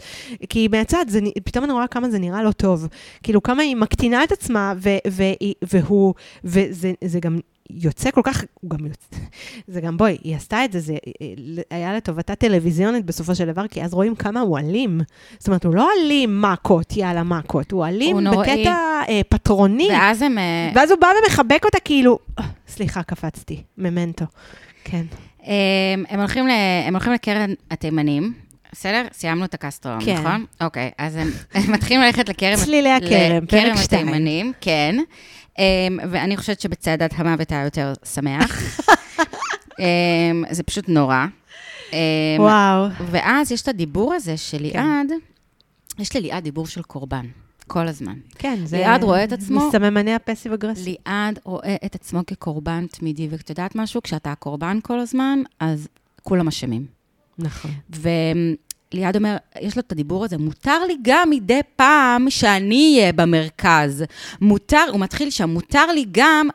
כי 0.49 0.67
מהצד, 0.67 1.05
זה, 1.07 1.19
פתאום 1.43 1.63
אני 1.65 1.73
רואה 1.73 1.87
כמה 1.87 2.09
זה 2.09 2.19
נראה 2.19 2.43
לא 2.43 2.51
טוב. 2.51 2.87
כאילו, 3.23 3.43
כמה 3.43 3.63
היא 3.63 3.75
מקטינה 3.75 4.23
את 4.23 4.31
עצמה, 4.31 4.73
ו- 4.77 4.97
והיא- 5.07 5.53
והוא, 5.73 6.13
וזה 6.43 6.91
זה 7.03 7.19
גם... 7.19 7.39
יוצא 7.69 8.11
כל 8.11 8.21
כך, 8.23 8.43
הוא 8.61 8.69
גם 8.69 8.85
יוצא, 8.85 9.15
זה 9.73 9.81
גם, 9.81 9.97
בואי, 9.97 10.17
היא 10.23 10.35
עשתה 10.35 10.65
את 10.65 10.71
זה, 10.71 10.79
זה 10.79 10.95
היה 11.71 11.93
לטובתה 11.93 12.35
טלוויזיונית 12.35 13.05
בסופו 13.05 13.35
של 13.35 13.45
דבר, 13.45 13.67
כי 13.67 13.83
אז 13.83 13.93
רואים 13.93 14.15
כמה 14.15 14.39
הוא 14.39 14.59
אלים. 14.59 15.01
זאת 15.39 15.47
אומרת, 15.47 15.65
הוא 15.65 15.75
לא 15.75 15.89
אלים 15.99 16.41
מכות, 16.41 16.97
יאללה 16.97 17.23
מכות, 17.23 17.71
הוא 17.71 17.85
אלים 17.85 18.27
הוא. 18.27 18.41
בקטע 18.41 18.75
אה, 19.09 19.21
פטרוני. 19.29 19.87
ואז 19.91 20.21
הם... 20.21 20.37
אה, 20.37 20.71
ואז 20.75 20.91
הוא 20.91 20.99
בא 20.99 21.07
ומחבק 21.23 21.65
אותה 21.65 21.79
כאילו, 21.79 22.19
"אה, 22.39 22.43
סליחה, 22.67 23.03
קפצתי, 23.03 23.63
ממנטו. 23.77 24.25
כן. 24.83 25.05
הם, 25.43 26.03
הם, 26.09 26.19
הולכים 26.19 26.47
ל, 26.47 26.51
הם 26.87 26.93
הולכים 26.95 27.13
לקרן 27.13 27.53
התימנים, 27.71 28.33
בסדר? 28.71 29.05
סיימנו 29.13 29.45
את 29.45 29.53
הקסטרום, 29.53 29.99
כן. 30.05 30.13
נכון? 30.13 30.45
אוקיי, 30.61 30.91
אז 30.97 31.15
הם, 31.15 31.27
הם 31.53 31.71
מתחילים 31.71 32.01
ללכת 32.01 32.29
לכרם... 32.29 32.55
צלילי 32.55 32.89
הכרם, 32.91 33.45
פרק 33.45 33.63
לכרם 33.65 33.77
שתיים. 33.77 34.07
התימנים, 34.07 34.51
כן. 34.61 34.95
Um, 35.57 35.61
ואני 36.09 36.37
חושבת 36.37 36.61
שבצעדת 36.61 37.11
המוות 37.15 37.51
היה 37.51 37.63
יותר 37.63 37.93
שמח. 38.13 38.79
um, 39.71 39.81
זה 40.51 40.63
פשוט 40.63 40.89
נורא. 40.89 41.25
Um, 41.89 41.93
וואו. 42.39 42.87
ואז 43.11 43.51
יש 43.51 43.61
את 43.61 43.67
הדיבור 43.67 44.13
הזה 44.13 44.37
של 44.37 44.61
ליעד, 44.61 45.07
יש 45.99 46.15
לליעד 46.15 46.43
דיבור 46.43 46.67
של 46.67 46.81
קורבן, 46.81 47.25
כל 47.67 47.87
הזמן. 47.87 48.15
כן, 48.37 48.59
זה... 48.65 48.77
ליעד 48.77 49.03
רואה 49.03 49.23
את 49.23 49.31
עצמו- 49.31 49.67
מסממני 49.67 50.13
הפסיב 50.15 50.51
אגרסיב. 50.53 50.85
ליעד 51.05 51.39
רואה 51.43 51.75
את 51.85 51.95
עצמו 51.95 52.25
כקורבן 52.27 52.85
תמידי, 52.87 53.27
ואת 53.31 53.49
יודעת 53.49 53.75
משהו? 53.75 54.01
כשאתה 54.01 54.31
הקורבן 54.31 54.79
כל 54.83 54.99
הזמן, 54.99 55.39
אז 55.59 55.87
כולם 56.23 56.47
אשמים. 56.47 56.85
נכון. 57.37 57.71
וליעד 58.93 59.15
אומר, 59.15 59.37
יש 59.61 59.75
לו 59.75 59.79
את 59.79 59.91
הדיבור 59.91 60.25
הזה, 60.25 60.37
מותר 60.37 60.85
לי 60.87 60.97
גם 61.01 61.29
מדי 61.29 61.59
פעם 61.75 62.29
שאני 62.29 62.95
אהיה 62.97 63.13
במרכז. 63.13 64.03
מותר, 64.41 64.85
הוא 64.91 64.99
מתחיל 64.99 65.29
שם, 65.29 65.49
מותר 65.49 65.91
לי 65.91 66.05
גם... 66.11 66.49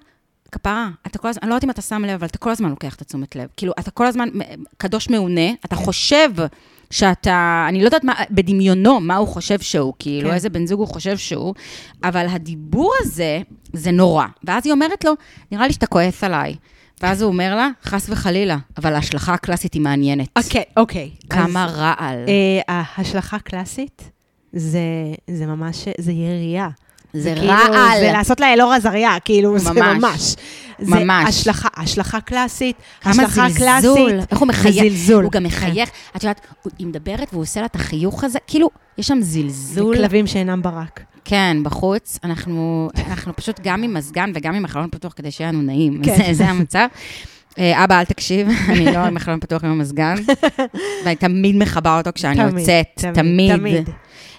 כפרה, 0.52 0.88
אתה 1.06 1.18
כל 1.18 1.28
הזמן, 1.28 1.40
אני 1.42 1.50
לא 1.50 1.54
יודעת 1.54 1.64
אם 1.64 1.70
אתה 1.70 1.82
שם 1.82 2.04
לב, 2.04 2.10
אבל 2.10 2.26
אתה 2.26 2.38
כל 2.38 2.50
הזמן 2.50 2.70
לוקח 2.70 2.94
את 2.94 3.00
התשומת 3.00 3.36
לב. 3.36 3.48
כאילו, 3.56 3.72
אתה 3.78 3.90
כל 3.90 4.06
הזמן 4.06 4.28
קדוש 4.76 5.10
מעונה, 5.10 5.50
אתה 5.64 5.76
חושב 5.76 6.30
שאתה, 6.90 7.66
אני 7.68 7.80
לא 7.80 7.84
יודעת 7.84 8.04
מה, 8.04 8.14
בדמיונו, 8.30 9.00
מה 9.00 9.16
הוא 9.16 9.28
חושב 9.28 9.60
שהוא, 9.60 9.94
כאילו, 9.98 10.28
כן. 10.28 10.34
איזה 10.34 10.48
בן 10.48 10.66
זוג 10.66 10.80
הוא 10.80 10.88
חושב 10.88 11.18
שהוא, 11.18 11.54
אבל 12.04 12.26
הדיבור 12.28 12.92
הזה, 13.00 13.40
זה 13.72 13.90
נורא. 13.90 14.26
ואז 14.44 14.66
היא 14.66 14.72
אומרת 14.72 15.04
לו, 15.04 15.12
נראה 15.52 15.66
לי 15.66 15.72
שאתה 15.72 15.86
כועס 15.86 16.24
עליי. 16.24 16.54
ואז 17.02 17.22
הוא 17.22 17.32
אומר 17.32 17.56
לה, 17.56 17.68
חס 17.84 18.08
וחלילה, 18.08 18.56
אבל 18.78 18.94
ההשלכה 18.94 19.34
הקלאסית 19.34 19.74
היא 19.74 19.82
מעניינת. 19.82 20.28
אוקיי, 20.36 20.62
אוקיי. 20.76 21.10
כמה 21.30 21.64
אז, 21.64 21.74
רעל. 21.74 22.18
אה, 22.28 22.60
ההשלכה 22.68 23.36
הקלאסית, 23.36 24.10
זה, 24.52 24.80
זה 25.30 25.46
ממש, 25.46 25.88
זה 25.98 26.12
ירייה. 26.12 26.68
זה 27.14 27.34
כאילו, 27.34 27.52
רעל. 27.52 28.00
זה 28.00 28.12
לעשות 28.12 28.40
לה 28.40 28.52
אלאור 28.52 28.72
עזריה, 28.72 29.16
כאילו, 29.24 29.58
זה 29.58 29.72
ממש. 29.72 30.02
ממש. 30.02 30.36
ממש. 30.78 31.24
זה 31.24 31.28
השלכה, 31.28 31.68
השלכה 31.76 32.20
קלאסית, 32.20 32.76
השלכה 33.04 33.48
זלזול, 33.48 34.10
קלאסית. 34.10 34.32
איך 34.32 34.38
הוא 34.38 34.48
מחייך, 34.48 34.74
זה 34.74 34.80
זלזול. 34.80 35.24
הוא 35.24 35.32
גם 35.32 35.44
מחייך, 35.44 35.90
את 36.16 36.22
יודעת, 36.22 36.40
היא 36.78 36.86
מדברת 36.86 37.28
והוא 37.32 37.42
עושה 37.42 37.60
לה 37.60 37.66
את 37.66 37.74
החיוך 37.74 38.24
הזה, 38.24 38.38
כאילו, 38.46 38.70
יש 38.98 39.06
שם 39.06 39.18
זלזול. 39.20 39.96
כלבים 39.96 40.26
שאינם 40.26 40.62
ברק. 40.62 41.00
כן, 41.24 41.56
בחוץ, 41.62 42.18
אנחנו, 42.24 42.90
אנחנו 43.08 43.36
פשוט 43.36 43.60
גם 43.62 43.82
עם 43.82 43.94
מזגן 43.94 44.32
וגם 44.34 44.54
עם 44.54 44.64
החלון 44.64 44.88
פתוח 44.90 45.12
כדי 45.16 45.30
שיהיה 45.30 45.52
לנו 45.52 45.62
נעים, 45.62 46.02
כן. 46.02 46.16
זה, 46.16 46.34
זה 46.34 46.44
המצב. 46.46 46.86
אה, 47.58 47.84
אבא, 47.84 47.98
אל 47.98 48.04
תקשיב, 48.04 48.48
אני 48.68 48.84
לא 48.84 48.98
עם 48.98 49.16
החלון 49.16 49.40
פתוח 49.40 49.64
עם 49.64 49.70
המזגן, 49.70 50.14
ואני 51.04 51.16
תמיד 51.16 51.56
מכבה 51.56 51.98
אותו 51.98 52.10
כשאני 52.14 52.36
תמיד, 52.36 52.58
יוצאת, 52.58 52.86
תמיד, 53.14 53.56
תמיד. 53.56 53.56
תמיד. 53.56 53.90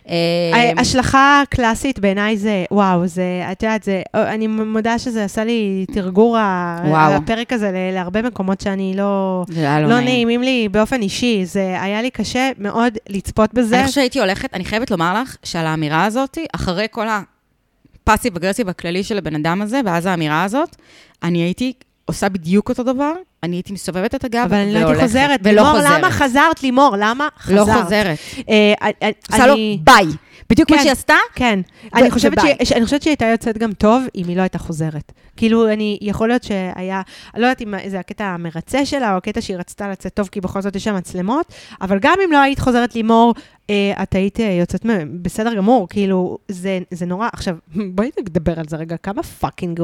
אה, 0.10 0.72
השלכה 0.78 1.44
קלאסית 1.50 2.00
בעיניי 2.00 2.38
זה, 2.38 2.66
וואו, 2.72 3.08
זה, 3.08 3.24
את 3.52 3.64
יודעת, 3.64 3.84
זה, 3.84 4.02
אני 4.16 4.48
מודה 4.48 5.00
שזה 5.00 5.24
עשה 5.24 5.44
לי 5.44 5.86
תרגור. 5.94 6.38
הפרק 6.40 7.54
הזה 7.54 7.72
להרבה 7.94 8.22
מקומות 8.22 8.62
שאני 8.62 8.94
לא, 8.98 9.44
לא 9.56 9.80
לא 9.80 9.88
נעים. 9.88 10.06
נעימים 10.06 10.42
לי 10.42 10.70
באופן 10.72 11.02
אישי. 11.02 11.46
זה 11.46 11.82
היה 11.82 12.02
לי 12.02 12.10
קשה 12.10 12.52
מאוד 12.58 12.94
לצפות 13.10 13.54
בזה. 13.54 13.76
אני 13.76 13.84
חושבת 13.84 13.96
שהייתי 13.96 14.20
הולכת, 14.20 14.54
אני 14.54 14.66
חייבת 14.66 14.92
לומר 14.92 15.22
לך 15.22 15.38
שעל 15.44 15.66
האמירה 15.66 16.06
הזאת, 16.06 16.38
אחרי 16.56 16.88
כל 16.92 17.08
הפאסיב 17.08 18.36
אגרסיב 18.36 18.70
הכללי 18.70 19.04
של 19.04 19.18
הבן 19.18 19.36
אדם 19.36 19.62
הזה, 19.62 19.82
ואז 19.86 20.06
האמירה 20.06 20.44
הזאת, 20.44 20.76
אני 21.24 21.40
הייתי 21.40 21.74
עושה 22.06 22.30
בדיוק 22.30 22.70
אותו 22.70 22.84
דבר, 22.84 23.14
אני 23.44 23.56
הייתי 23.56 23.74
מסובבת 23.74 24.16
את 24.16 24.24
הגב 24.24 24.42
אבל 24.46 24.58
אני 24.58 24.74
לא 24.74 24.78
הייתי 24.78 24.84
והולכת. 24.92 25.04
חוזרת. 25.08 25.40
ולא 25.44 25.62
לימור, 25.62 25.72
חוזרת. 25.76 25.98
למה 26.00 26.12
חזרת, 26.12 26.64
לימור? 26.64 26.96
למה 27.00 27.28
חזרת? 27.40 27.68
לא 27.68 27.84
חוזרת. 27.84 28.18
אה, 28.50 28.74
אה, 29.04 29.10
עושה 29.32 29.48
לו 29.48 29.54
אני- 29.54 29.80
ביי. 29.84 30.06
בדיוק 30.50 30.70
מה 30.72 30.78
כן. 30.78 30.82
שהיא 30.84 30.92
עשתה, 30.92 31.14
כן. 31.36 31.60
אני 31.96 32.12
חושבת. 32.12 32.38
שהיא- 32.42 32.76
אני 32.76 32.86
חושבת 32.86 33.02
שהיא 33.02 33.12
הייתה 33.12 33.26
יוצאת 33.26 33.58
גם 33.58 33.74
טוב 33.74 34.04
אם 34.16 34.24
היא 34.28 34.38
לא 34.38 34.42
הייתה 34.42 34.58
חוזרת. 34.60 35.12
כאילו, 35.38 35.68
אני, 35.74 35.98
יכול 36.02 36.28
להיות 36.28 36.44
שהיה, 36.44 37.02
אני 37.34 37.42
לא 37.42 37.48
יודעת 37.48 37.62
אם 37.62 37.74
זה 37.88 38.00
הקטע 38.00 38.26
המרצה 38.26 38.86
שלה, 38.86 39.12
או 39.12 39.18
הקטע 39.18 39.42
שהיא 39.42 39.58
רצתה 39.58 39.90
לצאת 39.90 40.14
טוב, 40.14 40.28
כי 40.32 40.42
בכל 40.42 40.62
זאת 40.62 40.76
יש 40.76 40.84
שם 40.84 40.96
מצלמות, 40.96 41.46
אבל 41.82 41.98
גם 42.02 42.16
אם 42.26 42.32
לא 42.32 42.38
היית 42.38 42.60
חוזרת 42.60 42.96
לימור, 42.96 43.34
אה, 43.70 44.04
את 44.04 44.16
היית 44.16 44.40
אה, 44.40 44.58
יוצאת 44.60 44.86
בסדר 45.22 45.54
גמור, 45.56 45.88
כאילו, 45.90 46.38
זה, 46.48 46.80
זה 46.92 47.06
נורא. 47.06 47.28
עכשיו, 47.34 47.56
בואי 47.96 48.10
נדבר 48.20 48.60
על 48.60 48.66
זה 48.68 48.78
רגע, 48.78 48.98
כמה 48.98 49.24
fucking 49.24 49.80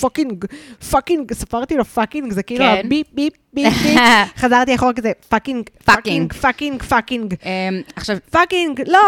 fucking, 0.00 0.44
fucking, 0.90 1.32
ספרתי 1.32 1.76
לו 1.76 1.84
fucking, 1.84 2.32
זה 2.32 2.42
כאילו 2.42 2.64
כן. 2.64 2.88
ביפ, 2.90 3.06
ביפ, 3.12 3.32
ביפ, 3.54 3.74
חזרתי 4.36 4.74
אחורה 4.74 4.92
כזה, 4.92 5.12
fucking, 5.28 5.70
fucking, 5.84 6.32
fucking, 6.32 6.82
fucking, 6.82 7.34
אמ, 7.44 7.48
עכשיו, 7.96 8.16
fucking, 8.30 8.82
לא. 8.86 8.98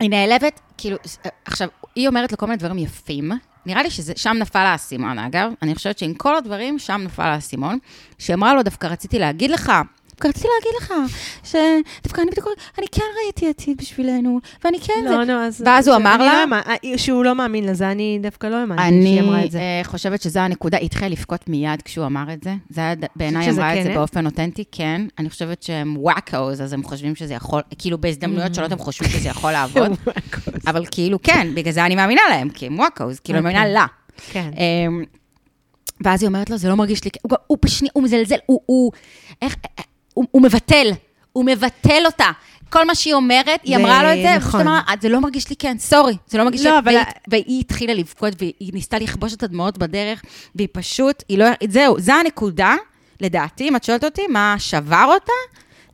היא 0.00 0.10
נעלבת, 0.10 0.60
כאילו, 0.78 0.96
ס- 1.06 1.18
עכשיו, 1.44 1.68
היא 1.96 2.08
אומרת 2.08 2.32
לו 2.32 2.38
כל 2.38 2.46
מיני 2.46 2.56
דברים 2.56 2.78
יפים. 2.78 3.32
נראה 3.66 3.82
לי 3.82 3.90
ששם 3.90 4.36
נפל 4.38 4.58
האסימון, 4.58 5.18
אגב. 5.18 5.52
אני 5.62 5.74
חושבת 5.74 5.98
שעם 5.98 6.14
כל 6.14 6.36
הדברים, 6.36 6.78
שם 6.78 7.00
נפל 7.04 7.22
האסימון. 7.22 7.78
שהיא 8.18 8.34
אמרה 8.34 8.54
לו, 8.54 8.62
דווקא 8.62 8.86
רציתי 8.86 9.18
להגיד 9.18 9.50
לך, 9.50 9.72
דווקא 10.22 10.38
רציתי 10.38 10.48
להגיד 10.58 10.72
לך, 10.82 10.94
שדווקא 11.44 12.20
אני 12.20 12.30
בדיוק, 12.30 12.46
אני 12.78 12.86
כן 12.92 13.02
ראיתי 13.24 13.48
עתיד 13.48 13.76
בשבילנו, 13.78 14.40
ואני 14.64 14.80
כן. 14.80 14.92
לא, 15.04 15.24
נו, 15.24 15.32
אז... 15.32 15.62
ואז 15.66 15.88
הוא 15.88 15.96
אני 15.96 16.04
אמר 16.04 16.16
לא 16.18 16.24
לה- 16.24 16.44
האמנ- 16.60 16.96
שהוא 16.98 17.24
לא 17.24 17.34
מאמין 17.34 17.64
לזה, 17.66 17.90
אני 17.90 18.18
דווקא 18.22 18.46
לא 18.46 18.56
האמנתי 18.56 18.82
אני 18.82 19.02
שהיא 19.06 19.20
אמרה 19.20 19.44
את 19.44 19.50
זה. 19.50 19.58
אה, 19.58 19.80
חושבת 19.84 20.22
שזו 20.22 20.40
הנקודה, 20.40 20.78
היא 20.78 20.86
התחילה 20.86 21.08
לבכות 21.08 21.48
מיד 21.48 21.82
כשהוא 21.82 22.06
אמר 22.06 22.32
את 22.32 22.42
זה. 22.44 22.54
זה 22.70 22.80
היה, 22.80 22.94
בעיניי 23.16 23.50
אמרה 23.50 23.72
את 23.72 23.78
כן, 23.78 23.82
זה 23.84 23.90
אה? 23.90 23.94
באופן 23.94 24.26
אותנטי, 24.26 24.64
כן. 24.72 25.02
אני 25.18 25.30
חושבת 25.30 25.62
שהם 25.62 25.94
וואקוז, 25.98 26.60
אז 26.62 26.72
הם 26.72 26.82
חושבים 26.82 27.14
שזה 27.16 27.34
יכול, 27.34 27.60
כאילו 27.78 27.98
בהזדמנויות 27.98 28.54
שונות 28.54 28.72
הם 28.72 28.78
חושבים 28.78 29.10
שזה 29.10 29.28
יכול 29.28 29.52
לעבוד. 29.56 29.90
אבל 30.66 30.84
כאילו, 30.90 31.22
כן, 31.22 31.48
בגלל 31.54 31.72
זה 31.72 31.84
אני 31.86 31.94
מאמינה 31.96 32.22
להם, 32.30 32.48
כי 32.48 32.66
הם 32.66 32.78
וואקוז, 32.78 33.20
כאילו, 33.20 33.38
אני 33.38 33.44
מאמינה 33.44 33.60
אוקיי. 33.60 33.74
לה. 33.74 33.86
כן. 34.32 34.50
אמ, 34.88 35.04
ואז 36.04 36.22
היא 36.22 36.28
אומרת 36.28 36.50
לו, 36.50 36.56
זה 36.56 36.68
לא 36.68 36.74
מרגיש 36.76 37.04
לי, 37.04 37.10
כ-" 37.10 37.16
הוא, 37.22 37.38
הוא 37.46 37.58
פשוט, 37.60 37.88
הוא 37.92 38.02
מזלזל, 38.02 38.36
הוא, 38.46 38.60
הוא, 38.66 38.92
איך, 39.42 39.56
הוא, 40.14 40.24
הוא 40.30 40.42
מבטל, 40.42 40.90
הוא 41.32 41.44
מבטל 41.44 42.02
אותה. 42.06 42.30
כל 42.70 42.86
מה 42.86 42.94
שהיא 42.94 43.14
אומרת, 43.14 43.60
היא 43.62 43.76
זה 43.76 43.82
אמרה 43.82 44.02
לו 44.02 44.08
את 44.12 44.22
זה, 44.22 44.46
נכון. 44.46 44.60
אמרה, 44.60 44.80
"אה, 44.88 44.94
זה 45.00 45.08
לא 45.08 45.20
מרגיש 45.20 45.50
לי 45.50 45.56
כן, 45.56 45.76
סורי, 45.78 46.16
זה 46.28 46.38
לא 46.38 46.44
מרגיש 46.44 46.60
לא, 46.66 46.70
לי, 46.72 46.78
אבל- 46.78 46.92
והיא, 46.94 47.04
והיא 47.46 47.60
התחילה 47.60 47.94
לבכות, 47.94 48.32
והיא 48.38 48.72
ניסתה 48.72 48.98
לכבוש 48.98 49.34
את 49.34 49.42
הדמעות 49.42 49.78
בדרך, 49.78 50.22
והיא 50.54 50.68
פשוט, 50.72 51.22
היא 51.28 51.38
לא, 51.38 51.46
זהו, 51.68 52.00
זו 52.00 52.12
הנקודה, 52.12 52.74
לדעתי, 53.20 53.68
אם 53.68 53.76
את 53.76 53.84
שואלת 53.84 54.04
אותי, 54.04 54.26
מה 54.26 54.54
שבר 54.58 55.04
אותה, 55.14 55.32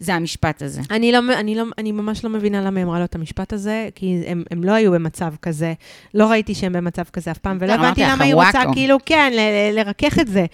זה 0.01 0.15
המשפט 0.15 0.63
הזה. 0.63 0.81
אני, 0.91 1.13
לא, 1.13 1.19
אני, 1.35 1.55
לא, 1.55 1.65
אני 1.79 1.93
ממש 1.93 2.25
לא 2.25 2.31
מבינה 2.31 2.61
למה 2.63 2.81
היא 2.81 2.85
אמרה 2.87 2.99
לו 2.99 3.05
את 3.05 3.15
המשפט 3.15 3.53
הזה, 3.53 3.89
כי 3.95 4.23
הם, 4.27 4.43
הם 4.51 4.65
לא 4.65 4.73
היו 4.73 4.93
במצב 4.93 5.33
כזה. 5.43 5.73
לא 6.15 6.27
ראיתי 6.31 6.55
שהם 6.55 6.73
במצב 6.73 7.03
כזה 7.13 7.31
אף 7.31 7.39
פעם, 7.39 7.59
ולא 7.61 7.73
הבנתי 7.73 8.01
למה 8.05 8.25
היא 8.25 8.35
רוצה, 8.35 8.59
וואקו. 8.59 8.73
כאילו, 8.73 8.97
כן, 9.07 9.33
ל- 9.35 9.41
ל- 9.41 9.79
לרכך 9.79 10.19
את 10.19 10.29
זה. 10.29 10.45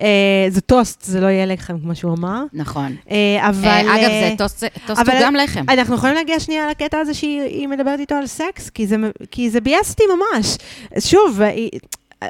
אה, 0.00 0.06
זה 0.48 0.60
טוסט, 0.60 1.02
זה 1.02 1.20
לא 1.20 1.26
יהיה 1.26 1.46
לחם, 1.46 1.78
כמו 1.80 1.94
שהוא 1.94 2.14
אמר. 2.18 2.42
נכון. 2.52 2.96
אה, 3.10 3.48
אבל... 3.48 3.64
אה, 3.68 3.80
אגב, 4.00 4.08
זה 4.10 4.34
טוסט 4.38 4.64
טוסט 4.86 5.00
אבל- 5.00 5.12
הוא 5.16 5.22
גם 5.22 5.34
לחם. 5.36 5.64
אנחנו 5.68 5.94
יכולים 5.94 6.14
להגיע 6.16 6.40
שנייה 6.40 6.70
לקטע 6.70 6.98
הזה 6.98 7.14
שהיא 7.14 7.40
היא 7.40 7.68
מדברת 7.68 8.00
איתו 8.00 8.14
על 8.14 8.26
סקס, 8.26 8.70
כי 8.70 8.86
זה, 8.86 8.96
כי 9.30 9.50
זה 9.50 9.60
ביאס 9.60 9.90
אותי 9.90 10.04
ממש. 10.34 10.56
שוב, 10.98 11.40
היא... 11.40 11.70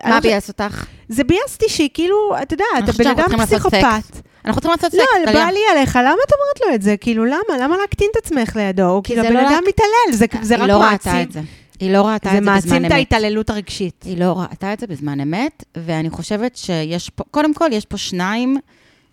מה 0.04 0.10
לא 0.10 0.20
ביאס 0.20 0.48
אותך? 0.48 0.84
זה 1.08 1.24
ביאס 1.24 1.54
אותי 1.54 1.68
שהיא 1.68 1.88
כאילו, 1.94 2.16
אתה 2.42 2.54
יודע, 2.54 2.64
אתה 2.78 2.92
בן 2.92 3.06
אדם 3.06 3.38
פסיכופת. 3.46 4.31
אנחנו 4.44 4.60
צריכים 4.60 4.78
לעשות 4.82 4.94
לא, 4.94 5.04
סקס, 5.04 5.30
טליה. 5.32 5.44
בא 5.46 5.50
לי 5.52 5.60
עליך, 5.72 5.96
למה 5.96 6.16
את 6.26 6.32
אומרת 6.32 6.60
לו 6.70 6.74
את 6.74 6.82
זה? 6.82 6.96
כאילו, 6.96 7.24
למה? 7.24 7.58
למה 7.60 7.76
להקטין 7.76 8.08
את 8.12 8.26
עצמך 8.26 8.56
לידו? 8.56 9.00
כי 9.04 9.08
כאילו, 9.12 9.22
זה 9.22 9.28
הבן 9.28 9.36
לא 9.44 9.48
אדם 9.48 9.62
מתעלל, 9.68 10.16
זה- 10.16 10.26
זה 10.42 10.54
היא 10.54 10.62
רק 10.62 10.68
לא 10.68 10.78
מעצים. 10.80 11.12
ראתה 11.12 11.22
את 11.22 11.32
זה. 11.32 11.40
היא 11.80 11.92
לא 11.92 12.06
ראתה 12.08 12.30
זה 12.30 12.38
את 12.38 12.44
זה 12.44 12.50
בזמן 12.50 12.54
מעצים 12.54 12.74
את 12.76 12.80
אמת. 12.80 12.92
ההתעללות 12.92 13.50
הרגשית. 13.50 14.02
היא 14.04 14.18
לא 14.18 14.34
ראתה 14.38 14.72
את 14.72 14.80
זה 14.80 14.86
בזמן 14.86 15.20
אמת, 15.20 15.64
ואני 15.76 16.10
חושבת 16.10 16.56
שיש 16.56 17.10
פה, 17.10 17.24
קודם 17.30 17.54
כל, 17.54 17.68
יש 17.72 17.84
פה 17.86 17.96
שניים 17.96 18.56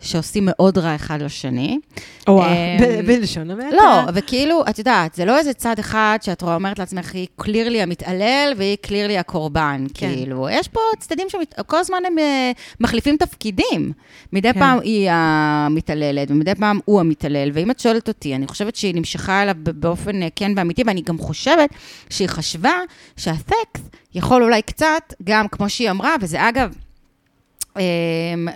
שעושים 0.02 0.44
מאוד 0.52 0.78
רע 0.78 0.96
אחד 0.96 1.22
לשני. 1.22 1.80
וואו, 2.28 2.48
אמ, 2.48 3.06
בלשון 3.06 3.52
המעטה. 3.52 3.76
לא, 3.76 4.02
וכאילו, 4.14 4.64
את 4.70 4.80
יודעת, 4.80 5.16
זה 5.16 5.26
לא 5.26 5.38
איזה 5.38 5.54
צד 5.54 5.80
אחד 5.80 6.18
שאת 6.22 6.42
רואה, 6.42 6.56
אומרת 6.56 6.80
לעצמך, 6.80 7.14
היא 7.14 7.28
קלירלי 7.36 7.82
המתעלל 7.82 8.54
והיא 8.58 8.78
קלירלי 8.82 9.18
הקורבן, 9.18 9.86
כן. 9.94 10.14
כאילו. 10.16 10.48
יש 10.52 10.68
פה 10.68 10.80
צדדים 11.00 11.28
שכל 11.30 11.78
הזמן 11.78 11.98
הם 12.08 12.20
אה, 12.20 12.52
מחליפים 12.80 13.18
תפקידים. 13.18 13.92
מדי 14.34 14.54
כן. 14.54 14.60
פעם 14.60 14.80
היא 14.80 15.10
המתעללת, 15.12 16.32
ומדי 16.32 16.56
פעם 16.56 16.80
הוא 16.86 17.00
המתעלל, 17.00 17.50
ואם 17.54 17.72
את 17.72 17.80
שואלת 17.80 18.08
אותי, 18.08 18.36
אני 18.36 18.48
חושבת 18.48 18.76
שהיא 18.76 18.96
נמשכה 18.96 19.44
אליו 19.44 19.56
באופן 19.64 20.24
אה, 20.24 20.28
כן 20.36 20.52
ואמיתי, 20.56 20.84
ואני 20.86 21.02
גם 21.02 21.18
חושבת 21.18 21.70
שהיא 22.10 22.28
חשבה 22.28 22.74
שהסקס 23.18 23.82
יכול 24.16 24.44
אולי 24.44 24.62
קצת, 24.62 25.14
גם 25.24 25.48
כמו 25.48 25.70
שהיא 25.70 25.92
אמרה, 25.92 26.16
וזה 26.22 26.50
אגב, 26.50 26.74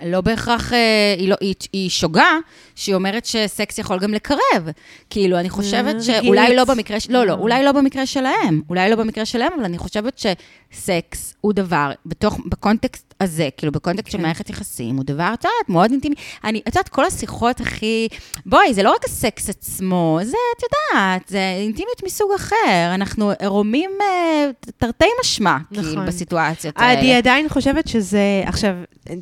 לא 0.06 0.20
בהכרח, 0.20 0.72
אה, 0.72 1.14
היא, 1.18 1.28
לא, 1.28 1.36
היא, 1.40 1.54
היא 1.72 1.90
שוגה, 1.90 2.38
שהיא 2.74 2.94
אומרת 2.94 3.24
שסקס 3.24 3.78
יכול 3.78 3.98
גם 3.98 4.14
לקרב. 4.14 4.68
כאילו, 5.10 5.38
אני 5.38 5.50
חושבת 5.50 5.94
אה, 5.94 6.00
שאולי. 6.00 6.56
לא 6.56 6.64
במקרה, 6.64 6.96
לא, 7.08 7.26
לא, 7.26 7.32
אה. 7.32 7.38
אולי 7.38 7.64
לא 7.64 7.72
במקרה 7.72 8.06
שלהם, 8.06 8.62
אולי 8.68 8.90
לא 8.90 8.96
במקרה 8.96 9.24
שלהם, 9.24 9.52
אבל 9.56 9.64
אני 9.64 9.78
חושבת 9.78 10.18
שסקס 10.18 11.34
הוא 11.40 11.52
דבר, 11.52 11.92
בתוך, 12.06 12.38
בקונטקסט 12.46 13.13
הזה, 13.24 13.48
כאילו, 13.56 13.72
בקונטקסט 13.72 14.12
של 14.12 14.18
כן. 14.18 14.24
מערכת 14.24 14.50
יחסים, 14.50 14.96
הוא 14.96 15.04
דבר, 15.04 15.30
את 15.34 15.44
יודעת, 15.44 15.68
מאוד 15.68 15.90
אינטימי. 15.90 16.14
אני, 16.44 16.58
את 16.60 16.76
יודעת, 16.76 16.88
כל 16.88 17.04
השיחות 17.04 17.60
הכי, 17.60 18.08
בואי, 18.46 18.74
זה 18.74 18.82
לא 18.82 18.92
רק 18.94 19.04
הסקס 19.04 19.50
עצמו, 19.50 20.18
זה, 20.22 20.36
את 20.58 20.62
יודעת, 20.62 21.28
זה 21.28 21.54
אינטימיות 21.60 22.02
מסוג 22.04 22.28
אחר. 22.36 22.90
אנחנו 22.94 23.30
עירומים 23.38 23.90
אה, 24.00 24.50
תרתי 24.78 25.04
משמע, 25.20 25.56
כאילו, 25.74 25.92
נכון. 25.92 26.06
בסיטואציות 26.06 26.74
האלה. 26.78 27.00
אני 27.00 27.14
עדיין 27.14 27.48
חושבת 27.48 27.88
שזה, 27.88 28.42
עכשיו, 28.46 28.74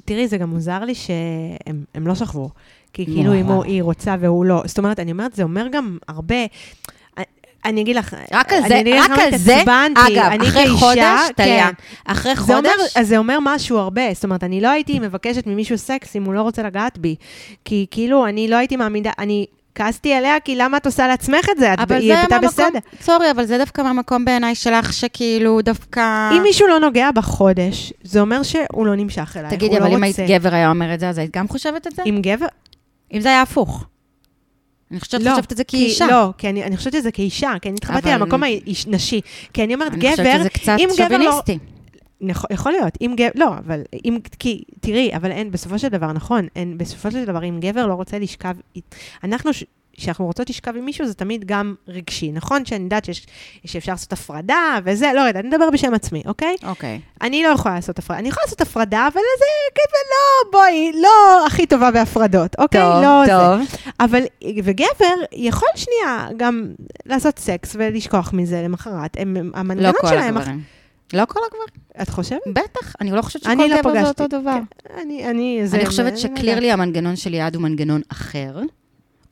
תראי, 0.04 0.28
זה 0.28 0.36
גם 0.36 0.50
מוזר 0.50 0.84
לי 0.84 0.94
שהם 0.94 1.84
הם 1.94 2.06
לא 2.06 2.14
שכבו. 2.14 2.50
כי 2.92 3.04
כאילו, 3.06 3.22
נורא. 3.22 3.36
אם 3.40 3.46
הוא- 3.46 3.64
היא 3.64 3.82
רוצה 3.82 4.16
והוא 4.20 4.44
לא. 4.44 4.62
זאת 4.66 4.78
אומרת, 4.78 5.00
אני 5.00 5.12
אומרת, 5.12 5.34
זה 5.34 5.42
אומר 5.42 5.66
גם 5.72 5.98
הרבה... 6.08 6.36
אני 7.64 7.80
אגיד 7.80 7.96
לך, 7.96 8.14
רק 8.32 8.52
על 8.52 8.58
אני 8.58 8.68
זה, 8.68 8.82
לך 8.98 9.10
רק 9.10 9.18
על 9.18 9.38
זה. 9.38 9.62
אגב, 9.62 10.30
אני 10.30 10.48
אחרי 10.48 10.64
כאישה, 10.64 10.76
חודש, 10.78 11.20
טליה, 11.36 11.66
כן. 11.68 11.72
אחרי 12.12 12.32
זה 12.36 12.56
אומר, 12.56 12.70
חודש, 12.78 12.96
אז 12.96 13.08
זה 13.08 13.18
אומר 13.18 13.38
משהו 13.42 13.78
הרבה. 13.78 14.02
זאת 14.14 14.24
אומרת, 14.24 14.44
אני 14.44 14.60
לא 14.60 14.68
הייתי 14.68 14.98
מבקשת 14.98 15.46
ממישהו 15.46 15.78
סקס 15.78 16.16
אם 16.16 16.24
הוא 16.24 16.34
לא 16.34 16.42
רוצה 16.42 16.62
לגעת 16.62 16.98
בי. 16.98 17.14
כי 17.64 17.86
כאילו, 17.90 18.26
אני 18.26 18.48
לא 18.48 18.56
הייתי 18.56 18.76
מאמינה, 18.76 19.10
אני 19.18 19.46
כעסתי 19.74 20.14
עליה, 20.14 20.40
כי 20.40 20.56
למה 20.56 20.76
את 20.76 20.86
עושה 20.86 21.06
לעצמך 21.08 21.46
את 21.50 21.56
זה? 21.58 21.74
את- 21.74 21.90
היא 21.90 22.14
זה 22.14 22.18
הייתה 22.20 22.38
בסדר. 22.38 22.78
סורי, 23.02 23.30
אבל 23.30 23.46
זה 23.46 23.58
דווקא 23.58 23.82
מהמקום 23.82 24.24
בעיניי 24.24 24.54
שלך, 24.54 24.92
שכאילו 24.92 25.60
דווקא... 25.62 26.30
אם 26.36 26.42
מישהו 26.42 26.68
לא 26.68 26.80
נוגע 26.80 27.10
בחודש, 27.10 27.92
זה 28.02 28.20
אומר 28.20 28.42
שהוא 28.42 28.86
לא 28.86 28.94
נמשך 28.96 29.36
אלייך, 29.36 29.54
תגידי, 29.54 29.74
הוא 29.76 29.82
אבל 29.82 29.90
לא 29.90 29.96
אם 29.96 30.02
היית. 30.02 30.16
גבר 30.20 30.54
היה 30.54 30.70
אומר 30.70 30.94
את 30.94 31.00
זה, 31.00 31.08
אז 31.08 31.18
היית 31.18 31.36
גם 31.36 31.48
חושבת 31.48 31.86
את 31.86 31.92
זה? 31.96 32.02
אם 32.06 32.18
גבר... 32.22 32.46
אם 33.12 33.20
זה 33.20 33.28
היה 33.28 33.42
הפוך. 33.42 33.84
אני 34.92 35.00
חושבת 35.00 35.10
שאת 35.10 35.22
לא, 35.22 35.30
חושבת 35.30 35.52
את 35.52 35.56
זה 35.56 35.64
כאישה. 35.64 36.06
לא, 36.06 36.28
כי 36.38 36.48
אני, 36.48 36.64
אני 36.64 36.76
חושבת 36.76 36.92
שזה 36.92 37.12
כאישה, 37.12 37.52
כי 37.62 37.68
אני 37.68 37.76
התחברתי 37.76 38.14
אבל- 38.14 38.22
למקום 38.22 38.42
הנשי. 38.86 39.20
כי 39.52 39.64
אני 39.64 39.74
אומרת, 39.74 39.92
אני 39.92 40.00
גבר, 40.00 40.10
חושבת 40.10 40.40
שזה 40.40 40.48
קצת 40.48 40.76
אם 40.78 40.88
גבר 40.98 41.16
לא... 41.18 41.24
שוביניסטי. 41.24 41.58
נכ- 42.22 42.46
יכול 42.52 42.72
להיות, 42.72 42.98
אם 43.00 43.14
גבר, 43.16 43.28
לא, 43.34 43.48
אבל 43.48 43.80
אם, 44.04 44.18
כי, 44.38 44.62
תראי, 44.80 45.10
אבל 45.16 45.30
אין, 45.30 45.50
בסופו 45.50 45.78
של 45.78 45.88
דבר, 45.88 46.12
נכון, 46.12 46.46
אין, 46.56 46.78
בסופו 46.78 47.10
של 47.10 47.24
דבר, 47.24 47.44
אם 47.44 47.60
גבר 47.60 47.86
לא 47.86 47.94
רוצה 47.94 48.18
לשכב, 48.18 48.54
אנחנו, 49.24 49.50
ש- 49.98 50.04
שאנחנו 50.04 50.26
רוצות 50.26 50.50
לשכב 50.50 50.76
עם 50.76 50.84
מישהו, 50.84 51.06
זה 51.06 51.14
תמיד 51.14 51.44
גם 51.46 51.74
רגשי. 51.88 52.32
נכון 52.32 52.64
שאני 52.64 52.84
יודעת 52.84 53.04
שיש, 53.04 53.26
שאפשר 53.64 53.92
לעשות 53.92 54.12
הפרדה 54.12 54.78
וזה, 54.84 55.10
לא 55.14 55.20
יודעת, 55.20 55.44
אני 55.44 55.48
מדבר 55.48 55.70
בשם 55.70 55.94
עצמי, 55.94 56.22
אוקיי? 56.26 56.56
אוקיי. 56.66 57.00
אני 57.22 57.42
לא 57.42 57.48
יכולה 57.48 57.74
לעשות 57.74 57.98
הפרדה. 57.98 58.18
אני 58.20 58.28
יכולה 58.28 58.42
לעשות 58.44 58.60
הפרדה, 58.60 59.08
אבל 59.12 59.20
זה 59.38 59.44
כזה 59.74 59.98
לא, 60.10 60.50
בואי, 60.52 60.92
לא 61.02 61.46
הכי 61.46 61.66
טובה 61.66 61.90
בהפרדות, 61.90 62.56
אוקיי? 62.58 62.80
טוב, 62.80 63.02
לא 63.02 63.22
טוב. 63.26 63.66
זה. 63.68 63.78
אבל, 64.00 64.22
וגבר 64.64 65.14
יכול 65.32 65.68
שנייה 65.76 66.28
גם 66.36 66.66
לעשות 67.06 67.38
סקס 67.38 67.76
ולשכוח 67.78 68.32
מזה 68.32 68.62
למחרת. 68.62 69.16
הם, 69.18 69.36
הם- 69.36 69.50
לא 69.54 69.58
המנגנון 69.58 69.92
כל 70.00 70.08
שלהם... 70.08 70.36
הגברים. 70.38 70.60
לא 71.12 71.24
כל 71.28 71.40
הגברים. 71.46 71.82
את 72.02 72.08
חושבת? 72.08 72.40
בטח, 72.46 72.92
אני 73.00 73.10
לא 73.10 73.22
חושבת 73.22 73.42
שכל 73.42 73.54
לא 73.54 73.66
גבר 73.80 73.92
זה 73.92 73.98
פגשתי. 74.00 74.22
אותו 74.22 74.40
דבר. 74.40 74.58
כן, 74.84 74.94
אני, 75.02 75.30
אני, 75.30 75.60
זה... 75.64 75.76
אני 75.76 75.86
חושבת 75.86 76.06
אני 76.12 76.16
שקלירלי 76.16 76.72
המנגנון 76.72 77.16
של 77.16 77.34
יעד 77.34 77.54
הוא 77.54 77.62
מנגנון 77.62 78.00
אחר. 78.12 78.60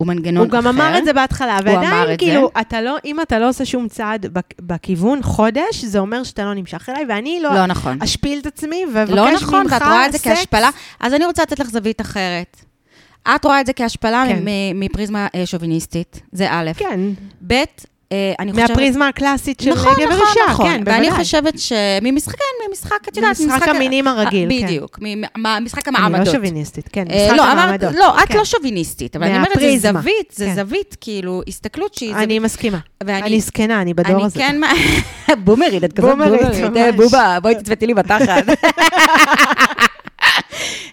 הוא 0.01 0.07
מנגנון 0.09 0.36
הוא 0.51 0.59
אחר. 0.59 0.68
גם 0.68 0.80
אמר 0.80 0.98
את 0.98 1.05
זה 1.05 1.12
בהתחלה, 1.12 1.59
הוא 1.59 1.64
ועדיין, 1.68 2.16
כאילו, 2.18 2.51
אתה 2.61 2.80
לא, 2.82 2.96
אם 3.05 3.20
אתה 3.20 3.38
לא 3.38 3.48
עושה 3.48 3.64
שום 3.64 3.88
צעד 3.88 4.26
בכ- 4.26 4.42
בכיוון 4.61 5.22
חודש, 5.22 5.84
זה 5.84 5.98
אומר 5.98 6.22
שאתה 6.24 6.44
לא 6.44 6.55
נמשך 6.55 6.88
אליי, 6.88 7.05
ואני 7.09 7.40
לא 7.42 7.55
לא 7.55 7.66
נכון. 7.66 7.98
אשפיל 8.03 8.38
את 8.38 8.46
עצמי 8.46 8.84
ואבקש 8.94 9.12
ממך 9.12 9.18
לא 9.18 9.30
נכון, 9.32 9.66
ואת 9.70 9.82
רואה 9.82 10.07
את 10.07 10.12
זה. 10.12 10.18
כהשפלה. 10.18 10.70
אז 11.01 11.14
אני 11.14 11.24
רוצה 11.24 11.42
לתת 11.42 11.59
לך 11.59 11.70
זווית 11.70 12.01
אחרת. 12.01 12.57
את 13.34 13.44
רואה 13.44 13.61
את 13.61 13.66
זה 13.66 13.72
כהשפלה 13.72 14.24
כן. 14.28 14.42
מפריזמה 14.74 15.26
אה, 15.34 15.46
שוביניסטית, 15.46 16.20
זה 16.32 16.46
א', 16.51 16.70
כן, 16.76 17.01
ב', 17.46 17.55
אני 18.38 18.52
חושבת... 18.52 18.70
מהפריזמה 18.70 19.08
הקלאסית 19.08 19.61
של 19.61 19.70
נכון, 19.70 19.92
גבר 19.94 20.04
נכון, 20.14 20.26
אישה, 20.28 20.40
נכון. 20.50 20.66
כן, 20.66 20.84
בוודאי. 20.84 20.94
ואני 20.94 21.11
חושבת 21.11 21.54
שממשחק, 21.58 22.36
כן, 22.36 22.68
ממשחק, 22.68 23.08
את 23.08 23.16
יודעת, 23.16 23.40
משחק 23.40 23.68
המינים 23.68 24.08
הרגיל, 24.08 24.48
כן. 24.61 24.64
בדיוק, 24.66 24.98
ממשחק 25.38 25.88
אני 25.88 25.94
לא 25.98 26.06
המעמדות. 26.06 26.34
שוביניסטית, 26.34 26.88
כן, 26.92 27.04
אה, 27.11 27.24
משחק 27.26 27.36
לא, 27.36 27.44
המעמדות. 27.46 27.94
לא, 27.94 28.22
את 28.22 28.28
כן. 28.28 28.38
לא 28.38 28.44
שוביניסטית, 28.44 29.16
אבל 29.16 29.24
אני 29.26 29.36
אומרת, 29.36 29.50
זה. 29.61 29.78
זווית, 29.92 30.32
זה 30.32 30.46
כן. 30.46 30.54
זווית, 30.54 30.96
כאילו, 31.00 31.42
הסתכלות 31.48 31.94
שהיא 31.94 32.14
אני 32.14 32.38
מסכימה. 32.38 32.78
ואני- 33.04 33.22
אני 33.22 33.40
זקנה, 33.40 33.80
אני 33.82 33.94
בדור 33.94 34.16
אני 34.16 34.24
הזה. 34.24 34.38
כן, 34.38 34.61
מה- 34.61 34.72
בומרית, 35.44 35.84
את 35.84 35.92
כזאת 35.92 36.11
בומרית. 36.11 36.42
אה, 36.76 36.92
בובה, 36.92 37.38
בואי 37.42 37.54
תצפתי 37.54 37.86
לי 37.86 37.94
בתחת. 37.94 38.44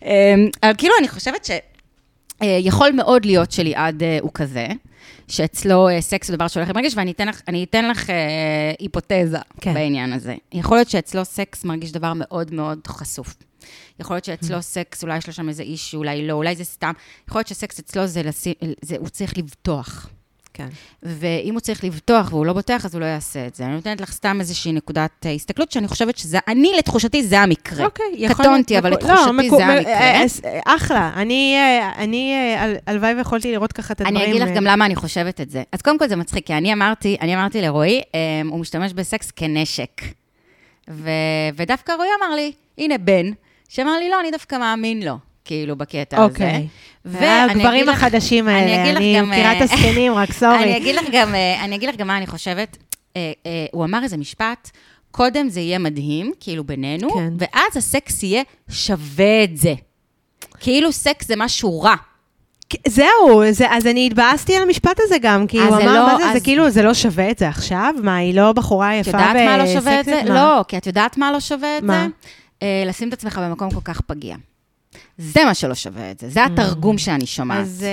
אמ, 0.05 0.09
כאילו, 0.77 0.93
אני 0.99 1.07
חושבת 1.07 1.49
שיכול 2.43 2.91
מאוד 2.91 3.25
להיות 3.25 3.51
שליעד 3.51 4.03
אה, 4.03 4.17
הוא 4.21 4.31
כזה, 4.33 4.67
שאצלו 5.27 5.89
אה, 5.89 6.01
סקס 6.01 6.29
הוא 6.29 6.35
דבר 6.35 6.47
שהולך 6.47 6.69
עם 6.69 6.77
רגש, 6.77 6.93
ואני 6.95 7.11
אתן 7.11 7.27
לך, 7.27 7.41
אני 7.47 7.63
אתן 7.63 7.89
לך 7.89 8.09
אה, 8.09 8.15
היפותזה 8.79 9.37
כן. 9.61 9.73
בעניין 9.73 10.13
הזה. 10.13 10.35
יכול 10.51 10.77
להיות 10.77 10.89
שאצלו 10.89 11.25
סקס 11.25 11.63
מרגיש 11.63 11.91
דבר 11.91 12.13
מאוד 12.15 12.53
מאוד 12.53 12.87
חשוף. 12.87 13.35
יכול 13.99 14.15
להיות 14.15 14.25
שאצלו 14.25 14.61
סקס, 14.61 15.03
אולי 15.03 15.17
יש 15.17 15.27
לו 15.27 15.33
שם 15.33 15.49
איזה 15.49 15.63
אישו, 15.63 15.97
אולי 15.97 16.27
לא, 16.27 16.33
אולי 16.33 16.55
זה 16.55 16.63
סתם. 16.63 16.91
יכול 17.27 17.39
להיות 17.39 17.47
שסקס 17.47 17.79
אצלו 17.79 18.07
זה, 18.07 18.23
לשים, 18.23 18.53
זה 18.81 18.95
הוא 18.99 19.09
צריך 19.09 19.37
לבטוח. 19.37 20.09
כן. 20.57 20.67
ואם 21.03 21.53
הוא 21.53 21.59
צריך 21.59 21.83
לבטוח 21.83 22.27
והוא 22.31 22.45
לא 22.45 22.53
בוטח, 22.53 22.85
אז 22.85 22.93
הוא 22.95 23.01
לא 23.01 23.05
יעשה 23.05 23.47
את 23.47 23.55
זה. 23.55 23.65
אני 23.65 23.73
נותנת 23.73 24.01
לך 24.01 24.11
סתם 24.11 24.37
איזושהי 24.39 24.71
נקודת 24.73 25.11
אה, 25.25 25.31
הסתכלות, 25.31 25.71
שאני 25.71 25.87
חושבת 25.87 26.17
שזה, 26.17 26.37
אני, 26.47 26.71
לתחושתי, 26.77 27.23
זה 27.23 27.39
המקרה. 27.39 27.85
אוקיי, 27.85 28.05
יכול 28.17 28.45
קטונתי, 28.45 28.73
להיות- 28.73 28.85
אבל 28.85 28.93
מקו- 28.93 29.05
לתחושתי 29.05 29.25
לא, 29.25 29.33
מקו- 29.33 29.57
זה 29.57 29.65
המקרה. 29.65 29.93
אה, 29.93 30.23
אה, 30.45 30.59
אחלה. 30.65 31.11
אני, 31.15 31.55
אני, 31.97 32.33
הל- 32.59 32.75
הלוואי 32.87 33.13
ויכולתי 33.13 33.51
לראות 33.51 33.73
ככה 33.73 33.93
את 33.93 34.01
הדברים. 34.01 34.17
אני 34.17 34.31
אגיד 34.31 34.41
לך 34.41 34.49
גם 34.55 34.63
למה 34.63 34.85
אני 34.85 34.95
חושבת 34.95 35.41
את 35.41 35.49
זה. 35.49 35.63
אז 35.71 35.81
קודם 35.81 35.99
כל 35.99 36.07
זה 36.09 36.15
מצחיק, 36.15 36.45
כי 36.47 36.53
אני 36.53 36.73
אמרתי, 36.73 37.17
אני 37.21 37.35
אמרתי 37.35 37.61
לרועי, 37.61 38.01
אה, 38.15 38.19
הוא 38.49 38.59
משתמש 38.59 38.93
בסקס 38.93 39.31
כנשק. 39.31 40.01
ו, 40.89 41.09
ודווקא 41.55 41.91
רועי 41.91 42.09
אמר 42.19 42.35
לי, 42.35 42.51
הנה 42.77 42.97
בן, 42.97 43.31
שאמר 43.69 43.99
לי, 43.99 44.09
לא, 44.09 44.19
אני 44.21 44.31
דווקא 44.31 44.55
מאמין 44.55 45.03
לו, 45.03 45.17
כאילו, 45.47 45.75
בקטע 45.75 46.17
הזה. 46.17 46.25
אוקיי. 46.25 46.67
ואני 47.05 47.51
הגברים 47.51 47.67
אגיד 47.73 47.87
לך- 47.87 48.03
החדשים 48.03 48.49
אני 48.49 48.55
האלה, 48.75 48.97
אני 48.97 49.21
מכירה 49.21 49.51
את 49.51 49.57
אה, 49.57 49.63
הזקנים, 49.63 50.13
רק 50.13 50.29
אני 50.29 50.37
סורי. 50.39 50.77
אגיד 50.77 50.95
לך 50.95 51.05
גם, 51.11 51.35
אה, 51.35 51.63
אני 51.63 51.75
אגיד 51.75 51.89
לך 51.89 51.95
גם 51.95 52.07
מה 52.07 52.17
אני 52.17 52.27
חושבת. 52.27 52.77
אה, 53.17 53.21
הוא 53.71 53.85
אמר 53.85 54.03
איזה 54.03 54.17
משפט, 54.17 54.69
קודם 55.11 55.49
זה 55.49 55.59
יהיה 55.59 55.79
מדהים, 55.79 56.31
כאילו 56.39 56.63
בינינו, 56.63 57.09
כן. 57.13 57.33
ואז 57.39 57.77
הסקס 57.77 58.23
יהיה 58.23 58.43
שווה 58.69 59.43
את 59.43 59.57
זה. 59.57 59.73
כאילו 60.59 60.91
סקס 60.91 61.27
זה 61.27 61.33
משהו 61.37 61.81
רע. 61.81 61.95
זהו, 62.87 63.41
זה- 63.51 63.67
אז 63.71 63.87
אני 63.87 64.07
התבאסתי 64.07 64.55
על 64.55 64.63
המשפט 64.63 64.99
הזה 64.99 65.15
גם, 65.21 65.47
כי 65.47 65.59
הוא 65.59 65.69
זה 65.77 65.83
אמר, 65.83 65.93
לא- 65.93 66.05
מה 66.07 66.17
זה, 66.17 66.23
זה 66.23 66.31
אז- 66.31 66.43
כאילו, 66.43 66.69
זה 66.69 66.81
לא 66.81 66.93
שווה 66.93 67.31
את 67.31 67.39
זה 67.39 67.47
עכשיו? 67.49 67.93
מה, 68.03 68.15
היא 68.17 68.33
לא 68.35 68.51
בחורה 68.53 68.99
את 68.99 69.07
יפה 69.07 69.17
יודעת 69.17 69.35
מה 69.35 69.57
לא 69.57 69.67
שווה 69.67 69.99
את 69.99 70.05
זה? 70.05 70.21
מה? 70.27 70.35
לא, 70.35 70.63
כי 70.67 70.77
את 70.77 70.87
יודעת 70.87 71.17
מה 71.17 71.31
לא 71.31 71.39
שווה 71.39 71.77
את 71.77 71.83
מה? 71.83 72.07
זה? 72.07 72.65
אה, 72.67 72.83
לשים 72.87 73.07
את 73.07 73.13
עצמך 73.13 73.37
במקום 73.43 73.71
כל 73.71 73.81
כך 73.83 74.01
פגיע. 74.01 74.35
זה 75.17 75.45
מה 75.45 75.53
שלא 75.53 75.75
שווה 75.75 76.11
את 76.11 76.19
זה, 76.19 76.29
זה 76.29 76.45
התרגום 76.45 76.97
שאני 76.97 77.25
שומעת. 77.25 77.59
אז... 77.61 77.85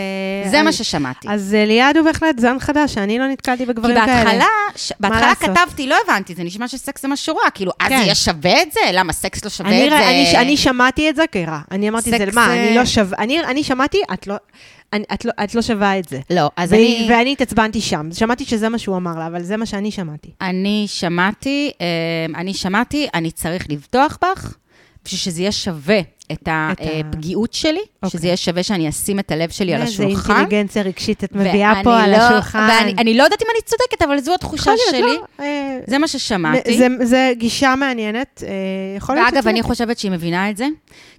אה, 0.45 0.51
זה 0.51 0.63
מה 0.63 0.69
אז- 0.69 0.75
ששמעתי. 0.77 1.29
אז 1.31 1.55
אה, 1.55 1.65
ליעד 1.67 1.97
הוא 1.97 2.05
בהחלט 2.05 2.39
זן 2.39 2.59
חדש, 2.59 2.95
שאני 2.95 3.19
לא 3.19 3.27
נתקלתי 3.29 3.67
כי 3.67 3.73
בגברים 3.73 3.97
כאלה. 3.97 4.25
בהתחלה, 4.25 4.47
ש- 4.77 4.93
בהתחלה 5.01 5.27
לעשות? 5.27 5.51
כתבתי, 5.59 5.87
לא 5.87 5.97
הבנתי, 6.05 6.35
זה 6.35 6.45
נשמע 6.45 6.69
שסקס 6.69 7.03
זה 7.03 7.09
משהו 7.09 7.37
רע, 7.37 7.51
כאילו, 7.51 7.73
אז 7.81 7.89
כן. 7.89 7.97
זה 7.99 8.03
יהיה 8.05 8.15
שווה 8.15 8.63
את 8.63 8.73
זה? 8.73 8.81
למה 8.93 9.13
סקס 9.13 9.45
לא 9.45 9.51
שווה 9.51 9.71
אני, 9.71 9.85
את 9.85 9.91
זה? 9.91 9.97
אני, 10.09 10.39
אני 10.39 10.57
שמעתי 10.57 11.11
את 11.11 11.17
זה 11.17 11.25
כרע. 11.33 11.61
אני 11.71 11.89
אמרתי, 11.89 12.11
זה 12.11 12.19
סקס, 12.19 12.35
מה, 12.35 12.49
אה, 12.49 12.67
אני 12.69 12.77
לא 12.77 12.85
שווה... 12.85 13.19
אני, 13.19 13.41
אני 13.45 13.65
שמעתי, 13.65 13.99
את 14.13 14.27
לא, 14.27 14.35
אני, 14.93 15.05
את, 15.15 15.25
לא, 15.25 15.33
את 15.45 15.55
לא 15.55 15.63
שווה 15.63 15.99
את 15.99 16.09
זה. 16.09 16.21
לא, 16.31 16.51
אז 16.57 16.73
ו- 16.73 16.75
אני... 16.75 17.07
ואני 17.11 17.33
התעצבנתי 17.33 17.81
שם. 17.81 18.09
שמעתי 18.13 18.45
שזה 18.45 18.69
מה 18.69 18.79
שהוא 18.79 18.97
אמר 18.97 19.19
לה, 19.19 19.27
אבל 19.27 19.43
זה 19.43 19.57
מה 19.57 19.67
שאני 19.67 19.91
שמעתי. 19.91 20.31
אני 20.41 20.85
שמעתי, 20.89 21.71
אה, 21.81 21.87
אני 22.41 22.55
שמעתי, 22.55 23.07
אני 23.15 23.31
צריך 23.31 23.67
לבטוח 23.71 24.19
בך, 24.23 24.55
בשביל 25.05 25.19
שזה 25.21 25.41
יהיה 25.41 25.53
שווה 25.53 26.01
את 26.33 26.49
הפגיעות 26.51 27.53
שלי, 27.55 27.81
אוקיי. 28.03 28.11
שזה 28.11 28.27
יהיה 28.27 28.37
שווה 28.37 28.63
שאני 28.63 28.89
אשים 28.89 29.19
את 29.19 29.31
הלב 29.31 29.51
שלי 29.51 29.75
על 29.75 29.83
איזה 29.83 29.93
השולחן. 29.93 30.37
אינטליגנציה 30.39 30.83
רגשית 30.83 31.25
את 31.25 31.33
מביאה 31.35 31.73
פה 31.85 32.01
על 32.01 32.11
לא- 32.11 32.17
השולחן. 32.17 32.69
ואני 32.71 32.95
אני 32.99 33.15
לא 33.17 33.23
יודעת 33.25 33.43
אם 33.43 33.47
אני 33.55 33.61
צודקת, 33.65 34.03
אבל 34.03 34.21
זו 34.21 34.35
התחושה 34.35 34.71
שלי. 34.91 35.01
לא, 35.01 35.25
אה, 35.41 35.79
זה 35.87 35.99
מה 35.99 36.09
ששמעתי. 36.09 36.79
זה, 36.79 36.87
זה 37.03 37.33
גישה 37.39 37.75
מעניינת, 37.77 38.43
אה, 38.47 38.51
יכול 38.97 39.15
להיות 39.15 39.33
ואגב. 39.33 39.49
אני 39.49 39.63
חושבת 39.63 39.99
שהיא 39.99 40.11
מבינה 40.11 40.51
את 40.51 40.57
זה, 40.57 40.67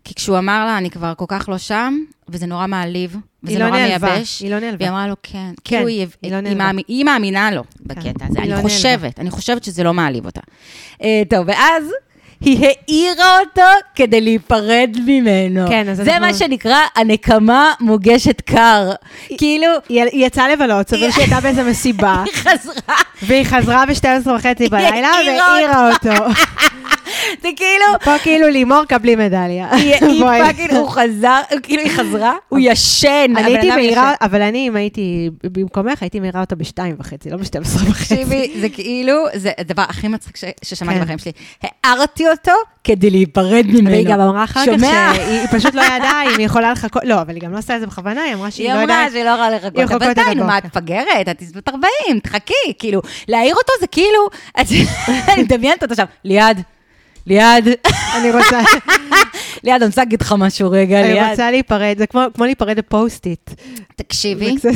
כי 0.03 0.13
כשהוא 0.13 0.37
אמר 0.37 0.65
לה, 0.65 0.77
אני 0.77 0.89
כבר 0.89 1.13
כל 1.17 1.25
כך 1.27 1.49
לא 1.49 1.57
שם, 1.57 1.97
וזה 2.29 2.45
נורא 2.45 2.67
מעליב, 2.67 3.17
וזה 3.43 3.59
לא 3.59 3.65
נורא 3.67 3.77
נעלבה, 3.77 4.07
מייבש. 4.13 4.41
היא 4.41 4.51
לא 4.51 4.59
נעלבה. 4.59 4.77
והיא 4.79 4.89
אמרה 4.89 5.07
לו, 5.07 5.15
כן. 5.23 5.51
כאילו, 5.63 5.87
היא, 5.87 6.07
היא 6.21 6.31
לא 6.31 6.35
היא, 6.35 6.43
נעלבה. 6.55 6.81
היא 6.87 7.05
מאמינה 7.05 7.51
לו 7.51 7.63
בקטע 7.81 8.25
הזה. 8.25 8.39
לא 8.39 8.43
אני 8.43 8.47
נעלבה. 8.49 8.61
חושבת, 8.61 9.19
אני 9.19 9.31
חושבת 9.31 9.63
שזה 9.63 9.83
לא 9.83 9.93
מעליב 9.93 10.25
אותה. 10.25 10.41
אה, 11.03 11.21
טוב, 11.29 11.45
ואז 11.47 11.83
היא 12.41 12.67
העירה 12.67 13.39
אותו 13.39 13.61
כדי 13.95 14.21
להיפרד 14.21 14.89
ממנו. 15.05 15.67
כן, 15.69 15.89
אז 15.89 15.97
זה 15.97 16.03
אנחנו- 16.03 16.27
מה 16.27 16.33
שנקרא, 16.33 16.77
הנקמה 16.95 17.71
מוגשת 17.79 18.41
קר. 18.41 18.91
כאילו, 19.37 19.67
היא, 19.89 20.03
היא 20.03 20.25
יצאה 20.25 20.49
לבלות, 20.49 20.89
סביר 20.89 21.11
שהיא 21.11 21.23
הייתה 21.23 21.39
באיזה 21.41 21.63
מסיבה, 21.63 22.23
היא 22.25 22.33
חזרה, 22.33 22.95
והיא 23.23 23.43
חזרה 23.45 23.83
ב-12 23.85 24.29
וחצי 24.29 24.69
בלילה 24.69 25.07
העירה 25.07 25.45
והעירה 25.47 25.91
אותו. 25.93 26.25
זה 27.43 27.49
כאילו, 27.55 27.85
פה 28.03 28.19
כאילו 28.23 28.47
לימור, 28.47 28.83
קבלי 28.87 29.15
מדליה. 29.15 29.75
היא 29.75 29.95
היא. 29.95 30.23
fucking, 30.45 30.71
הוא 30.73 30.89
חזר, 30.89 31.41
כאילו 31.63 31.83
היא 31.83 31.91
חזרה, 31.91 32.33
הוא 32.49 32.59
ישן. 32.61 33.33
אני 33.37 33.45
הייתי 33.45 33.71
מעירה. 33.71 34.13
אבל 34.21 34.41
אני, 34.41 34.67
אם 34.67 34.75
הייתי 34.75 35.29
במקומך, 35.43 36.01
הייתי 36.01 36.19
מעירה 36.19 36.41
אותה 36.41 36.55
בשתיים 36.55 36.95
וחצי, 36.99 37.29
לא 37.29 37.37
בשתיים 37.37 37.63
עשרה 37.63 37.89
וחצי. 37.89 38.15
תקשיבי, 38.15 38.51
זה 38.59 38.69
כאילו, 38.69 39.25
זה 39.33 39.51
הדבר 39.57 39.83
הכי 39.89 40.07
מצחיק 40.07 40.37
ששמעתי 40.65 40.97
כן. 40.97 41.03
בחיים 41.03 41.19
שלי. 41.19 41.31
הערתי 41.83 42.29
אותו 42.29 42.51
כדי 42.83 43.09
להיפרד 43.09 43.65
ממנו. 43.67 43.89
והיא 43.89 44.05
גם 44.09 44.21
אמרה 44.21 44.43
אחר 44.43 44.65
כך? 44.65 44.79
שהיא 44.79 45.47
פשוט 45.51 45.75
לא 45.75 45.81
ידעה 45.81 46.23
אם 46.23 46.37
היא 46.37 46.45
יכולה 46.45 46.71
לחכות, 46.71 47.01
לא, 47.05 47.21
אבל 47.21 47.35
היא 47.35 47.41
גם 47.41 47.51
לא 47.53 47.57
עשתה 47.57 47.75
את 47.75 47.81
זה 47.81 47.87
בכוונה, 47.87 48.21
היא 48.21 48.33
אמרה 48.33 48.51
שהיא 48.51 48.71
היא 48.71 48.73
לא 48.73 48.83
אמרה 48.83 48.95
יודעת. 48.95 49.11
שהיא 49.11 49.23
לא 49.23 49.29
יכולה 49.29 49.47
היא 49.47 49.83
לחכות, 49.83 50.01
אבל 50.01 50.13
די, 50.13 50.41
מה, 50.41 50.57
את. 50.57 50.65
מפגרת? 50.65 51.29
את 51.31 51.43
בת 51.55 51.69
40, 51.69 52.19
תחכי, 52.23 52.53
כאילו, 52.79 53.01
להעיר 53.27 53.55
אותו 53.55 53.73
זה 53.79 53.87
כאילו, 53.87 54.27
אני 55.33 55.43
מדמיינת 55.43 55.83
אותו 55.83 55.91
עכשיו, 55.91 56.05
ליעד, 56.23 56.61
ליעד, 57.27 57.67
אני 58.15 58.31
רוצה, 58.31 58.61
ליעד, 59.63 59.81
אני 59.81 59.89
רוצה 59.89 60.01
להגיד 60.01 60.21
לך 60.21 60.35
משהו 60.37 60.71
רגע, 60.71 60.99
אני 61.01 61.13
ליעד. 61.13 61.29
רוצה 61.31 61.51
להיפרד, 61.51 61.95
זה 61.97 62.07
כמו 62.07 62.21
כמו 62.33 62.45
להיפרד 62.45 62.77
ב 62.77 62.85
Post-it. 62.85 63.51
תקשיבי, 63.95 64.55
זה 64.57 64.69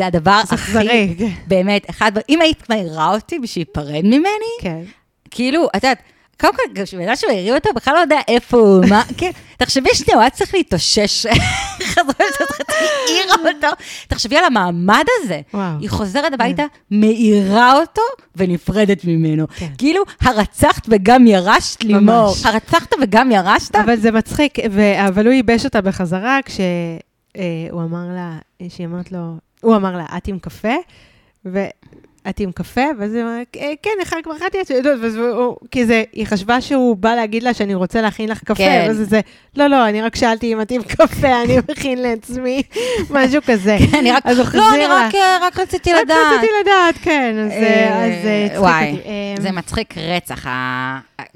לא, 0.00 0.04
הדבר 0.04 0.40
הכי, 0.44 0.54
אכזרי. 0.54 1.14
באמת, 1.46 1.90
אחד, 1.90 2.12
אם 2.28 2.40
היית 2.40 2.70
מעירה 2.70 3.14
אותי 3.14 3.38
בשביל 3.38 3.64
להיפרד 3.68 4.04
ממני, 4.04 4.52
כן. 4.60 4.82
כאילו, 5.30 5.66
את 5.66 5.74
יודעת, 5.74 5.98
קודם 6.42 6.54
כל, 6.56 6.62
גם 6.72 6.86
שבן 6.86 7.02
אדם 7.02 7.16
שמעירים 7.16 7.54
אותו, 7.54 7.70
בכלל 7.74 7.94
לא 7.94 7.98
יודע 7.98 8.20
איפה 8.28 8.56
הוא, 8.56 8.84
מה, 8.88 9.02
כן, 9.18 9.30
תחשבי 9.56 9.88
שנייה, 9.94 10.14
הוא 10.16 10.20
היה 10.20 10.30
צריך 10.30 10.54
להתאושש. 10.54 11.26
העירה 12.68 13.36
אותו. 13.54 13.66
תחשבי 14.08 14.36
על 14.36 14.44
המעמד 14.44 15.04
הזה. 15.20 15.40
היא 15.80 15.90
חוזרת 15.90 16.32
הביתה, 16.32 16.62
מעירה 16.90 17.78
אותו 17.80 18.02
ונפרדת 18.36 19.04
ממנו. 19.04 19.46
כן. 19.56 19.68
כאילו, 19.78 20.02
הרצחת 20.20 20.86
וגם 20.88 21.26
ירשת 21.26 21.84
לימור. 21.84 22.34
הרצחת 22.44 22.94
וגם 23.02 23.32
ירשת? 23.32 23.76
אבל 23.76 23.96
זה 23.96 24.10
מצחיק, 24.10 24.58
אבל 25.08 25.26
הוא 25.26 25.32
ייבש 25.32 25.64
אותה 25.64 25.80
בחזרה 25.80 26.38
כשהוא 26.44 27.82
אמר 27.82 28.06
לה, 28.14 28.38
שהיא 28.68 28.86
אמרת 28.86 29.12
לו, 29.12 29.34
הוא 29.60 29.76
אמר 29.76 29.96
לה, 29.96 30.04
את 30.16 30.28
עם 30.28 30.38
קפה? 30.38 30.74
את 32.28 32.40
עם 32.40 32.52
קפה? 32.52 32.80
ואז 32.98 33.14
היא 33.14 33.22
אומרת, 33.22 33.56
"אה, 33.60 33.72
כן, 33.82 33.90
אחד 34.02 34.16
כבר 34.22 34.36
אכלתי, 34.36 34.58
את 34.60 34.70
כי 35.70 35.86
זה, 35.86 36.02
היא 36.12 36.26
חשבה 36.26 36.60
שהוא 36.60 36.96
בא 36.96 37.14
להגיד 37.14 37.42
לה 37.42 37.54
שאני 37.54 37.74
רוצה 37.74 38.00
להכין 38.00 38.28
לך 38.28 38.38
קפה, 38.44 38.54
כן. 38.54 38.84
ואז 38.86 38.96
זה, 38.96 39.20
לא, 39.56 39.66
לא, 39.66 39.88
אני 39.88 40.02
רק 40.02 40.16
שאלתי 40.16 40.52
אם 40.52 40.60
את 40.60 40.70
עם 40.70 40.82
קפה, 40.82 41.28
אני 41.44 41.56
מכין 41.70 41.98
לעצמי, 42.02 42.62
משהו 43.10 43.42
כזה. 43.46 43.76
אני 43.98 44.12
רק, 44.12 44.26
לא, 44.54 44.74
אני. 44.74 44.86
רק, 44.86 45.14
אה, 45.14 45.38
רק 45.42 45.58
רציתי 45.58 45.92
רק 45.92 46.00
לדעת. 46.04 46.16
רציתי 46.38 46.52
לדעת, 46.62 46.94
כן, 47.02 47.34
אז 47.46 47.52
אה, 47.52 48.04
אז, 48.04 48.12
הצחיק 48.46 48.60
וואי. 48.60 48.96
אה, 49.04 49.42
זה 49.42 49.50
מצחיק 49.52 49.94
רצח. 49.98 50.46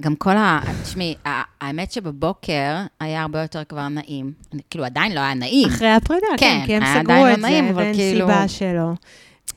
גם 0.00 0.14
כל 0.16 0.36
ה... 0.36 0.60
תשמעי, 0.82 1.14
האמת 1.60 1.92
שבבוקר 1.92 2.74
היה 3.00 3.22
הרבה 3.22 3.42
יותר 3.42 3.62
כבר 3.68 3.88
נעים. 3.88 4.32
כאילו, 4.70 4.84
עדיין 4.84 5.12
לא 5.14 5.20
היה 5.20 5.34
נעים. 5.34 5.68
אחרי 5.68 5.88
הפרידה, 5.90 6.26
כן, 6.36 6.58
כן, 6.60 6.66
כי 6.66 6.74
הם 6.74 6.82
סגרו 7.02 7.26
את 7.26 7.38
לא 7.38 7.48
נעים, 7.48 7.68
זה, 7.68 7.74
ואין 7.76 7.94
כאילו- 7.94 8.26
סיבה 8.26 8.48
שלא. 8.48 8.92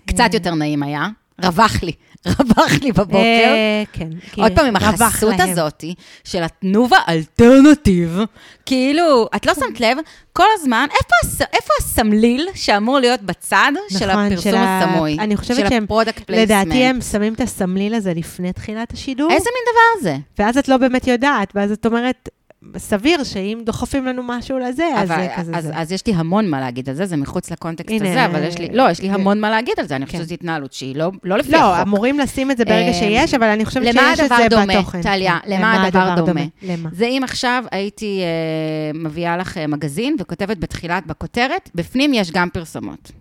קצת 0.06 0.34
יותר 0.34 0.56
נעים 0.56 0.84
היה. 0.84 1.08
רווח 1.44 1.84
לי. 1.84 1.92
רווח 2.40 2.72
לי 2.82 2.92
בבוקר. 2.92 3.20
אה, 3.20 3.84
כן. 3.94 4.10
עוד 4.38 4.52
פעם 4.56 4.66
עם 4.66 4.76
החסות. 4.76 5.34
הזאת 5.40 5.84
של 6.24 6.44
התנובה 6.44 6.98
אלטרנטיב, 7.10 8.20
כאילו, 8.66 9.28
את 9.36 9.46
לא 9.46 9.54
שמת 9.54 9.80
לב, 9.80 9.98
כל 10.34 10.44
הזמן, 10.54 10.88
איפה, 10.92 11.16
הס, 11.24 11.42
איפה 11.42 11.74
הסמליל 11.80 12.48
שאמור 12.56 13.00
להיות 13.00 13.22
בצד 13.22 13.72
של 13.90 14.08
נכון, 14.12 14.26
הפרסום 14.26 14.54
הסמוי? 14.56 15.18
אני 15.20 15.38
חושבת 15.38 15.70
שהם-. 15.70 15.86
לדעתי 16.30 16.84
הם 16.84 17.02
שמים 17.02 17.34
את 17.34 17.42
הסמליל 17.42 17.94
הזה 17.94 18.14
לפני 18.14 18.54
תחילת 18.54 18.94
השידור, 18.94 19.32
איזה 19.32 19.50
מין 19.50 19.74
דבר 19.74 20.04
זה? 20.04 20.18
ואז 20.40 20.58
את 20.58 20.68
לא 20.68 20.78
באמת 20.78 21.08
יודעת, 21.08 21.52
ואז 21.56 21.72
את 21.72 21.86
אומרת, 21.86 22.30
סביר 22.78 23.24
שאם 23.24 23.62
דוחפים 23.66 24.06
לנו 24.06 24.24
משהו 24.26 24.60
לזה, 24.60 24.90
אז 24.96 25.12
אבל, 25.12 25.22
זה 25.22 25.28
כזה 25.38 25.52
אז, 25.56 25.64
זה. 25.64 25.72
אז 25.76 25.92
יש 25.92 26.08
לי 26.08 26.14
המון 26.14 26.50
מה 26.50 26.60
להגיד 26.60 26.90
על 26.90 26.96
זה, 26.96 27.06
זה 27.06 27.18
מחוץ 27.18 27.52
לקונטקסט 27.52 27.92
הנה, 27.92 28.10
הזה, 28.10 28.26
אבל 28.26 28.44
יש 28.44 28.58
לי, 28.58 28.68
לא, 28.74 28.90
יש 28.92 29.02
לי 29.02 29.08
כן. 29.08 29.14
המון 29.14 29.40
מה 29.40 29.50
להגיד 29.50 29.74
על 29.78 29.88
זה, 29.88 29.96
אני 29.96 30.06
חושבת 30.06 30.20
כן. 30.20 30.26
שזו 30.26 30.34
התנהלות 30.34 30.74
שהיא 30.74 30.96
לא, 30.96 31.12
לא 31.24 31.38
לפי 31.38 31.52
לא, 31.52 31.58
החוק. 31.58 31.88
אמורים 31.88 32.20
לשים 32.20 32.52
את 32.52 32.58
זה 32.58 32.66
ברגע 32.66 32.88
אה, 32.88 32.94
שיש, 32.94 33.34
אבל 33.34 33.48
אני 33.48 33.66
חושבת 33.66 33.96
למה 33.96 34.16
שיש 34.16 34.20
את 34.20 34.32
הדבר 34.32 34.38
זה 34.44 34.50
דומה, 34.50 34.66
בתוכן. 34.66 35.02
טליה? 35.02 35.38
כן, 35.44 35.52
למה 35.52 35.86
הדבר 35.86 36.16
דומה? 36.26 36.42
למה? 36.62 36.90
זה 36.94 37.06
אם 37.06 37.22
עכשיו 37.24 37.64
הייתי 37.72 38.22
אה, 38.22 39.00
מביאה 39.00 39.38
לך 39.38 39.58
אה, 39.58 39.68
מגזין 39.68 40.16
וכותבת 40.20 40.58
בתחילת, 40.58 41.08
בכותרת, 41.08 41.70
בפנים 41.76 42.14
יש 42.14 42.32
גם 42.32 42.50
פרסומות. 42.50 43.12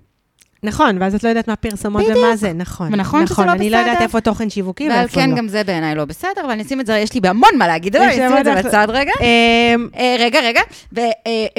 נכון, 0.62 0.96
ואז 1.02 1.14
את 1.14 1.24
לא 1.24 1.28
יודעת 1.28 1.48
מה 1.48 1.56
פרסומות 1.56 2.02
ומה 2.16 2.36
זה, 2.36 2.52
נכון. 2.52 2.94
ונכון 2.94 3.26
שזה 3.26 3.44
לא 3.44 3.52
אני 3.52 3.70
לא 3.70 3.76
יודעת 3.76 3.92
בסדר. 3.94 4.04
איפה 4.04 4.20
תוכן 4.20 4.50
שיווקי 4.50 4.88
ואיפה 4.90 5.14
כן, 5.14 5.30
לא. 5.30 5.36
גם 5.36 5.48
זה 5.48 5.64
בעיניי 5.64 5.94
לא 5.94 6.04
בסדר, 6.04 6.40
אבל 6.40 6.50
אני 6.50 6.62
אשים 6.62 6.80
את 6.80 6.86
זה, 6.86 6.98
יש 6.98 7.14
לי 7.14 7.20
בהמון 7.20 7.50
מה 7.58 7.66
להגיד, 7.66 7.96
אבל 7.96 8.04
אני 8.04 8.12
אשים 8.26 8.38
את 8.38 8.44
זה 8.44 8.54
בצד 8.54 8.86
רגע. 8.90 9.12
אמ, 9.20 9.88
אה, 9.96 10.16
רגע, 10.18 10.40
רגע, 10.40 10.60
ו- 10.96 11.00
אה, 11.00 11.12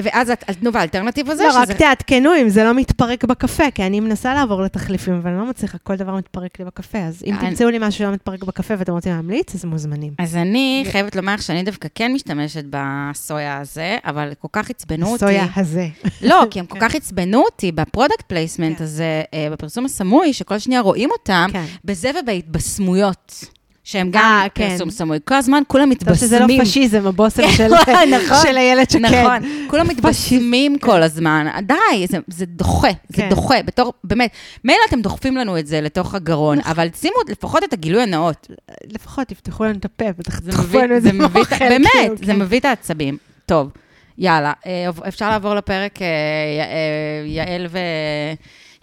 ואז 0.03 0.29
את- 0.31 0.43
תנו 0.43 0.71
ב 0.71 0.76
alternative 0.76 1.29
הזה, 1.29 1.43
לא, 1.43 1.53
רק 1.57 1.63
שזה... 1.65 1.73
תעדכנו 1.73 2.35
אם 2.41 2.49
זה 2.49 2.63
לא 2.63 2.73
מתפרק 2.73 3.23
בקפה, 3.23 3.71
כי 3.75 3.83
אני 3.85 3.99
מנסה 3.99 4.33
לעבור 4.33 4.61
לתחליפים, 4.61 5.13
אבל 5.13 5.29
אני 5.31 5.39
לא 5.39 5.45
מצליחה, 5.45 5.77
כל 5.77 5.95
דבר 5.95 6.15
מתפרק 6.15 6.59
לי 6.59 6.65
בקפה. 6.65 6.97
אז 6.97 7.23
אם 7.25 7.33
אני- 7.35 7.49
תמצאו 7.49 7.69
לי 7.69 7.77
משהו 7.79 7.91
שלא 7.99 8.11
מתפרק 8.11 8.43
בקפה 8.43 8.73
ואתם 8.77 8.91
רוצים 8.91 9.11
להמליץ, 9.11 9.55
אז 9.55 9.65
מוזמנים. 9.65 10.13
אז 10.19 10.35
אני 10.35 10.85
חייבת 10.91 11.15
לומר 11.15 11.37
שאני 11.37 11.63
דווקא 11.63 11.87
כן 11.95 12.11
משתמשת 12.13 12.63
בסויה 12.69 13.57
הזה, 13.57 13.97
אבל 14.05 14.31
כל 14.41 14.47
כך 14.51 14.69
עצבנו 14.69 15.05
אותי. 15.07 15.25
הסויה 15.25 15.45
הזה. 15.55 15.87
לא, 16.21 16.43
כי 16.51 16.59
הם 16.59 16.65
כל 16.65 16.79
כך 16.79 16.95
עצבנו 16.95 17.41
אותי 17.45 17.71
ב 17.71 17.77
product 17.77 18.21
placement. 18.21 18.81
הזה, 18.89 19.21
אה, 19.33 19.47
בפרסום 19.51 19.85
הסמוי, 19.85 20.33
שכל 20.33 20.59
שנייה 20.59 20.81
רואים 20.81 21.11
אותם, 21.11 21.49
כן. 21.53 21.65
בזה 21.85 22.11
ובהתבשמויות, 22.21 23.45
שהם 23.83 24.09
גם 24.11 24.23
אה, 24.23 24.47
כן. 24.55 24.69
פרסום 24.69 24.89
סמוי. 24.89 25.17
כל 25.25 25.35
הזמן 25.35 25.63
כולם 25.67 25.93
טוב 25.93 26.15
שזה 26.15 26.39
לא 26.39 26.45
מתבשמים. 26.45 26.65
פשיזם, 26.65 27.07
הבושם 27.07 27.49
של 27.57 27.67
נכון. 28.07 28.37
של 28.43 28.57
איילת 28.57 28.91
שקד. 28.91 29.05
נכון, 29.05 29.67
כולם 29.69 29.87
מתבשמים 29.87 30.79
כל 30.79 31.03
הזמן. 31.03 31.47
די, 31.61 32.07
זה, 32.07 32.17
זה 32.27 32.45
דוחה, 32.45 32.87
זה 33.09 33.17
כן. 33.17 33.29
דוחה. 33.29 33.63
בתור, 33.65 33.93
באמת, 34.03 34.31
מילא 34.63 34.79
אתם 34.89 35.01
דוחפים 35.01 35.37
לנו 35.37 35.59
את 35.59 35.67
זה 35.67 35.81
לתוך 35.81 36.15
הגרון, 36.15 36.57
נכון. 36.59 36.71
אבל 36.71 36.87
שימו 36.95 37.15
לפחות 37.29 37.63
את 37.63 37.73
הגילוי 37.73 38.01
הנאות. 38.01 38.47
לפחות 38.93 39.27
תפתחו 39.27 39.63
לנו 39.63 39.77
את 39.79 39.85
הפה 39.85 40.05
ותחתכו 40.17 40.77
לנו 40.79 40.97
את 40.97 41.03
זה 41.03 41.13
מביא, 41.13 41.27
מהאוכל, 41.33 41.69
באמת, 41.69 41.89
כאילו, 41.93 42.17
זה 42.17 42.25
כן. 42.25 42.39
מביא 42.39 42.59
את 42.59 42.65
העצבים. 42.65 43.17
טוב, 43.45 43.69
יאללה, 44.17 44.53
אה, 44.65 44.89
אפשר 45.07 45.29
לעבור 45.29 45.55
לפרק 45.55 46.01
אה, 46.01 46.07
אה, 46.07 47.27
יעל 47.27 47.67
ו... 47.69 47.79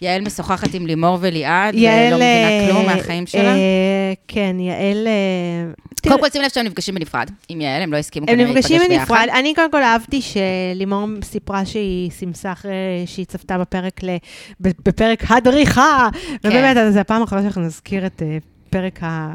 יעל 0.00 0.22
משוחחת 0.22 0.74
עם 0.74 0.86
לימור 0.86 1.18
וליעד, 1.20 1.74
ולא 1.74 2.16
מבינה 2.16 2.20
אה, 2.20 2.68
כלום 2.70 2.86
מהחיים 2.86 3.26
שלה. 3.26 3.54
אה, 3.54 4.12
כן, 4.28 4.56
יעל... 4.60 5.06
אה, 5.06 5.72
קודם 6.08 6.20
כל, 6.20 6.30
שים 6.30 6.42
לב 6.42 6.48
שהם 6.48 6.66
נפגשים 6.66 6.94
בנפרד 6.94 7.30
עם 7.48 7.60
יעל, 7.60 7.82
הם 7.82 7.92
לא 7.92 7.96
הסכימו 7.96 8.26
הם 8.28 8.36
כנראה 8.36 8.50
נפגשים 8.50 8.78
להיפגש 8.78 8.98
בנפרד. 8.98 9.18
ביחד. 9.18 9.38
אני 9.38 9.54
קודם 9.54 9.70
כל 9.70 9.82
אהבתי 9.82 10.20
שלימור 10.22 11.06
סיפרה 11.22 11.66
שהיא 11.66 12.10
סימסה 12.10 12.52
אחרי 12.52 13.04
שהיא 13.06 13.26
צפתה 13.26 13.58
בפרק, 13.58 14.00
ל... 14.02 14.16
בפרק 14.60 15.22
הדריכה. 15.28 16.08
כן. 16.42 16.48
ובאמת, 16.48 16.92
זה 16.92 17.00
הפעם 17.00 17.20
האחרונה 17.20 17.42
שאנחנו 17.42 17.62
נזכיר 17.62 18.06
את 18.06 18.22
פרק 18.70 18.98
ה... 19.02 19.34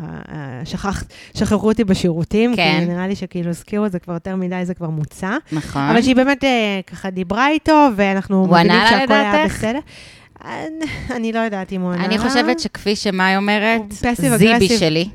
שכחת, 0.66 1.14
שחררו 1.38 1.68
אותי 1.68 1.84
בשירותים, 1.84 2.55
כן. 2.55 2.78
כי 2.80 2.86
נראה 2.86 3.07
לי 3.07 3.16
שכאילו 3.16 3.49
הזכירו 3.49 3.86
את 3.86 3.91
זה 3.91 3.99
כבר 3.99 4.14
יותר 4.14 4.36
מדי, 4.36 4.66
זה 4.66 4.74
כבר 4.74 4.89
מוצע. 4.89 5.38
נכון. 5.51 5.82
אבל 5.82 6.01
שהיא 6.01 6.16
באמת 6.16 6.43
אה, 6.43 6.80
ככה 6.88 7.09
דיברה 7.09 7.49
איתו, 7.49 7.88
ואנחנו 7.95 8.47
מבינים 8.47 8.82
שהכל 8.89 9.14
היה? 9.14 9.45
בסדר. 9.45 9.80
אני 11.15 11.31
לא 11.31 11.39
יודעת 11.39 11.71
אם 11.71 11.81
הוא 11.81 11.91
ענה 11.91 12.05
אני. 12.05 12.17
חושבת 12.17 12.59
שכפי 12.59 12.95
שמאי 12.95 13.37
אומרת, 13.37 13.81
זיבי. 14.37 14.77
שלי. 14.77 15.09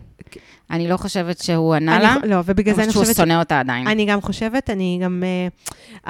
אני 0.70 0.88
לא 0.88 0.96
חושבת 0.96 1.38
שהוא 1.42 1.74
ענה 1.74 2.00
לה, 2.00 2.16
לא, 2.24 2.36
ובגלל 2.44 2.74
זה 2.74 2.82
אני 2.82 2.92
שהוא 2.92 3.00
חושבת... 3.02 3.16
ש- 3.16 3.18
שונא 3.18 3.38
אותה 3.38 3.60
עדיין. 3.60 3.86
אני 3.86 4.04
גם 4.06 4.20
חושבת, 4.20 4.70
אני 4.70 5.00
גם... 5.02 5.22
אה, 5.26 5.48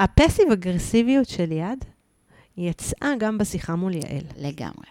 הפסיב 0.03 0.51
אגרסיביות 0.51 1.29
של 1.29 1.45
ליעד 1.45 1.85
יצאה 2.57 3.11
גם 3.19 3.37
בשיחה 3.37 3.75
מול 3.75 3.93
יעל. 3.93 4.23
לגמרי. 4.37 4.85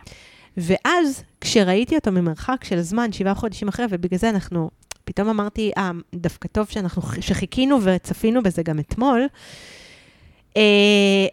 ואז, 0.56 1.22
כשראיתי 1.40 1.94
אותו 1.94 2.12
ממרחק 2.12 2.64
של 2.64 2.80
זמן, 2.80 3.12
שבעה 3.12 3.34
חודשים 3.34 3.68
אחרי, 3.68 3.86
ובגלל 3.90 4.18
זה 4.18 4.30
אנחנו, 4.30 4.70
פתאום 5.04 5.28
אמרתי, 5.28 5.70
אה, 5.76 5.90
דווקא 6.14 6.48
טוב 6.48 6.66
שאנחנו, 6.70 7.02
שחיכינו 7.20 7.78
וצפינו 7.82 8.42
בזה 8.42 8.62
גם 8.62 8.78
אתמול, 8.78 9.26
אה, 10.56 10.62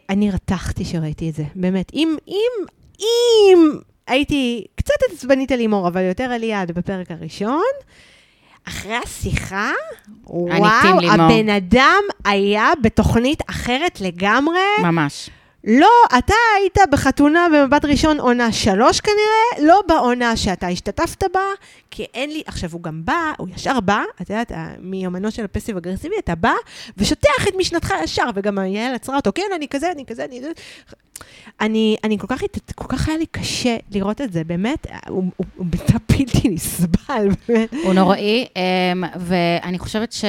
אני 0.09 0.31
רתחתי 0.31 0.85
שראיתי 0.85 1.29
את 1.29 1.35
זה, 1.35 1.43
באמת. 1.55 1.91
אם, 1.93 2.15
אם, 2.27 2.65
אם 2.99 3.77
הייתי 4.07 4.65
קצת 4.75 4.95
עצבנית 5.11 5.51
על 5.51 5.57
לימור, 5.57 5.87
אבל 5.87 6.01
יותר 6.01 6.23
על 6.23 6.41
ליעד 6.41 6.71
בפרק 6.71 7.11
הראשון, 7.11 7.63
אחרי 8.67 8.95
השיחה, 8.95 9.71
וואו, 10.27 10.99
לימור. 10.99 11.21
הבן 11.21 11.49
אדם 11.49 12.03
היה 12.25 12.71
בתוכנית 12.81 13.41
אחרת 13.49 14.01
לגמרי. 14.01 14.59
ממש. 14.83 15.29
לא, 15.63 15.89
אתה 16.17 16.33
היית 16.59 16.77
בחתונה 16.91 17.47
במבט 17.53 17.85
ראשון 17.85 18.19
עונה 18.19 18.51
שלוש 18.51 18.99
כנראה, 19.01 19.67
לא 19.67 19.81
בעונה 19.87 20.37
שאתה 20.37 20.67
השתתפת 20.67 21.23
בה, 21.33 21.39
כי 21.91 22.05
אין 22.13 22.29
לי, 22.29 22.43
עכשיו 22.45 22.69
הוא 22.73 22.83
גם 22.83 23.01
בא, 23.05 23.31
הוא 23.37 23.47
ישר 23.55 23.79
בא, 23.79 24.03
את 24.21 24.29
יודעת, 24.29 24.51
מיומנו 24.79 25.31
של 25.31 25.45
הפסיב 25.45 25.77
אגרסיבי, 25.77 26.15
אתה 26.19 26.35
בא 26.35 26.53
ושוטח 26.97 27.47
את 27.47 27.53
משנתך 27.57 27.93
ישר, 28.03 28.29
וגם 28.35 28.57
יעל 28.65 28.95
עצרה 28.95 29.15
אותו, 29.15 29.31
כן, 29.35 29.43
אני 29.55 29.67
כזה, 29.67 29.91
אני 29.91 30.05
כזה, 30.05 30.25
אני... 30.25 30.41
זה." 30.41 30.51
אני, 31.61 31.95
אני 32.03 32.17
כל 32.19 32.27
כך, 32.27 32.41
כל 32.75 32.87
כך 32.87 33.07
היה 33.07 33.17
לי 33.17 33.25
קשה 33.25 33.77
לראות 33.91 34.21
את 34.21 34.33
זה, 34.33 34.43
באמת, 34.43 34.87
הוא, 35.07 35.23
הוא, 35.35 35.45
הוא 35.55 35.65
בלתי 36.07 36.49
נסבל, 36.49 37.27
באמת. 37.47 37.73
הוא 37.83 37.93
נוראי, 37.93 38.45
אמ, 38.55 39.03
ואני 39.19 39.79
חושבת 39.79 40.11
ש... 40.11 40.25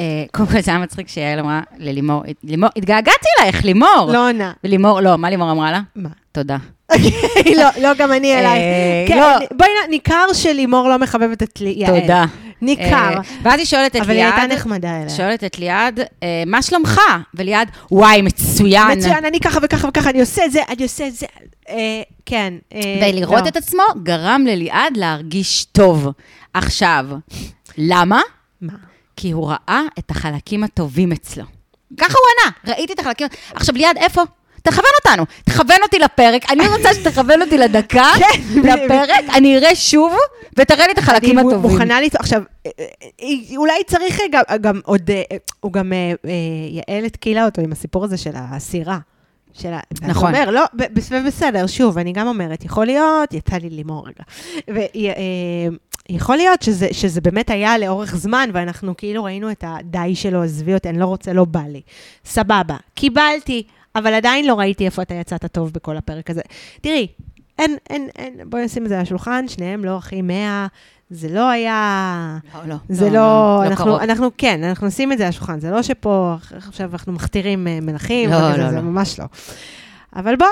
אה, 0.00 0.24
קודם 0.32 0.48
כל 0.48 0.60
זה 0.60 0.70
היה 0.70 0.80
מצחיק 0.80 1.08
שיעל 1.08 1.38
אמרה 1.38 1.60
ללימור, 1.78 2.22
לימור, 2.44 2.68
התגעגעתי 2.76 3.26
אלייך, 3.40 3.64
לימור. 3.64 4.10
לא 4.12 4.28
עונה. 4.28 4.52
ולימור, 4.64 5.00
לא, 5.00 5.18
מה 5.18 5.30
לימור 5.30 5.50
אמרה 5.50 5.72
לה? 5.72 5.80
מה? 5.96 6.08
תודה. 6.32 6.56
לא, 7.56 7.66
לא, 7.82 7.94
גם 7.98 8.12
אני 8.12 8.34
אלייך. 8.34 8.46
אה, 8.46 9.04
כן, 9.08 9.18
לא. 9.18 9.46
בואי, 9.56 9.68
ניכר 9.90 10.32
שלימור 10.32 10.88
לא 10.88 10.98
מחבבת 10.98 11.42
את 11.42 11.60
יעל. 11.60 12.00
תודה. 12.00 12.24
ניכר. 12.62 12.84
אה, 12.94 13.20
ואז 13.42 13.58
היא 13.58 13.66
שואלת 13.66 13.96
את 13.96 14.00
אבל 14.00 14.10
היא 14.10 14.24
הייתה 14.24 14.36
ליעד, 14.36 14.52
נחמדה 14.52 14.96
אליה. 14.96 15.08
שואלת 15.08 15.44
את 15.44 15.58
ליעד, 15.58 16.00
מה 16.46 16.62
שלומך? 16.62 17.00
וליעד, 17.34 17.70
וואי, 17.90 18.22
מצוין. 18.22 18.98
מצוין, 18.98 19.24
אני 19.24 19.40
ככה 19.40 19.58
וככה 19.62 19.88
וככה, 19.88 20.10
אני 20.10 20.20
עושה 20.20 20.44
את 20.44 20.52
זה, 20.52 20.60
אני 20.68 20.82
עושה 20.82 21.06
את 21.06 21.14
זה. 21.14 21.26
כן. 22.26 22.54
ולראות 23.02 23.42
לא. 23.42 23.48
את 23.48 23.56
עצמו 23.56 23.82
גרם 24.02 24.44
לליעד 24.48 24.96
להרגיש 24.96 25.64
טוב. 25.64 26.08
עכשיו, 26.54 27.06
למה? 27.78 28.20
מה? 28.60 28.89
כי 29.20 29.30
הוא 29.30 29.48
ראה 29.48 29.82
את 29.98 30.10
החלקים 30.10 30.64
הטובים 30.64 31.12
אצלו. 31.12 31.44
ככה 31.98 32.14
הוא 32.18 32.26
ענה, 32.64 32.74
ראיתי 32.76 32.92
את 32.92 32.98
החלקים... 32.98 33.26
עכשיו, 33.54 33.74
ליעד, 33.74 33.96
איפה? 33.96 34.22
תכוון 34.62 34.90
אותנו, 35.04 35.24
תכוון 35.44 35.76
אותי 35.82 35.98
לפרק, 35.98 36.50
אני 36.50 36.68
רוצה 36.68 36.94
שתכוון 36.94 37.42
אותי 37.42 37.58
לדקה, 37.58 38.06
כן. 38.18 38.58
לפרק, 38.60 39.24
אני 39.34 39.58
אראה 39.58 39.74
שוב, 39.74 40.12
ותראה 40.56 40.86
לי 40.86 40.92
את 40.92 40.98
החלקים 40.98 41.38
אני 41.38 41.48
הטובים. 41.48 41.70
מוכנה 41.70 42.00
לת... 42.00 42.14
עכשיו, 42.14 42.42
אה, 42.66 42.70
אה, 43.22 43.56
אולי 43.56 43.84
צריך 43.86 44.20
גם, 44.32 44.42
גם 44.60 44.80
עוד, 44.84 45.10
אה, 45.10 45.22
הוא 45.60 45.72
גם, 45.72 45.92
אה, 45.92 46.12
אה, 46.24 46.32
יעל 46.70 47.04
התקילה 47.04 47.44
אותו 47.44 47.62
עם 47.62 47.72
הסיפור 47.72 48.04
הזה 48.04 48.16
של 48.16 48.32
הסירה. 48.34 48.98
של 49.52 49.72
ה... 49.72 49.80
נכון. 50.02 50.34
אומר, 50.34 50.50
לא, 50.50 50.64
בסדר, 51.26 51.66
שוב, 51.66 51.98
אני 51.98 52.12
גם 52.12 52.26
אומרת, 52.26 52.64
יכול 52.64 52.86
להיות, 52.86 53.34
יצא 53.34 53.56
לי 53.56 53.70
לימור 53.70 54.06
רגע. 54.06 54.24
ויכול 56.10 56.36
להיות 56.36 56.62
שזה, 56.62 56.88
שזה 56.92 57.20
באמת 57.20 57.50
היה 57.50 57.78
לאורך 57.78 58.16
זמן, 58.16 58.50
ואנחנו 58.52 58.96
כאילו 58.96 59.24
ראינו 59.24 59.50
את 59.50 59.64
הדי 59.66 60.14
שלו, 60.14 60.42
עזבי 60.42 60.74
אותי, 60.74 60.88
אני 60.88 60.98
לא 60.98 61.04
רוצה, 61.06 61.32
לא 61.32 61.44
בא 61.44 61.62
לי. 61.68 61.80
סבבה, 62.24 62.76
קיבלתי, 62.94 63.62
אבל 63.94 64.14
עדיין 64.14 64.46
לא 64.46 64.54
ראיתי 64.54 64.84
איפה 64.84 65.02
אתה 65.02 65.14
יצאת 65.14 65.44
טוב 65.52 65.72
בכל 65.72 65.96
הפרק 65.96 66.30
הזה. 66.30 66.42
תראי, 66.80 67.06
אין, 67.58 67.76
אין, 67.90 68.08
אין, 68.18 68.34
בואי 68.46 68.64
נשים 68.64 68.84
את 68.84 68.88
זה 68.88 68.96
על 68.96 69.02
השולחן, 69.02 69.48
שניהם 69.48 69.84
לא 69.84 69.98
אחי 69.98 70.22
100, 70.22 70.66
זה 71.10 71.28
לא 71.28 71.50
היה... 71.50 72.38
לא, 72.54 72.60
לא. 72.68 72.76
זה 72.88 73.10
לא, 73.10 73.62
אנחנו, 73.66 73.84
קרוב. 73.84 74.00
אנחנו, 74.00 74.30
כן, 74.38 74.64
אנחנו 74.64 74.86
נשים 74.86 75.12
את 75.12 75.18
זה 75.18 75.24
על 75.24 75.28
השולחן, 75.28 75.60
זה 75.60 75.70
לא 75.70 75.82
שפה 75.82 76.36
עכשיו 76.50 76.92
אנחנו 76.92 77.12
מכתירים 77.12 77.66
אה, 77.68 77.78
מלכים, 77.82 78.30
לא, 78.30 78.56
לא, 78.56 78.70
זה 78.70 78.76
לא. 78.76 78.82
ממש 78.82 79.20
לא. 79.20 79.24
אבל 80.16 80.36
בוא, 80.36 80.46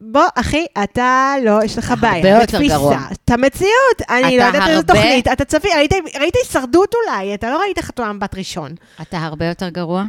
בוא, 0.00 0.22
אחי, 0.34 0.66
אתה 0.84 1.34
לא, 1.44 1.64
יש 1.64 1.78
לך 1.78 1.90
הרבה 1.90 2.10
בעיה. 2.10 2.40
יותר 2.40 2.58
בתפיסה. 2.58 2.74
גרוע. 2.74 2.98
את 3.12 3.30
המציאות, 3.30 4.02
אני 4.10 4.38
לא 4.38 4.42
יודעת 4.42 4.62
איזה 4.62 4.76
הרבה- 4.76 4.94
תוכנית, 4.94 5.28
אתה 5.28 5.44
צפי, 5.44 5.68
ראית, 5.76 5.92
ראית 6.20 6.34
הישרדות 6.36 6.94
אולי, 6.94 7.34
אתה 7.34 7.50
לא 7.50 7.60
ראית 7.60 7.78
חתונה 7.78 8.12
בת 8.14 8.34
ראשון. 8.34 8.74
אתה 9.02 9.18
הרבה 9.18 9.46
יותר 9.46 9.68
גרוע. 9.68 10.04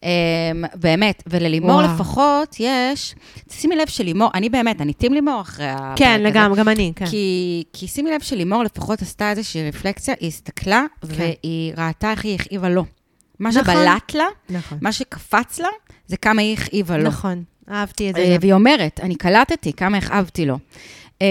Um, 0.00 0.06
באמת, 0.74 1.22
וללימור 1.26 1.70
וואו. 1.76 1.94
לפחות 1.94 2.56
יש, 2.60 3.14
שימי 3.50 3.76
לב 3.76 3.88
שלימור, 3.88 4.30
אני 4.34 4.48
באמת, 4.48 4.80
אני 4.80 4.92
טים 4.92 5.12
לימור 5.14 5.40
אחרי 5.40 5.66
הפרק 5.68 5.98
כן. 5.98 6.20
לגמרי, 6.22 6.58
גם 6.58 6.68
אני, 6.68 6.92
כן. 6.96 7.06
כי, 7.06 7.64
כי 7.72 7.86
שימי 7.88 8.10
לב 8.10 8.20
שלימור 8.20 8.62
לפחות 8.62 9.02
עשתה 9.02 9.30
איזושהי 9.30 9.68
רפלקציה, 9.68 10.14
היא 10.20 10.28
הסתכלה 10.28 10.84
והיא 11.02 11.72
ראתה 11.76 12.10
איך 12.10 12.24
היא 12.24 12.34
הכאיבה 12.34 12.68
לו. 12.68 12.84
מה 13.38 13.48
נכון. 13.48 13.62
שבלט 13.64 14.14
לה, 14.14 14.24
נכון. 14.50 14.78
מה 14.82 14.92
שקפץ 14.92 15.58
לה, 15.58 15.68
זה 16.06 16.16
כמה 16.16 16.42
היא 16.42 16.56
הכאיבה 16.58 16.96
לו. 16.98 17.04
נכון, 17.08 17.42
אהבתי 17.70 18.10
את 18.10 18.14
זה. 18.14 18.20
אה. 18.20 18.36
והיא 18.40 18.52
אומרת, 18.52 19.00
אני 19.02 19.14
קלטתי 19.14 19.72
כמה 19.72 19.98
הכאבתי 19.98 20.46
לו. 20.46 20.58
אמ, 21.20 21.26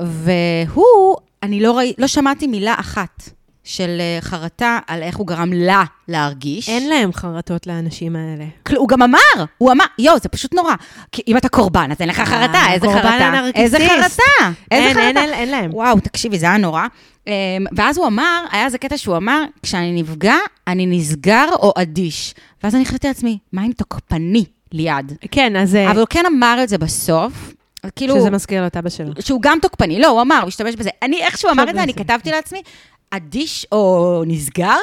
והוא, 0.00 1.16
אני 1.42 1.60
לא, 1.60 1.76
ראי, 1.76 1.92
לא 1.98 2.06
שמעתי 2.06 2.46
מילה 2.46 2.74
אחת 2.78 3.30
של 3.64 4.00
אה, 4.00 4.18
חרטה 4.20 4.78
על 4.86 5.02
איך 5.02 5.16
הוא 5.16 5.26
גרם 5.26 5.52
לה 5.52 5.84
להרגיש. 6.08 6.68
אין 6.68 6.88
להם 6.88 7.12
חרטות 7.12 7.66
לאנשים 7.66 8.16
האלה. 8.16 8.44
הוא 8.76 8.88
גם 8.88 9.02
אמר, 9.02 9.44
הוא 9.58 9.72
אמר, 9.72 9.84
יואו, 9.98 10.18
זה 10.18 10.28
פשוט 10.28 10.54
נורא. 10.54 10.74
כי 11.12 11.22
אם 11.28 11.36
אתה 11.36 11.48
קורבן, 11.48 11.90
אז 11.90 11.96
אין 12.00 12.08
לך 12.08 12.20
חרטה, 12.20 12.62
איזה 12.72 12.86
חרטה? 12.86 13.42
איזה 13.54 13.78
חרטה? 13.78 14.50
איזה 14.70 14.86
אין, 14.86 14.94
חרטה? 14.94 15.20
אין, 15.20 15.32
אין 15.32 15.48
להם. 15.48 15.70
וואו, 15.74 16.00
תקשיבי, 16.00 16.38
זה 16.38 16.46
היה 16.46 16.56
נורא. 16.56 16.86
אמ, 17.26 17.32
ואז 17.76 17.98
הוא 17.98 18.06
אמר, 18.06 18.44
היה 18.52 18.64
איזה 18.64 18.78
קטע 18.78 18.98
שהוא 18.98 19.16
אמר, 19.16 19.44
כשאני 19.62 20.02
נפגע, 20.02 20.36
אני 20.66 20.86
נסגר 20.86 21.48
או 21.52 21.72
אדיש. 21.76 22.34
ואז 22.62 22.74
אני 22.74 22.82
החלטתי 22.82 23.08
לעצמי, 23.08 23.38
מה 23.52 23.64
אם 23.64 23.72
תוקפני 23.72 24.44
ליד? 24.72 25.12
כן, 25.30 25.56
אז... 25.56 25.74
אה, 25.74 25.90
אבל 25.90 25.98
הוא 25.98 26.06
כן 26.10 26.26
אמר 26.26 26.58
את 26.62 26.68
זה 26.68 26.78
בסוף. 26.78 27.54
כאילו, 27.96 28.16
שזה 28.16 28.30
מזכיר 28.30 28.60
לו 28.60 28.66
את 28.66 28.76
אבא 28.76 28.88
שלו. 28.88 29.12
שהוא 29.20 29.42
גם 29.42 29.58
תוקפני. 29.62 29.98
לא, 29.98 30.06
הוא 30.08 30.20
אמר, 30.20 30.38
הוא 30.40 30.48
השתמש 30.48 30.74
בזה. 30.74 30.90
אני, 31.02 31.22
איך 31.22 31.38
שהוא 31.38 31.50
אמר 31.50 31.70
את 31.70 31.74
זה, 31.74 31.82
אני. 31.82 31.94
כתבתי 31.94 32.30
לעצמי, 32.30 32.62
אדיש 33.10 33.66
או 33.72 34.22
נסגר? 34.26 34.76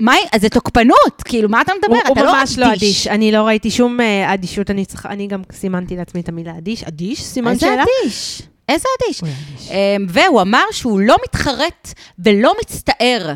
מה, 0.00 0.14
אז 0.32 0.40
זה 0.40 0.48
תוקפנות, 0.48 1.22
כאילו, 1.24 1.48
מה 1.48 1.60
אתה 1.60 1.72
מדבר? 1.78 1.96
הוא, 1.96 2.12
אתה 2.12 2.20
הוא 2.20 2.26
לא 2.26 2.38
ממש 2.40 2.58
לא 2.58 2.72
אדיש. 2.72 3.06
אני 3.06 3.32
לא 3.32 3.42
ראיתי 3.42 3.70
שום 3.70 4.00
אה, 4.00 4.34
אדישות, 4.34 4.70
אני 4.70 4.84
צריכה, 4.84 5.08
אני 5.08 5.26
גם 5.26 5.42
סימנתי 5.52 5.96
לעצמי 5.96 6.20
את 6.20 6.28
המילה 6.28 6.58
אדיש. 6.58 6.84
אדיש? 6.84 7.22
סימן 7.22 7.50
איזה 7.50 7.60
שאלה? 7.60 7.82
אדיש? 7.82 8.42
איזה 8.68 8.88
אדיש? 8.98 9.20
הוא 9.20 9.28
אדיש. 9.28 9.70
אמ, 9.70 10.06
והוא 10.08 10.40
אמר 10.40 10.64
שהוא 10.72 11.00
לא 11.00 11.16
מתחרט 11.24 11.92
ולא 12.18 12.54
מצטער 12.60 13.34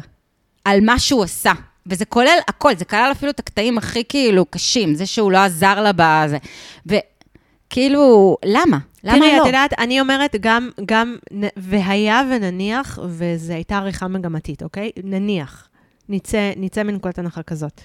על 0.64 0.80
מה 0.80 0.98
שהוא 0.98 1.24
עשה. 1.24 1.52
וזה 1.87 2.05
כולל 2.05 2.39
הכל, 2.49 2.76
זה 2.76 2.85
כלל 2.85 3.09
אפילו 3.12 3.30
את 3.30 3.39
הקטעים 3.39 3.78
הכי 3.78 4.03
כאילו 4.09 4.45
קשים, 4.47 4.95
זה 4.95 5.07
שהוא 5.07 5.32
לא 5.32 5.39
עזר 5.39 5.80
לה 5.80 5.91
בזה. 5.97 6.39
וכאילו, 6.87 8.37
למה? 8.45 8.78
למה 9.05 9.18
תראי, 9.18 9.37
לא? 9.37 9.43
את 9.43 9.47
יודעת, 9.47 9.72
אני 9.78 10.01
אומרת 10.01 10.37
גם, 10.41 10.70
גם, 10.87 11.16
והיה 11.57 12.22
ונניח, 12.30 12.99
וזו 13.09 13.53
הייתה 13.53 13.76
עריכה 13.76 14.09
מגמתית, 14.09 14.62
אוקיי? 14.62 14.91
נניח, 15.05 15.68
נצא, 16.09 16.53
נצא 16.57 16.82
מנקודת 16.82 17.18
הנחה 17.18 17.43
כזאת. 17.43 17.80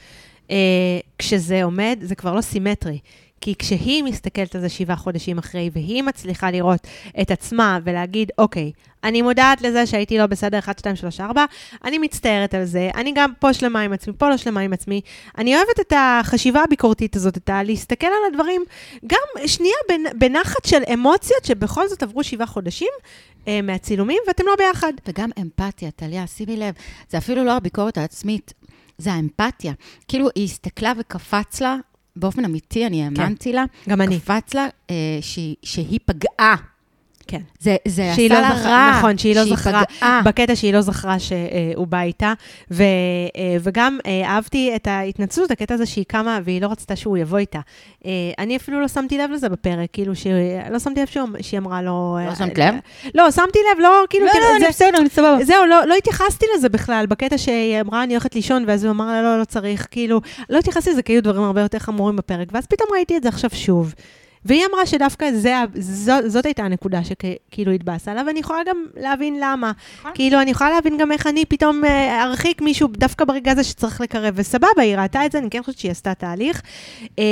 אה, 0.51 0.55
כשזה 1.17 1.63
עומד, 1.63 1.99
זה 2.01 2.15
כבר 2.15 2.33
לא 2.33 2.41
סימטרי. 2.41 2.99
כי 3.41 3.55
כשהיא 3.59 4.03
מסתכלת 4.03 4.55
על 4.55 4.61
זה 4.61 4.69
שבעה 4.69 4.95
חודשים 4.95 5.37
אחרי, 5.37 5.69
והיא 5.73 6.03
מצליחה 6.03 6.51
לראות 6.51 6.87
את 7.21 7.31
עצמה 7.31 7.79
ולהגיד, 7.83 8.31
אוקיי, 8.37 8.71
אני 9.03 9.21
מודעת 9.21 9.61
לזה 9.61 9.85
שהייתי 9.85 10.17
לא 10.17 10.25
בסדר 10.25 10.59
1, 10.59 10.79
2, 10.79 10.95
3, 10.95 11.19
4, 11.19 11.45
אני 11.83 11.97
מצטערת 11.97 12.53
על 12.53 12.65
זה, 12.65 12.89
אני 12.95 13.11
גם 13.15 13.31
פה 13.39 13.53
שלמה 13.53 13.81
עם 13.81 13.93
עצמי, 13.93 14.13
פה 14.17 14.29
לא 14.29 14.37
שלמה 14.37 14.59
עם 14.59 14.73
עצמי. 14.73 15.01
אני 15.37 15.55
אוהבת 15.55 15.79
את 15.79 15.93
החשיבה 15.97 16.63
הביקורתית 16.63 17.15
הזאת, 17.15 17.37
את 17.37 17.49
ה... 17.49 17.63
להסתכל 17.63 18.07
על 18.07 18.31
הדברים, 18.31 18.65
גם 19.07 19.47
שנייה 19.47 19.75
בנ- 19.91 20.13
בנחת 20.17 20.65
של 20.65 20.81
אמוציות, 20.93 21.45
שבכל 21.45 21.87
זאת 21.87 22.03
עברו 22.03 22.23
שבעה 22.23 22.47
חודשים 22.47 22.89
אה, 23.47 23.61
מהצילומים, 23.61 24.19
ואתם 24.27 24.43
לא 24.45 24.55
ביחד. 24.57 24.93
וגם 25.07 25.29
אמפתיה, 25.41 25.91
טליה, 25.91 26.27
שימי 26.27 26.57
לב, 26.57 26.73
זה 27.09 27.17
אפילו 27.17 27.43
לא 27.43 27.51
הביקורת 27.51 27.97
העצמית, 27.97 28.53
זה 28.97 29.13
האמפתיה. 29.13 29.73
כאילו, 30.07 30.27
היא 30.35 30.45
הסתכלה 30.45 30.93
וקפץ 30.97 31.61
לה, 31.61 31.75
באופן 32.19 32.45
אמיתי, 32.45 32.85
אני 32.85 33.03
האמנתי 33.03 33.53
לה, 33.53 33.65
גם 33.89 34.01
אני. 34.01 34.19
קפץ 34.19 34.53
לה 34.53 34.67
אה, 34.89 34.95
שהיא, 35.21 35.55
שהיא 35.63 35.99
פגעה. 36.05 36.55
כן. 37.29 37.41
זה, 37.59 37.75
זה 37.87 38.11
שהיא 38.15 38.31
עשה 38.31 38.41
לא 38.41 38.49
לה 38.49 38.55
זכרה, 38.57 38.71
רע. 38.91 38.97
נכון, 38.97 39.17
שהיא 39.17 39.35
לא 39.35 39.45
זכרה, 39.45 39.81
פגעה. 39.99 40.21
בקטע 40.25 40.55
שהיא 40.55 40.73
לא 40.73 40.81
זכרה 40.81 41.15
שהוא 41.19 41.87
בא 41.87 42.01
איתה, 42.01 42.33
ו, 42.71 42.83
אה, 43.35 43.57
וגם 43.63 43.97
אה, 44.05 44.25
אהבתי 44.25 44.71
את 44.75 44.87
ההתנצלות, 44.87 45.51
הקטע 45.51 45.73
הזה 45.73 45.85
שהיא 45.85 46.05
קמה 46.07 46.39
והיא 46.43 46.61
לא 46.61 46.67
רצתה 46.67 46.95
שהוא 46.95 47.17
יבוא 47.17 47.37
איתה. 47.37 47.59
אה, 48.05 48.11
אני 48.39 48.57
אפילו 48.57 48.81
לא 48.81 48.87
שמתי 48.87 49.17
לב 49.17 49.31
לזה 49.31 49.49
בפרק, 49.49 49.89
כאילו, 49.93 50.15
ש- 50.15 50.27
לא 50.71 50.79
שמתי 50.79 51.01
לב 51.01 51.07
שהיא 51.41 51.59
אמרה 51.59 51.81
לו... 51.81 52.17
לא 52.29 52.35
שמת 52.35 52.57
לב? 52.57 52.75
לא, 53.15 53.31
שמתי 53.31 53.59
לב, 53.73 53.79
לא, 53.83 53.89
כאילו, 54.09 54.25
לא, 54.25 54.31
לא, 54.35 54.47
זה- 54.49 54.55
אני 54.57 54.67
בסדר, 54.69 54.97
אני 54.99 55.09
סבבה. 55.09 55.43
זהו, 55.43 55.65
לא, 55.65 55.85
לא 55.87 55.95
התייחסתי 55.95 56.45
לזה 56.55 56.69
בכלל, 56.69 57.05
בקטע 57.09 57.37
שהיא 57.37 57.81
אמרה, 57.81 58.03
אני 58.03 58.13
הולכת 58.13 58.35
לישון, 58.35 58.63
ואז 58.67 58.83
הוא 58.83 58.91
אמר 58.91 59.05
לה, 59.05 59.21
לא, 59.21 59.39
לא 59.39 59.45
צריך, 59.45 59.87
כאילו, 59.91 60.21
לא 60.49 60.57
התייחסתי 60.59 60.89
לזה, 60.91 61.01
כי 61.01 61.13
היו 61.13 61.23
דברים 61.23 61.43
הרבה 61.43 61.61
יותר 61.61 61.79
חמורים 61.79 62.15
בפרק, 62.15 62.47
ואז 62.51 62.65
פתאום 62.65 62.89
ראיתי 62.93 63.17
את 63.17 63.23
זה 63.23 63.29
עכשיו 63.29 63.49
שוב. 63.53 63.93
והיא 64.45 64.63
אמרה 64.71 64.85
שדווקא 64.85 65.31
זה, 65.31 65.55
זו, 65.75 66.13
זאת 66.27 66.45
הייתה 66.45 66.63
הנקודה 66.63 66.99
שכאילו 67.03 67.71
התבאסה 67.71 68.11
עליו, 68.11 68.23
ואני 68.27 68.39
יכולה 68.39 68.59
גם 68.67 68.85
להבין 68.97 69.39
למה. 69.39 69.71
נכון. 69.99 70.11
כאילו, 70.15 70.41
אני 70.41 70.51
יכולה 70.51 70.69
להבין 70.69 70.97
גם 70.97 71.11
איך 71.11 71.27
אני 71.27 71.45
פתאום 71.45 71.85
אה, 71.85 72.23
ארחיק 72.23 72.61
מישהו 72.61 72.87
דווקא 72.87 73.25
ברגע 73.25 73.51
הזה 73.51 73.63
שצריך 73.63 74.01
לקרב, 74.01 74.33
וסבבה, 74.37 74.81
היא 74.81 74.95
ראתה 74.97 75.25
את 75.25 75.31
זה, 75.31 75.37
אני 75.37 75.49
כן 75.49 75.63
חושבת 75.63 75.79
שהיא 75.79 75.91
עשתה 75.91 76.13
תהליך. 76.13 76.61
אה, 77.19 77.23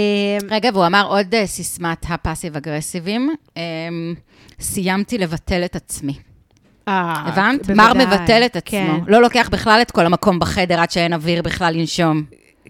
רגע, 0.50 0.70
והוא 0.74 0.86
אמר 0.86 1.08
עוד 1.10 1.36
אה, 1.36 1.48
סיסמת 1.48 2.06
הפאסיב 2.10 2.56
אגרסיבים, 2.56 3.36
אמ, 3.58 3.62
סיימתי 4.60 5.18
לבטל 5.18 5.66
את 5.66 5.76
עצמי. 5.76 6.14
הבנת? 6.88 7.68
בוודאי, 7.68 7.76
מר 7.76 7.94
מבטל 7.94 8.44
את 8.46 8.56
עצמו. 8.56 8.80
כן, 8.80 8.92
לא 9.08 9.22
לוקח 9.22 9.50
בכלל 9.52 9.80
את 9.82 9.92
כל 9.92 10.06
המקום 10.06 10.40
בחדר 10.40 10.80
עד 10.80 10.92
שאין 10.92 11.14
אוויר 11.14 11.42
בכלל 11.42 11.74
לנשום. 11.74 12.24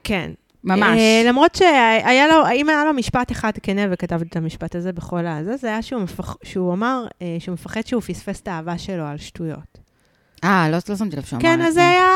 כן. 0.04 0.32
ממש. 0.68 0.99
אה, 0.99 1.22
למרות 1.26 1.55
שהיה 1.55 2.28
לו, 2.28 2.51
אם 2.55 2.70
היה 2.70 2.86
לו 2.86 2.93
משפט 2.93 3.32
אחד 3.32 3.51
כנה 3.63 3.82
וכתב 3.91 4.22
את 4.22 4.36
המשפט 4.36 4.76
הזה 4.76 4.91
בכל 4.91 5.26
הזה, 5.26 5.57
זה 5.57 5.68
היה 5.68 5.82
שהוא, 5.82 6.01
מפח, 6.01 6.36
שהוא 6.43 6.74
אמר 6.74 7.05
אה, 7.22 7.38
שהוא 7.39 7.53
מפחד 7.53 7.82
שהוא 7.86 8.01
פספס 8.01 8.39
את 8.39 8.47
האהבה 8.47 8.78
שלו 8.78 9.03
על 9.03 9.18
שטויות. 9.18 9.78
אה, 10.43 10.70
לא, 10.72 10.78
לא 10.89 10.95
שמתי 10.95 11.15
לב 11.15 11.24
שהוא 11.24 11.39
אמר 11.39 11.49
כן, 11.49 11.61
אז 11.61 11.74
זה 11.74 11.89
היה, 11.89 12.09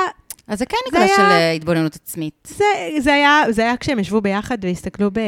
אז 0.47 0.59
זה 0.59 0.65
כן 0.65 0.77
נקודה 0.87 1.07
של 1.07 1.21
אה, 1.21 1.51
התבוננות 1.51 1.95
עצמית. 1.95 2.47
זה, 2.57 2.65
זה 2.99 3.13
היה, 3.13 3.41
זה 3.49 3.61
היה 3.61 3.77
כשהם 3.77 3.99
ישבו 3.99 4.21
ביחד 4.21 4.57
והסתכלו 4.61 5.09
ב, 5.13 5.19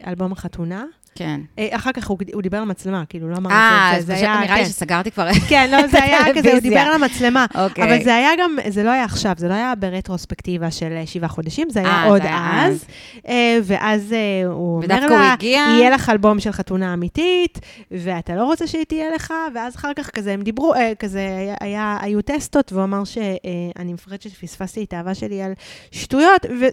באלבום 0.00 0.32
החתונה. 0.32 0.84
כן. 1.14 1.40
אה, 1.58 1.68
אחר 1.70 1.92
כך 1.92 2.06
הוא, 2.06 2.18
הוא 2.32 2.42
דיבר 2.42 2.60
למצלמה, 2.60 3.04
כאילו, 3.08 3.30
לא 3.30 3.36
אמר 3.36 3.50
אה, 3.50 3.90
את 3.92 3.98
אז 3.98 4.00
זה, 4.00 4.06
זה 4.06 4.12
פשוט 4.14 4.24
היה, 4.28 4.40
נראה 4.40 4.56
לי 4.56 4.64
כן. 4.64 4.68
שסגרתי 4.70 5.10
כבר. 5.10 5.28
כן, 5.48 5.68
לא, 5.70 5.86
זה 5.86 6.02
היה 6.02 6.18
כזה, 6.34 6.52
הוא. 6.52 6.60
דיבר 6.60 6.78
על 6.78 7.02
המצלמה. 7.02 7.46
אוקיי. 7.54 7.84
אבל 7.84 8.04
זה 8.04 8.14
היה 8.14 8.30
גם, 8.40 8.56
זה 8.68 8.82
לא 8.82 8.90
היה 8.90 9.04
עכשיו, 9.04 9.32
זה 9.36 9.48
לא 9.48 9.54
היה 9.54 9.74
ברטרוספקטיבה 9.74 10.70
של 10.70 10.92
אה, 10.92 11.06
שבעה 11.06 11.28
חודשים, 11.28 11.70
זה 11.70 11.80
היה 11.80 11.88
אה, 11.88 12.04
עוד 12.04 12.22
זה 12.22 12.28
אז. 12.32 12.84
אה, 13.28 13.58
ואז 13.64 14.12
אה, 14.12 14.46
הוא 14.50 14.82
אומר 14.82 15.06
לה, 15.06 15.34
יהיה 15.42 15.90
לך 15.90 16.08
אלבום 16.08 16.40
של 16.40 16.52
חתונה 16.52 16.94
אמיתית, 16.94 17.58
ואתה 17.90 18.34
לא 18.34 18.44
רוצה 18.44 18.66
שהיא 18.66 18.84
תהיה 18.84 19.06
לך, 19.14 19.32
ואז 19.54 19.76
אחר 19.76 19.92
כך 19.96 20.10
כזה 20.10 20.32
הם 20.32 20.42
דיברו, 20.42 20.74
אה, 20.74 20.92
כזה 20.98 21.20
היה- 21.60 21.98
היו 22.00 22.22
טסטות, 22.22 22.72
והוא 22.72 22.84
אמר 22.84 23.04
שאני 23.04 23.92
מפחד 23.92 24.22
שפספסתי 24.22 24.84
את 24.84 24.92
האהבה 24.92 25.14
שלי 25.14 25.42
על 25.42 25.52
שטויות, 25.90 26.46
וזה 26.60 26.70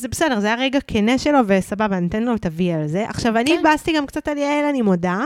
זה 0.00 0.08
בסדר, 0.08 0.40
זה 0.40 0.46
היה 0.46 0.56
רגע 0.56 0.78
כנה 0.86 1.18
שלו, 1.18 1.38
וסבבה, 1.46 1.96
אני 1.98 2.06
אתן 2.06 2.22
לו 2.22 2.34
את 2.34 2.46
ה-V 2.46 2.62
על 2.80 2.86
זה. 2.86 3.04
עכשיו, 3.08 3.36
אני. 3.52 3.56
התבאסתי 3.58 3.92
גם 3.96 4.06
קצת 4.06 4.28
על 4.28 4.38
יעל, 4.38 4.64
אני 4.64 4.82
מודה. 4.82 5.18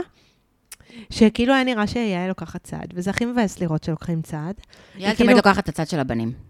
שכאילו 1.11 1.55
היה 1.55 1.64
נראה 1.64 1.87
שיעל 1.87 2.29
לוקחת 2.29 2.64
צעד, 2.64 2.93
וזה 2.95 3.11
הכי 3.11 3.25
מבאס 3.25 3.61
לראות 3.61 3.85
שלוקחים 3.85 4.23
צעד. 4.23 4.55
יעל 4.97 5.14
כאילו- 5.14 5.27
תמיד 5.27 5.37
לוקחת 5.37 5.64
את 5.64 5.69
הצד 5.69 5.89
של 5.89 6.01
הבנים. 6.01 6.47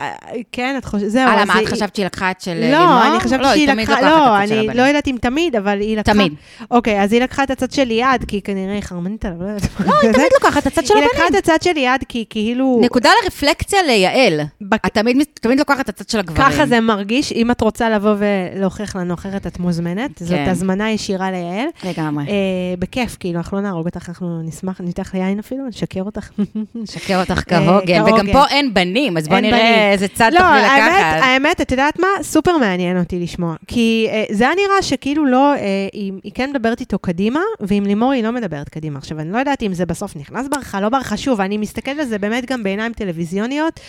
אה, 0.00 0.12
כן, 0.52 0.74
את 0.78 0.84
חושבת, 0.84 1.10
זהו. 1.10 1.28
אה, 1.28 1.34
אז 1.34 1.48
למה, 1.48 1.62
את 1.62 1.66
חשבת 1.66 1.96
שהיא 1.96 2.06
לקחה 2.06 2.30
את 2.30 2.40
של 2.40 2.50
אה, 2.50 2.70
לא, 2.70 2.78
לימור? 2.78 3.06
אני 3.06 3.20
חשבתי 3.20 3.42
לא, 3.42 3.48
שהיא 3.48 3.60
היא 3.60 3.72
תמיד 3.72 3.88
לקחה, 3.88 4.02
לא, 4.02 4.38
אני 4.38 4.58
הבנים. 4.58 4.70
לא 4.70 4.82
יודעת 4.82 5.08
אם 5.08 5.16
תמיד, 5.20 5.56
אבל 5.56 5.80
היא 5.80 5.96
לקחה... 5.96 6.12
תמיד. 6.12 6.32
אוקיי, 6.70 7.02
אז 7.02 7.12
היא 7.12 7.22
לקחה 7.22 7.42
את 7.42 7.50
הצד 7.50 7.70
של 7.70 7.84
ליעד, 7.84 8.24
כי 8.24 8.40
כנראה 8.40 8.74
היא 8.74 8.82
חרמנית 8.82 9.24
עליו, 9.24 9.42
לא 9.42 9.46
יודעת. 9.46 9.80
לא, 9.86 9.94
היא 10.02 10.12
תמיד 10.12 10.26
לוקחת 10.34 10.66
את 10.66 10.66
הצד 10.66 10.86
של 10.86 10.96
היא 10.96 11.04
לקחה 11.04 11.22
הבנים. 11.22 11.40
את 11.40 11.44
הצד 11.44 11.62
של 11.62 11.72
ליעד, 11.72 12.04
כי 12.08 12.24
כאילו... 12.30 12.80
נקודה 12.84 13.10
לרפלקציה 13.24 13.82
ליעל. 13.82 14.40
את 14.86 14.98
תמיד 15.40 15.58
לוקחת 15.58 15.80
את 15.80 15.88
הצד 15.88 16.08
של 16.08 16.18
הגברים. 16.18 16.50
ככה 16.50 16.66
זה 16.66 16.80
מרגיש, 16.80 17.32
אם 17.32 17.50
את 17.50 17.60
רוצה 17.60 17.90
לבוא 17.90 18.14
ולהוכיח 18.18 18.96
לנו 18.96 19.14
אחרת, 19.14 19.46
את 19.46 19.58
מוזמנת. 19.58 20.18
זאת 20.18 20.28
כן. 20.28 20.50
הזמנה 20.50 20.90
ישירה 20.90 21.30
ליעל. 21.30 21.68
לגמרי. 21.84 22.24
אה, 22.24 22.34
בכיף, 22.78 23.16
כאילו, 23.20 23.38
אנחנו 23.38 23.56
לא 23.56 23.62
נהרוג 23.62 23.86
אותך, 23.86 24.08
אנחנו 24.08 24.42
נשמח, 24.42 24.80
ניתח 24.80 25.14
ליין 25.14 25.38
אפילו, 25.38 25.66
נשקר 25.66 26.02
אותך. 26.02 26.30
נשקר 26.74 27.20
אותך 27.20 27.38
אה, 27.38 27.42
כהוגן. 27.42 28.02
וגם 28.02 28.16
כהוגן. 28.16 28.32
פה 28.32 28.46
אין 28.50 28.74
בנים, 28.74 29.16
אז 29.16 29.28
בוא 29.28 29.36
אין 29.36 29.44
נראה 29.44 29.87
איזה 29.92 30.08
צד 30.08 30.30
לא, 30.32 30.38
תוכלי 30.38 30.60
האמת, 30.60 30.92
לקחת. 30.92 31.22
האמת, 31.22 31.60
את 31.60 31.70
יודעת 31.70 31.98
מה? 31.98 32.08
סופר 32.22 32.56
מעניין 32.58 32.98
אותי 32.98 33.18
לשמוע. 33.20 33.56
כי 33.66 34.08
אה, 34.10 34.24
זה 34.30 34.44
היה 34.44 34.54
נראה 34.54 34.82
שכאילו 34.82 35.26
לא, 35.26 35.54
אה, 35.54 35.58
היא, 35.92 36.12
היא 36.24 36.32
כן 36.34 36.50
מדברת 36.50 36.80
איתו 36.80 36.98
קדימה, 36.98 37.40
ועם 37.60 37.86
לימור 37.86 38.12
היא 38.12 38.24
לא 38.24 38.32
מדברת 38.32 38.68
קדימה. 38.68 38.98
עכשיו, 38.98 39.20
אני 39.20 39.32
לא 39.32 39.38
יודעת 39.38 39.62
אם 39.62 39.74
זה 39.74 39.86
בסוף 39.86 40.16
נכנס 40.16 40.46
ברכה, 40.48 40.80
לא 40.80 40.88
ברכה. 40.88 41.16
שוב, 41.16 41.40
אני 41.40 41.58
מסתכלת 41.58 41.98
על 41.98 42.04
זה 42.04 42.18
באמת 42.18 42.46
גם 42.50 42.62
בעיניים 42.62 42.92
טלוויזיוניות, 42.92 43.80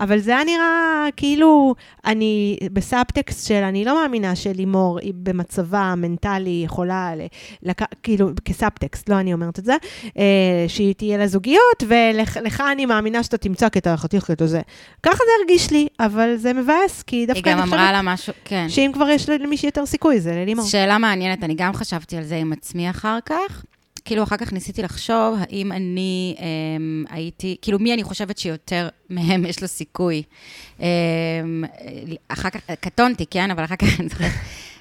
אבל 0.00 0.18
זה 0.18 0.30
היה 0.30 0.44
נראה 0.44 1.06
כאילו, 1.16 1.74
אני 2.06 2.58
בסאבטקסט 2.72 3.48
של, 3.48 3.62
אני 3.62 3.84
לא 3.84 4.02
מאמינה 4.02 4.36
שלימור 4.36 4.98
היא 4.98 5.12
במצבה 5.16 5.80
המנטלי 5.80 6.62
יכולה, 6.64 7.12
לק... 7.62 7.82
כאילו, 8.02 8.30
כסאבטקסט, 8.44 9.08
לא 9.08 9.20
אני 9.20 9.32
אומרת 9.32 9.58
את 9.58 9.64
זה, 9.64 9.76
אה, 10.18 10.64
שהיא 10.68 10.94
תהיה 10.94 11.18
לה 11.18 11.26
זוגיות, 11.26 11.82
ולך 11.86 12.62
אני 12.72 12.86
מאמינה 12.86 13.22
שאתה 13.22 13.36
תמצא 13.36 13.68
קטע 13.68 13.96
חתיך 13.96 14.24
קטע 14.24 14.46
זה. 14.46 14.60
ככה 15.02 15.16
זה 15.16 15.44
הרגיש 15.48 15.70
לי, 15.70 15.88
אבל 16.00 16.36
זה 16.36 16.52
מבאס, 16.52 17.02
כי 17.02 17.16
היא 17.16 17.26
דווקא 17.26 17.52
גם 17.52 17.58
אני 17.58 17.68
אמרה 17.68 17.92
לה 17.92 18.02
משהו, 18.02 18.32
כן. 18.44 18.68
שאם 18.68 18.90
כבר 18.94 19.08
יש 19.08 19.28
למישהי 19.28 19.66
יותר 19.66 19.86
סיכוי, 19.86 20.20
זה 20.20 20.32
ללימור. 20.32 20.66
שאלה 20.66 20.98
מעניינת, 20.98 21.44
אני 21.44 21.54
גם 21.56 21.74
חשבתי 21.74 22.16
על 22.16 22.24
זה 22.24 22.36
עם 22.36 22.52
עצמי 22.52 22.90
אחר 22.90 23.18
כך. 23.26 23.64
כאילו, 24.04 24.22
אחר 24.22 24.36
כך 24.36 24.52
ניסיתי 24.52 24.82
לחשוב 24.82 25.36
האם 25.40 25.72
אני 25.72 26.36
אמ, 26.38 27.04
הייתי, 27.10 27.56
כאילו, 27.62 27.78
מי 27.78 27.94
אני 27.94 28.02
חושבת 28.02 28.38
שיותר 28.38 28.88
מהם 29.10 29.44
יש 29.46 29.62
לו 29.62 29.68
סיכוי. 29.68 30.22
אמ, 30.80 30.84
אחר 32.28 32.50
כך, 32.50 32.60
קטונתי, 32.80 33.26
כן? 33.30 33.50
אבל 33.50 33.64
אחר 33.64 33.76
כך 33.76 34.00
אני 34.00 34.08
זוכרת, 34.08 34.32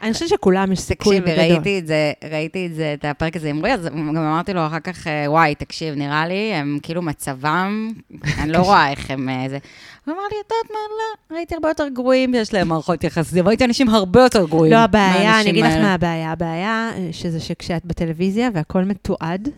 אני 0.06 0.14
חושבת 0.14 0.30
שכולם 0.30 0.72
יש 0.72 0.80
סיכוי 0.80 1.20
תקשיבי, 1.20 1.42
בגדול. 1.42 1.56
ראיתי 1.56 1.80
את 1.80 1.88
זה, 1.88 2.12
ראיתי 2.32 2.66
את 2.66 2.76
זה, 2.76 2.96
את 3.00 3.06
הפרק 3.06 3.36
הזה 3.36 3.50
עם 3.50 3.60
רועי, 3.60 3.74
אז 3.74 3.86
גם 3.86 4.18
אמרתי 4.18 4.54
לו 4.54 4.68
אחר 4.68 4.80
כך, 4.80 5.08
אה, 5.08 5.26
וואי, 5.28 5.56
תקשיב, 5.56 5.96
נראה 5.96 6.28
לי, 6.28 6.54
הם 6.54 6.80
כאילו 6.84 7.02
מצבם, 7.02 7.92
אני 8.40 8.52
לא 8.52 8.58
רואה 8.68 8.92
איך 8.92 9.12
הם... 9.12 9.30
אה, 9.30 9.46
זה. 9.50 9.58
הוא 10.06 10.14
אמר 10.14 10.22
לי, 10.22 10.28
את 10.28 10.52
יודעת 10.52 10.72
מה, 10.72 10.80
לא, 11.00 11.36
ראיתי 11.36 11.56
הרבה 11.56 11.70
יותר 11.70 11.88
גרועים, 11.88 12.34
יש 12.34 12.54
להם 12.54 12.68
מערכות 12.68 13.04
יחסים, 13.04 13.48
ראיתי 13.48 13.66
אנשים 13.66 13.90
הרבה 13.90 14.22
יותר 14.24 14.46
גרועים. 14.46 14.74
לא, 14.74 14.78
הבעיה, 14.78 15.42
אני 15.42 15.50
אגיד 15.50 15.66
לך. 15.66 15.74
מה 15.74 15.94
הבעיה. 15.94 16.32
הבעיה 16.32 16.92
אה, 16.98 17.08
שזה 17.12 17.40
שכשאת 17.40 17.86
בטלוויזיה 17.86 18.50
והכל 18.54 18.84
מתועד, 18.84 19.50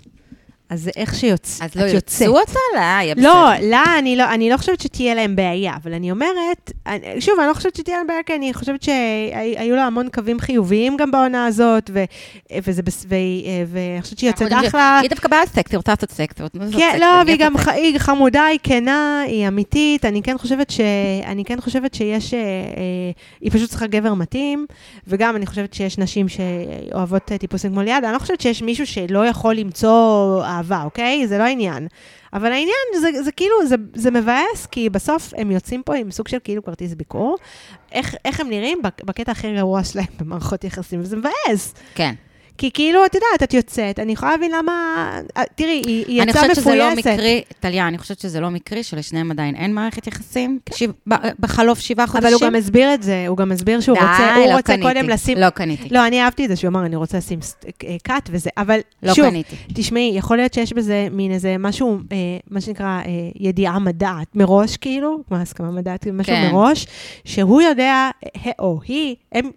אז 0.69 0.81
זה 0.81 0.91
איך 0.95 1.15
שיוצא. 1.15 1.65
אז 1.65 1.75
לא 1.75 1.83
יוצאו 1.83 2.39
אותה? 2.39 2.59
לא, 2.75 2.79
יהיה 2.79 3.15
בסדר. 3.15 3.27
לא, 3.27 3.51
לא, 3.69 3.99
אני 3.99 4.15
לא, 4.15 4.33
אני 4.33 4.49
לא 4.49 4.57
חושבת 4.57 4.81
שתהיה 4.81 5.15
להם 5.15 5.35
בעיה, 5.35 5.73
אבל 5.83 5.93
אני 5.93 6.11
אומרת, 6.11 6.71
אני, 6.87 7.21
שוב, 7.21 7.39
אני 7.39 7.47
לא 7.47 7.53
חושבת 7.53 7.75
שתהיה 7.75 7.97
להם 7.97 8.07
בעיה, 8.07 8.23
כי 8.23 8.35
אני 8.35 8.53
חושבת 8.53 8.83
שהיו 8.83 9.75
לה 9.75 9.85
המון 9.85 10.09
קווים 10.13 10.39
חיוביים 10.39 10.97
גם 10.97 11.11
בעונה 11.11 11.45
הזאת, 11.45 11.89
ו, 11.93 12.03
וזה, 12.63 12.83
בס- 12.83 13.05
ו, 13.09 13.15
ואני 13.67 14.01
חושבת 14.01 14.19
שהיא 14.19 14.29
יוצאת 14.29 14.51
אחלה. 14.67 14.99
היא 15.01 15.09
דווקא 15.09 15.27
בעד 15.27 15.47
סקס, 15.47 15.71
היא 15.71 15.77
רוצה 15.77 15.91
לעשות 15.91 16.11
סקס. 16.11 16.35
כן, 16.77 16.97
לא, 16.99 17.05
היא 17.17 17.25
והיא 17.25 17.37
גם 17.39 17.53
היא 17.73 17.99
חמודה, 17.99 18.45
היא 18.45 18.59
כנה, 18.63 19.21
היא 19.27 19.47
אמיתית. 19.47 20.05
אני 20.05 20.21
כן 20.21 20.37
חושבת 20.37 20.69
ש... 20.69 20.79
אני 21.25 21.45
כן 21.45 21.61
חושבת 21.61 21.93
שיש... 21.93 22.33
אה, 22.33 22.39
אה, 22.39 22.43
היא 23.41 23.51
פשוט 23.51 23.69
צריכה 23.69 23.87
גבר 23.87 24.13
מתאים, 24.13 24.65
וגם 25.07 25.35
אני 25.35 25.45
חושבת 25.45 25.73
שיש 25.73 25.97
נשים 25.97 26.25
שאוהבות 26.29 27.31
אה, 27.31 27.37
טיפוסים 27.37 27.71
כמו 27.71 27.81
ליעד. 27.81 28.03
אני 28.03 28.13
לא 28.13 28.19
חושבת 28.19 28.41
שיש 28.41 28.61
מישהו 28.61 28.87
שלא 28.87 29.25
יכול 29.25 29.55
למצוא 29.55 30.43
אהבה, 30.57 30.81
אוקיי? 30.83 31.27
זה 31.27 31.37
לא 31.37 31.43
העניין. 31.43 31.87
אבל 32.33 32.51
העניין, 32.51 32.75
זה, 33.01 33.23
זה 33.23 33.31
כאילו, 33.31 33.67
זה, 33.67 33.75
זה 33.93 34.11
מבאס, 34.11 34.65
כי 34.71 34.89
בסוף 34.89 35.33
הם 35.37 35.51
יוצאים 35.51 35.83
פה 35.83 35.95
עם 35.95 36.11
סוג 36.11 36.27
של 36.27 36.37
כאילו 36.43 36.63
כרטיס 36.63 36.93
ביקור. 36.93 37.37
איך, 37.91 38.15
איך 38.25 38.39
הם 38.39 38.49
נראים 38.49 38.81
בק- 38.83 39.03
בקטע 39.03 39.31
הכי 39.31 39.55
גרוע 39.55 39.83
שלהם 39.83 40.05
במערכות 40.19 40.63
יחסים, 40.63 40.99
וזה 41.01 41.15
מבאס. 41.17 41.73
כן. 41.95 42.13
כי 42.57 42.71
כאילו, 42.73 43.05
את 43.05 43.15
יודעת, 43.15 43.43
את 43.43 43.53
יוצאת, 43.53 43.99
אני 43.99 44.11
יכולה 44.13 44.31
להבין 44.31 44.51
למה... 44.51 44.73
אה, 45.37 45.43
תראי, 45.55 45.81
היא, 45.85 46.05
היא 46.07 46.21
אני 46.21 46.31
יצאה 46.31 46.41
חושבת 46.41 46.55
שזה 46.55 46.75
לא 46.75 46.89
מפויסת. 46.91 47.07
מקרי, 47.09 47.41
טליה, 47.59 47.87
אני 47.87 47.97
חושבת 47.97 48.19
שזה 48.19 48.39
לא 48.39 48.49
מקרי 48.49 48.83
שלשניהם 48.83 49.31
עדיין 49.31 49.55
אין 49.55 49.73
מערכת 49.73 50.07
יחסים. 50.07 50.59
שבע- 50.75 50.91
ב- 51.07 51.15
בחלוף 51.39 51.79
שבעה 51.79 52.07
חודשים. 52.07 52.21
כן. 52.29 52.35
אבל 52.35 52.43
הוא 52.43 52.51
גם 52.51 52.59
הסביר 52.59 52.93
את 52.93 53.03
זה, 53.03 53.25
הוא 53.27 53.37
גם 53.37 53.51
הסביר 53.51 53.79
שהוא 53.79 53.97
די, 53.97 54.03
רוצה, 54.05 54.35
הוא 54.35 54.45
לא 54.45 54.51
רוצה 54.55 54.73
קניתי, 54.73 54.81
קודם 54.93 55.09
לשים... 55.09 55.37
לא 55.37 55.49
קניתי. 55.49 55.89
לא, 55.91 56.07
אני 56.07 56.21
אהבתי 56.21 56.43
את 56.43 56.49
זה, 56.49 56.55
שהוא 56.55 56.69
אמר, 56.69 56.85
אני 56.85 56.95
רוצה 56.95 57.17
לשים 57.17 57.41
ס- 57.41 57.55
אה, 57.87 57.95
קאט 58.03 58.29
וזה, 58.31 58.49
אבל 58.57 58.79
לא 59.03 59.13
שוב, 59.13 59.25
קניתי. 59.29 59.55
תשמעי, 59.73 60.11
יכול 60.15 60.37
להיות 60.37 60.53
שיש 60.53 60.73
בזה 60.73 61.07
מין 61.11 61.31
איזה 61.31 61.55
משהו, 61.59 61.97
אה, 62.11 62.17
מה 62.51 62.61
שנקרא, 62.61 62.85
אה, 62.87 63.03
ידיעה 63.39 63.79
מדעת 63.79 64.35
מראש, 64.35 64.77
כאילו, 64.77 65.19
כמו 65.27 65.37
הסכמה 65.37 65.71
מדעת, 65.71 66.07
משהו 66.07 66.33
כן. 66.33 66.49
מראש, 66.51 66.87
שהוא 67.25 67.61
יודע, 67.61 68.09
אה, 68.45 68.51
או 68.59 68.79
היא, 68.87 69.15
הם, 69.31 69.51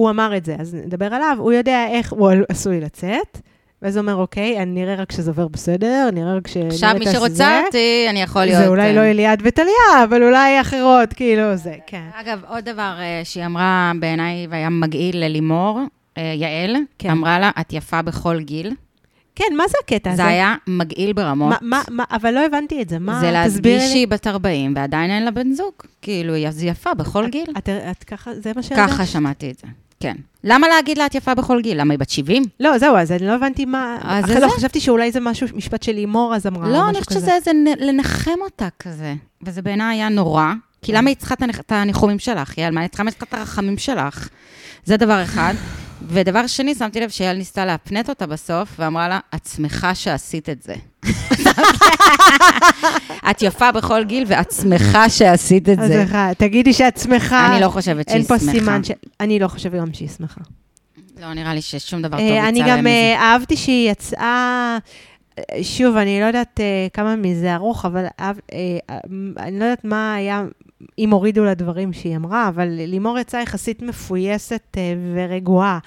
הוא 0.00 0.10
אמר 0.10 0.36
את 0.36 0.44
זה, 0.44 0.56
אז 0.58 0.74
נדבר 0.74 1.14
עליו, 1.14 1.36
הוא 1.38 1.52
יודע 1.52 1.86
איך 1.90 2.12
הוא 2.12 2.30
עשוי 2.48 2.80
לצאת, 2.80 3.40
ואז 3.82 3.96
הוא 3.96 4.02
אומר, 4.02 4.14
אוקיי, 4.14 4.62
אני 4.62 4.80
נראה 4.80 4.94
רק 4.94 5.12
שזה 5.12 5.30
עובר 5.30 5.48
בסדר, 5.48 6.08
נראה 6.12 6.36
רק 6.36 6.48
ש... 6.48 6.56
עכשיו, 6.56 6.94
מי 6.98 7.06
שרוצה 7.12 7.62
אותי, 7.66 8.06
אני 8.10 8.22
יכול 8.22 8.44
להיות... 8.44 8.62
זה 8.62 8.68
אולי 8.68 8.82
אה, 8.82 8.92
לא 8.92 9.00
אליעד 9.00 9.42
וטליה, 9.44 10.04
אבל 10.04 10.22
אולי 10.22 10.60
אחרות, 10.60 11.12
כאילו, 11.12 11.56
זה, 11.56 11.74
כן. 11.86 12.08
אגב, 12.20 12.40
עוד 12.48 12.64
דבר 12.64 12.94
אה, 12.98 13.20
שהיא 13.24 13.46
אמרה 13.46 13.92
בעיניי 14.00 14.46
והיה 14.50 14.68
מגעיל 14.68 15.24
ללימור, 15.24 15.80
אה, 16.18 16.32
יעל, 16.36 16.76
כן. 16.98 17.10
אמרה 17.10 17.38
לה, 17.38 17.50
את 17.60 17.72
יפה 17.72 18.02
בכל 18.02 18.40
גיל. 18.40 18.74
כן, 19.34 19.56
מה 19.56 19.64
זה 19.68 19.78
הקטע 19.84 20.10
הזה? 20.10 20.22
זה 20.22 20.28
היה 20.28 20.54
מגעיל 20.66 21.12
ברמות. 21.12 21.48
מה, 21.50 21.56
מה, 21.62 21.82
מה, 21.90 22.04
אבל 22.10 22.34
לא 22.34 22.46
הבנתי 22.46 22.82
את 22.82 22.88
זה, 22.88 22.98
מה, 22.98 23.20
זה 23.20 23.30
לי. 23.64 23.80
שהיא 23.80 24.08
בת 24.08 24.26
40 24.26 24.72
ועדיין 24.76 25.10
אין 25.10 25.24
לה 25.24 25.30
בן 25.30 25.52
זוג. 25.52 25.72
כאילו, 26.02 26.34
היא 26.34 26.48
יפה 26.62 26.94
בכל 26.94 27.28
גיל. 27.28 27.50
את, 27.58 27.68
את 27.68 28.04
ככה, 28.04 28.34
זה 28.34 28.52
מה 28.56 28.62
שהרגשת? 28.62 28.92
ככה 28.92 29.06
שמעתי 29.06 29.50
את 29.50 29.58
זה, 29.58 29.66
כן. 30.00 30.16
למה 30.44 30.68
להגיד 30.68 30.98
לה 30.98 31.06
את 31.06 31.14
יפה 31.14 31.34
בכל 31.34 31.60
גיל? 31.62 31.80
למה 31.80 31.94
היא 31.94 31.98
בת 31.98 32.10
70? 32.10 32.42
לא, 32.60 32.78
זהו, 32.78 32.96
אז 32.96 33.12
אני 33.12 33.26
לא 33.26 33.32
הבנתי 33.32 33.64
מה... 33.64 33.98
אז 34.02 34.24
אחרי 34.24 34.34
זה 34.34 34.40
לא, 34.40 34.48
זה. 34.48 34.56
חשבתי 34.56 34.80
שאולי 34.80 35.12
זה 35.12 35.20
משהו, 35.20 35.46
משפט 35.54 35.82
של 35.82 35.92
לימור, 35.92 36.34
אז 36.34 36.46
אמרה, 36.46 36.66
או 36.66 36.72
לא, 36.72 36.78
משהו 36.78 36.88
אני 36.88 36.98
חושבת 37.00 37.08
כזה. 37.08 37.20
שזה 37.20 37.34
איזה 37.34 37.50
לנחם 37.86 38.40
אותה 38.40 38.68
כזה. 38.78 39.14
וזה 39.42 39.62
בעיניי 39.62 39.96
היה 39.96 40.08
נורא. 40.08 40.52
כי 40.82 40.92
למה 40.92 41.10
היא 41.10 41.16
צריכה 41.16 41.34
את 41.34 41.72
הניחומים 41.72 42.18
שלך, 42.18 42.58
יעל? 42.58 42.74
מה, 42.74 42.80
היא 42.80 42.88
צריכה 42.88 43.04
את 43.22 43.34
הרחמים 43.34 43.78
שלך? 43.78 44.28
זה 44.84 44.96
דבר 44.96 45.22
אחד. 45.22 45.54
ודבר 46.08 46.46
שני, 46.46 46.74
שמתי 46.74 47.00
לב 47.00 47.10
שיעל 47.10 47.36
ניסתה 47.36 47.64
להפנט 47.64 48.08
אותה 48.08 48.26
בסוף, 48.26 48.68
ואמרה 48.78 49.08
לה, 49.08 49.18
את 49.34 49.46
שמחה 49.46 49.94
שעשית 49.94 50.48
את 50.48 50.62
זה. 50.62 50.74
את 53.30 53.42
יפה 53.42 53.72
בכל 53.72 54.04
גיל, 54.04 54.24
ואת 54.26 54.52
שמחה 54.52 55.08
שעשית 55.08 55.68
את 55.68 55.78
זה. 55.86 56.04
תגידי 56.38 56.72
שאת 56.72 56.98
שמחה. 56.98 57.52
אני 57.52 57.60
לא 57.60 57.68
חושבת 57.68 58.08
שהיא 58.08 58.18
אין 58.18 58.26
פה 58.26 58.38
שמחה. 58.38 58.52
סימן 58.52 58.84
ש... 58.84 58.90
אני 59.20 59.38
לא 59.38 59.48
חושבת 59.48 59.80
גם 59.80 59.92
שהיא 59.92 60.08
שמחה. 60.08 60.40
לא, 61.20 61.34
נראה 61.34 61.54
לי 61.54 61.62
ששום 61.62 62.02
דבר 62.02 62.16
טוב 62.16 62.26
אה, 62.26 62.32
יצא 62.34 62.48
אני 62.48 62.58
להם 62.58 62.68
גם 62.68 62.78
מזה. 62.78 62.88
אה, 62.88 63.16
אהבתי 63.20 63.56
שהיא 63.56 63.90
יצאה... 63.90 64.78
אה, 65.38 65.62
שוב, 65.62 65.96
אני 65.96 66.20
לא 66.20 66.24
יודעת 66.24 66.60
כמה 66.92 67.16
מזה 67.16 67.54
ארוך, 67.54 67.84
אבל 67.84 68.04
אני 69.38 69.58
לא 69.58 69.64
יודעת 69.64 69.84
מה 69.84 70.14
היה, 70.14 70.44
אם 70.98 71.10
הורידו 71.10 71.44
לה 71.44 71.54
דברים 71.54 71.92
שהיא 71.92 72.16
אמרה, 72.16 72.48
אבל 72.48 72.68
לימור 72.68 73.18
יצאה 73.18 73.42
יחסית 73.42 73.82
מפויסת 73.82 74.76
ורגועה. 75.14 75.78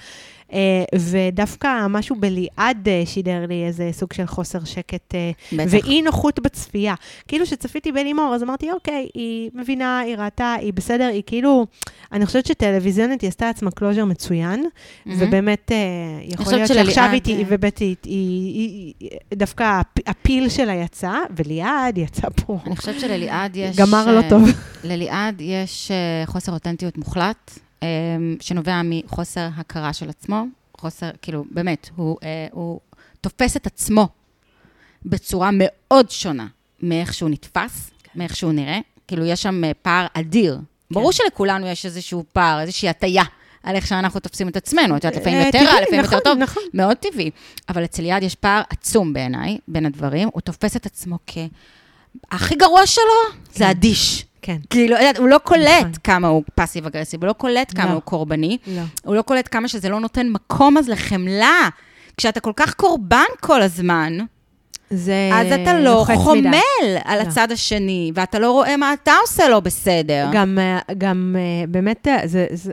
אה, 0.52 0.58
ודווקא 0.98 1.86
משהו 1.90 2.16
בליעד 2.20 2.88
אה, 2.88 3.02
שידר 3.06 3.46
לי 3.48 3.64
איזה 3.66 3.88
סוג 3.92 4.12
של 4.12 4.26
חוסר 4.26 4.64
שקט 4.64 5.14
אה, 5.14 5.30
בטח. 5.52 5.64
ואי 5.70 6.02
נוחות 6.02 6.40
בצפייה. 6.40 6.94
כאילו 7.28 7.46
שצפיתי 7.46 7.92
בלימור, 7.92 8.34
אז 8.34 8.42
אמרתי, 8.42 8.70
אוקיי, 8.70 9.08
היא 9.14 9.50
מבינה, 9.54 9.98
היא 9.98 10.16
ראתה, 10.16 10.54
היא 10.60 10.72
בסדר, 10.72 11.04
היא 11.04 11.22
כאילו, 11.26 11.66
אני 12.12 12.26
חושבת 12.26 12.46
שטלוויזיונית 12.46 13.20
היא 13.20 13.28
עשתה 13.28 13.46
לעצמה 13.46 13.70
קלוז'ר 13.70 14.04
מצוין, 14.04 14.64
מהמם. 15.06 15.22
ובאמת, 15.22 15.70
יכול 16.22 16.52
להיות 16.54 16.68
שעכשיו 16.68 17.08
היא, 17.12 17.20
היא, 17.26 17.46
באמת, 17.46 17.78
היא, 17.78 17.96
היא, 18.04 18.54
היא, 18.54 18.92
היא, 19.00 19.08
דווקא 19.34 19.80
הפ- 19.80 20.02
הפיל 20.08 20.48
שלה 20.48 20.74
יצא, 20.74 21.12
וליעד 21.36 21.98
יצא 21.98 22.28
פה. 22.28 22.58
אני 22.66 22.76
חושבת 22.76 23.00
שלליעד 23.00 23.56
יש... 23.56 23.76
גמר 23.76 24.12
לא 24.16 24.28
טוב. 24.28 24.48
לליעד 24.84 25.40
יש 25.40 25.90
חוסר 26.26 26.52
אותנטיות 26.52 26.98
מוחלט, 26.98 27.58
שנובע 28.40 28.80
מחוסר 28.84 29.48
הכרה 29.56 29.92
של 29.92 30.08
עצמו, 30.08 30.44
חוסר, 30.76 31.10
כאילו, 31.22 31.44
באמת, 31.50 31.90
הוא, 31.96 32.18
אה, 32.22 32.46
הוא 32.52 32.80
תופס 33.20 33.56
את 33.56 33.66
עצמו 33.66 34.08
בצורה 35.04 35.50
מאוד 35.52 36.10
שונה 36.10 36.46
מאיך 36.82 37.14
שהוא 37.14 37.30
נתפס, 37.30 37.90
מאיך 38.14 38.36
שהוא 38.36 38.52
נראה. 38.52 38.78
כאילו, 39.08 39.24
יש 39.24 39.42
שם 39.42 39.64
אה, 39.64 39.70
פער 39.82 40.06
אדיר. 40.14 40.58
ברור 40.90 41.12
שלכולנו 41.12 41.66
יש 41.66 41.86
איזשהו 41.86 42.24
פער, 42.32 42.60
איזושהי 42.60 42.88
הטיה 42.88 43.22
על 43.62 43.76
איך 43.76 43.86
שאנחנו 43.86 44.20
תופסים 44.20 44.48
את 44.48 44.56
עצמנו. 44.56 44.96
את 44.96 45.04
יודעת, 45.04 45.20
לפעמים 45.20 45.40
אה, 45.40 45.46
יותר 45.46 45.58
טבעי, 45.58 45.74
רע, 45.74 45.80
לפעמים 45.82 46.00
יותר 46.04 46.20
טוב. 46.20 46.38
נכון. 46.38 46.62
מאוד 46.74 46.96
טבעי. 46.96 47.30
אבל 47.68 47.84
אצל 47.84 48.02
ליעד 48.02 48.22
יש 48.22 48.34
פער 48.34 48.62
עצום 48.70 49.12
בעיניי, 49.12 49.58
בין 49.68 49.86
הדברים. 49.86 50.28
הוא 50.32 50.40
תופס 50.40 50.76
את 50.76 50.86
עצמו 50.86 51.18
כ... 51.26 51.38
הכי 52.30 52.54
גרוע 52.54 52.86
שלו 52.86 53.04
זה 53.52 53.70
אדיש. 53.70 54.24
כן. 54.42 54.56
כאילו, 54.70 54.96
הוא 55.18 55.28
לא 55.28 55.36
נכון. 55.44 55.56
קולט 55.56 55.98
כמה 56.04 56.28
הוא 56.28 56.42
passive 56.54 56.86
aggressive, 56.86 57.20
הוא 57.22 57.28
לא 57.28 57.32
קולט 57.32 57.72
כמה 57.76 57.86
לא. 57.86 57.92
הוא 57.92 58.02
קורבני, 58.02 58.58
לא. 58.66 58.82
הוא 59.04 59.14
לא 59.14 59.22
קולט 59.22 59.48
כמה 59.50 59.68
שזה 59.68 59.88
לא 59.88 60.00
נותן 60.00 60.28
מקום 60.28 60.78
אז 60.78 60.88
לחמלה. 60.88 61.68
כשאתה 62.16 62.40
כל 62.40 62.52
כך 62.56 62.74
קורבן 62.74 63.24
כל 63.40 63.62
הזמן, 63.62 64.18
זה 64.94 65.30
אז 65.32 65.46
אתה 65.52 65.78
לא. 65.78 66.04
חומל 66.14 66.52
על 67.04 67.18
לא. 67.18 67.22
הצד 67.22 67.52
השני, 67.52 68.12
ואתה 68.14 68.38
לא 68.38 68.50
רואה 68.50 68.76
מה 68.76 68.92
אתה 68.92 69.12
עושה 69.22 69.48
לא 69.48 69.60
בסדר. 69.60 70.28
גם, 70.32 70.58
אה, 70.60 70.78
גם 70.98 71.36
אה, 71.38 71.66
באמת, 71.68 72.08
אה, 72.08 72.20
זה, 72.24 72.46
זה, 72.50 72.72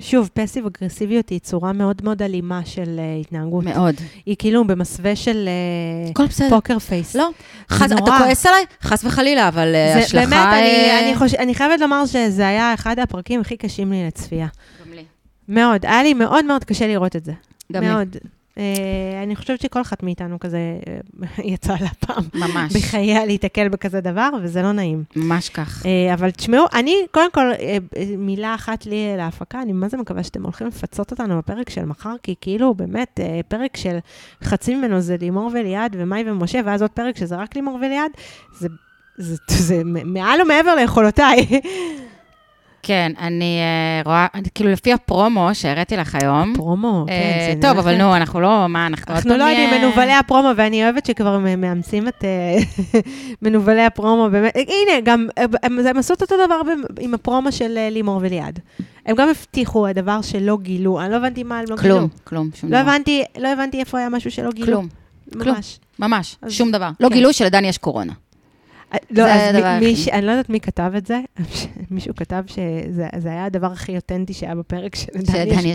שוב, 0.00 0.30
פסיב 0.34 0.66
אגרסיביות 0.66 1.28
היא 1.28 1.38
צורה 1.38 1.72
מאוד 1.72 2.02
מאוד 2.04 2.22
אלימה 2.22 2.60
של 2.64 3.00
התנהגות. 3.20 3.64
מאוד. 3.64 3.94
היא 4.26 4.36
כאילו 4.38 4.66
במסווה 4.66 5.16
של. 5.16 5.48
פוקר 6.50 6.78
פייס. 6.78 7.16
לא, 7.16 7.28
חס, 7.70 7.92
אתה. 7.92 8.18
כועס 8.18 8.46
עליי? 8.46 8.64
חס 8.82 9.04
וחלילה, 9.04 9.48
אבל 9.48 9.72
זה 9.72 9.98
השלכה... 9.98 10.26
באמת, 10.26 10.46
אני, 10.52 10.90
אה, 10.90 11.00
אני, 11.00 11.16
חוש... 11.16 11.34
אני 11.34 11.54
חייבת 11.54 11.80
לומר 11.80 12.06
שזה 12.06 12.48
היה 12.48 12.74
אחד 12.74 12.98
הפרקים 12.98 13.40
הכי 13.40 13.56
קשים 13.56 13.92
לי 13.92 14.06
לצפייה. 14.06 14.46
גם 14.86 14.92
לי. 14.92 15.04
מאוד, 15.48 15.86
היה 15.86 16.02
לי 16.02 16.14
מאוד 16.14 16.44
מאוד 16.44 16.64
קשה 16.64 16.86
לראות 16.86 17.16
את 17.16 17.24
זה. 17.24 17.32
גם 17.72 17.82
לי. 17.82 17.88
מאוד. 17.88 18.16
אה, 18.24 18.37
אני 19.22 19.36
חושבת 19.36 19.60
שכל 19.60 19.80
אחת 19.80 20.02
מאיתנו 20.02 20.40
כזה 20.40 20.58
אה, 20.88 21.28
יצא 21.52 21.72
לה 21.80 21.88
פעם 22.06 22.24
ממש. 22.34 22.76
בחייה 22.76 23.26
להיתקל 23.26 23.68
בכזה 23.68 24.00
דבר, 24.00 24.30
וזה 24.42 24.62
לא 24.62 24.72
נעים. 24.72 25.04
ממש 25.16 25.48
כך. 25.48 25.86
אה, 25.86 26.14
אבל 26.14 26.30
תשמעו, 26.30 26.64
אני, 26.74 26.94
קודם 27.10 27.32
כל, 27.32 27.40
אה, 27.40 27.78
אה, 27.96 28.04
מילה 28.18 28.54
אחת 28.54 28.86
לי 28.86 29.16
להפקה, 29.16 29.62
אני 29.62 29.72
מה 29.72 29.88
זה 29.88 29.96
מקווה 29.96 30.22
שאתם 30.22 30.42
הולכים 30.42 30.66
לפצות 30.66 31.10
אותנו 31.10 31.38
בפרק 31.38 31.70
של 31.70 31.84
מחר, 31.84 32.14
כי 32.22 32.34
כאילו, 32.40 32.74
באמת, 32.74 33.20
אה, 33.20 33.40
פרק 33.48 33.76
של 33.76 33.98
חצי 34.44 34.74
ממנו 34.74 35.00
זה 35.00 35.16
לימור 35.20 35.50
וליעד 35.54 35.96
ומאי 35.98 36.24
ומשה, 36.26 36.60
ואז 36.64 36.82
עוד 36.82 36.90
פרק 36.90 37.16
שזה 37.16 37.36
רק 37.36 37.56
לימור 37.56 37.78
וליעד, 37.82 38.10
זה... 38.58 38.68
זה, 39.20 39.36
זה 39.48 39.82
מעל 39.84 40.42
ומעבר 40.42 40.74
ליכולותיי. 40.74 41.46
כן, 42.88 43.12
אני 43.20 43.58
אה, 43.60 44.02
רואה, 44.04 44.26
כאילו 44.54 44.70
לפי 44.70 44.92
הפרומו 44.92 45.48
שהראיתי 45.52 45.96
לך 45.96 46.16
היום, 46.22 46.52
פרומו, 46.56 47.06
אה, 47.08 47.14
כן, 47.14 47.54
זה 47.54 47.60
טוב, 47.60 47.70
נראה 47.70 47.80
אבל 47.82 47.96
נו, 47.96 48.16
אנחנו 48.16 48.40
לא, 48.40 48.66
מה, 48.68 48.86
אנחנו 48.86 49.14
עוד 49.14 49.16
אנחנו 49.16 49.30
פעם 49.30 49.38
לא 49.38 49.44
יודעים, 49.44 49.70
מנוולי 49.84 50.12
הפרומו, 50.12 50.48
ואני 50.56 50.84
אוהבת 50.84 51.06
שכבר 51.06 51.38
מאמצים 51.38 52.08
את 52.08 52.24
אה, 52.24 52.58
מנוולי 53.42 53.84
הפרומו, 53.84 54.28
באמת. 54.30 54.56
הנה, 54.56 55.00
גם, 55.04 55.26
אה, 55.38 55.44
הם, 55.62 55.78
הם 55.86 55.98
עשו 55.98 56.14
את 56.14 56.22
אותו 56.22 56.34
דבר 56.46 56.60
עם 57.00 57.14
הפרומו 57.14 57.52
של 57.52 57.88
לימור 57.90 58.18
וליעד. 58.22 58.58
הם 59.06 59.16
גם 59.16 59.28
הבטיחו 59.28 59.86
הדבר 59.86 60.22
שלא 60.22 60.58
גילו, 60.62 61.00
אני 61.00 61.10
לא 61.10 61.16
הבנתי 61.16 61.42
מה 61.42 61.58
הם 61.58 61.64
לא 61.68 61.76
גילו. 61.76 61.96
כלום, 61.96 62.08
כלום, 62.24 62.50
שום 62.54 62.72
לא 62.72 62.82
דבר. 62.82 62.90
הבנתי, 62.90 63.24
לא 63.38 63.48
הבנתי 63.48 63.80
איפה 63.80 63.98
היה 63.98 64.08
משהו 64.08 64.30
שלא 64.30 64.50
גילו. 64.50 64.66
כלום, 64.66 64.88
כלום. 65.42 65.54
ממש. 65.56 65.78
ממש, 65.98 66.36
אז- 66.42 66.52
שום 66.52 66.70
דבר. 66.70 66.90
לא 67.00 67.08
כן. 67.08 67.14
גילו 67.14 67.32
שלדני 67.32 67.68
יש 67.68 67.78
קורונה. 67.78 68.12
לא, 69.10 69.24
אז 69.24 69.56
מי. 69.80 69.96
ש... 69.96 70.08
אני 70.08 70.26
לא 70.26 70.30
יודעת 70.30 70.50
מי 70.50 70.60
כתב 70.60 70.92
את 70.96 71.06
זה, 71.06 71.20
מישהו 71.90 72.14
כתב 72.14 72.42
שזה 72.46 73.06
זה 73.18 73.28
היה 73.28 73.44
הדבר 73.44 73.72
הכי 73.72 73.96
אותנטי 73.96 74.32
שהיה 74.32 74.54
בפרק 74.54 74.96
יש 74.96 75.06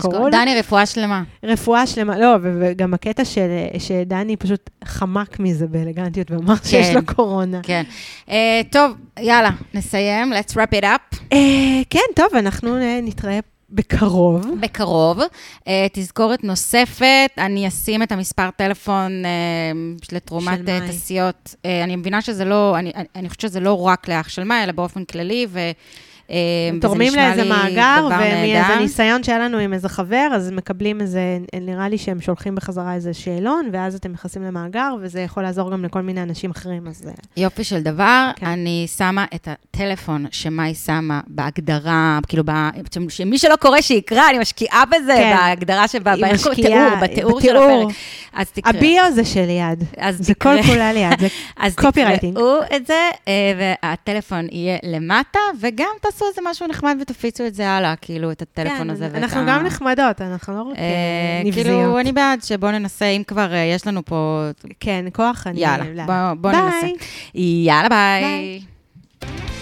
קורונה. 0.00 0.30
דני, 0.30 0.58
רפואה 0.58 0.86
שלמה. 0.86 1.22
רפואה 1.44 1.86
שלמה, 1.86 2.18
לא, 2.18 2.36
וגם 2.42 2.94
הקטע 2.94 3.24
של, 3.24 3.48
שדני 3.78 4.36
פשוט 4.36 4.70
חמק 4.84 5.40
מזה 5.40 5.66
באלגנטיות 5.66 6.30
ואמר 6.30 6.54
שיש 6.64 6.94
לו 6.94 7.00
קורונה. 7.06 7.60
כן. 7.62 7.82
אה, 8.30 8.60
טוב, 8.70 8.92
יאללה, 9.20 9.50
נסיים, 9.74 10.32
let's 10.32 10.52
wrap 10.52 10.80
it 10.80 10.84
up. 10.84 11.18
אה, 11.32 11.82
כן, 11.90 12.00
טוב, 12.14 12.26
אנחנו 12.34 12.76
אה, 12.76 13.00
נתראה 13.02 13.38
בקרוב. 13.70 14.46
בקרוב. 14.60 15.20
אה, 15.68 15.86
תזכורת 15.92 16.44
נוספת, 16.44 17.04
אני 17.38 17.68
אשים 17.68 18.02
את 18.02 18.12
המספר 18.12 18.50
טלפון 18.56 19.24
אה, 19.24 19.30
לתרומת 20.12 20.58
של 20.58 20.80
מאי. 20.80 20.86
תעשיות. 20.86 21.54
אה, 21.64 21.84
אני 21.84 21.96
מבינה 21.96 22.22
שזה 22.22 22.44
לא, 22.44 22.78
אני, 22.78 22.92
אני- 22.94 23.04
אני 23.16 23.28
חושבת 23.28 23.40
שזה 23.40 23.60
לא 23.60 23.80
רק 23.86 24.08
לאח 24.08 24.28
של 24.28 24.44
מאי, 24.44 24.62
אלא 24.64 24.72
באופן 24.72 25.04
כללי, 25.04 25.46
ו... 25.50 25.60
אה, 26.30 26.36
תורמים 26.80 27.14
לאיזה 27.14 27.44
מאגר, 27.44 28.06
ומאיזה. 28.06 28.76
ניסיון 28.80 29.22
שהיה 29.22 29.38
לנו 29.38 29.58
עם 29.58 29.72
איזה 29.72 29.88
חבר, 29.88 30.28
אז 30.32 30.50
מקבלים 30.50 31.00
איזה, 31.00 31.38
נראה 31.60 31.88
לי 31.88 31.98
שהם 31.98 32.20
שולחים 32.20 32.54
בחזרה 32.54 32.94
איזה 32.94 33.14
שאלון, 33.14 33.68
ואז 33.72 33.94
אתם 33.94 34.12
נכנסים 34.12 34.42
למאגר, 34.42 34.94
וזה 35.00 35.20
יכול 35.20 35.42
לעזור 35.42 35.70
גם 35.70 35.84
לכל 35.84 36.00
מיני 36.00 36.22
אנשים 36.22 36.50
אחרים, 36.50 36.86
אז... 36.86 37.02
אה, 37.06 37.12
יופי 37.36 37.64
של 37.64 37.82
דבר, 37.82 38.30
כן. 38.36 38.46
אני 38.46 38.86
שמה 38.96 39.24
את 39.34 39.48
הטלפון 39.48 40.26
שמאי 40.30 40.74
שמה 40.74 41.20
בהגדרה, 41.26 42.18
כאילו, 42.28 42.42
ב... 42.46 42.50
שמי 43.08 43.38
שלא 43.38 43.56
קורא 43.56 43.80
שיקרא, 43.80 44.22
אני 44.30 44.38
משקיעה 44.38 44.84
בזה, 44.86 45.14
כן. 45.16 45.36
בהגדרה 45.36 45.88
שבה, 45.88 46.14
קוראים? 46.14 46.34
משקיעה, 46.34 47.00
בתיאור, 47.02 47.38
בתיאור 47.38 47.40
של 47.40 47.48
בתיאור. 47.48 47.82
הפרק. 47.82 47.96
אז 48.32 48.50
תקרא. 48.50 48.70
הביו 48.70 49.02
זה 49.14 49.24
של 49.24 49.44
ליעד. 49.44 49.84
אז 49.96 50.18
זה 50.18 50.34
תקרא. 50.34 50.62
כל 50.62 50.68
כולה 50.68 50.92
ליעד, 50.92 51.20
זה 51.20 51.28
אז 51.64 51.74
copywriting. 51.78 52.32
תקראו 52.32 52.58
את 52.76 52.86
זה, 52.86 53.10
אה, 53.28 53.32
והטלפון 53.82 54.46
יהיה 54.50 54.78
למטה, 54.82 55.38
וגם 55.60 55.88
תעשו 56.00 56.13
איזה 56.28 56.40
משהו 56.50 56.66
נחמד 56.66 56.96
ותפיצו 57.00 57.46
את 57.46 57.54
זה 57.54 57.70
הלאה, 57.70 57.96
כאילו, 57.96 58.30
את 58.32 58.42
הטלפון 58.42 58.78
כן, 58.78 58.90
הזה. 58.90 59.08
ואת 59.12 59.22
אנחנו 59.22 59.40
ה- 59.40 59.44
גם 59.48 59.64
נחמדות, 59.66 60.20
אנחנו 60.20 60.56
לא 60.56 60.62
רק 60.62 60.76
אה, 60.76 60.82
אה, 60.82 61.42
נבזיות. 61.44 61.66
כאילו, 61.66 61.98
אני 62.00 62.12
בעד 62.12 62.42
שבואו 62.42 62.72
ננסה, 62.72 63.06
אם 63.06 63.22
כבר 63.26 63.52
אה, 63.52 63.58
יש 63.58 63.86
לנו 63.86 64.04
פה... 64.04 64.48
כן, 64.80 65.04
כוח, 65.12 65.46
אני... 65.46 65.60
יאללה, 65.60 65.84
לא. 65.94 66.02
בואו 66.06 66.36
בוא 66.36 66.50
ביי. 66.50 66.60
ננסה. 66.62 66.86
יאללה, 67.38 67.88
ביי. 67.88 68.22
ביי. 68.24 69.53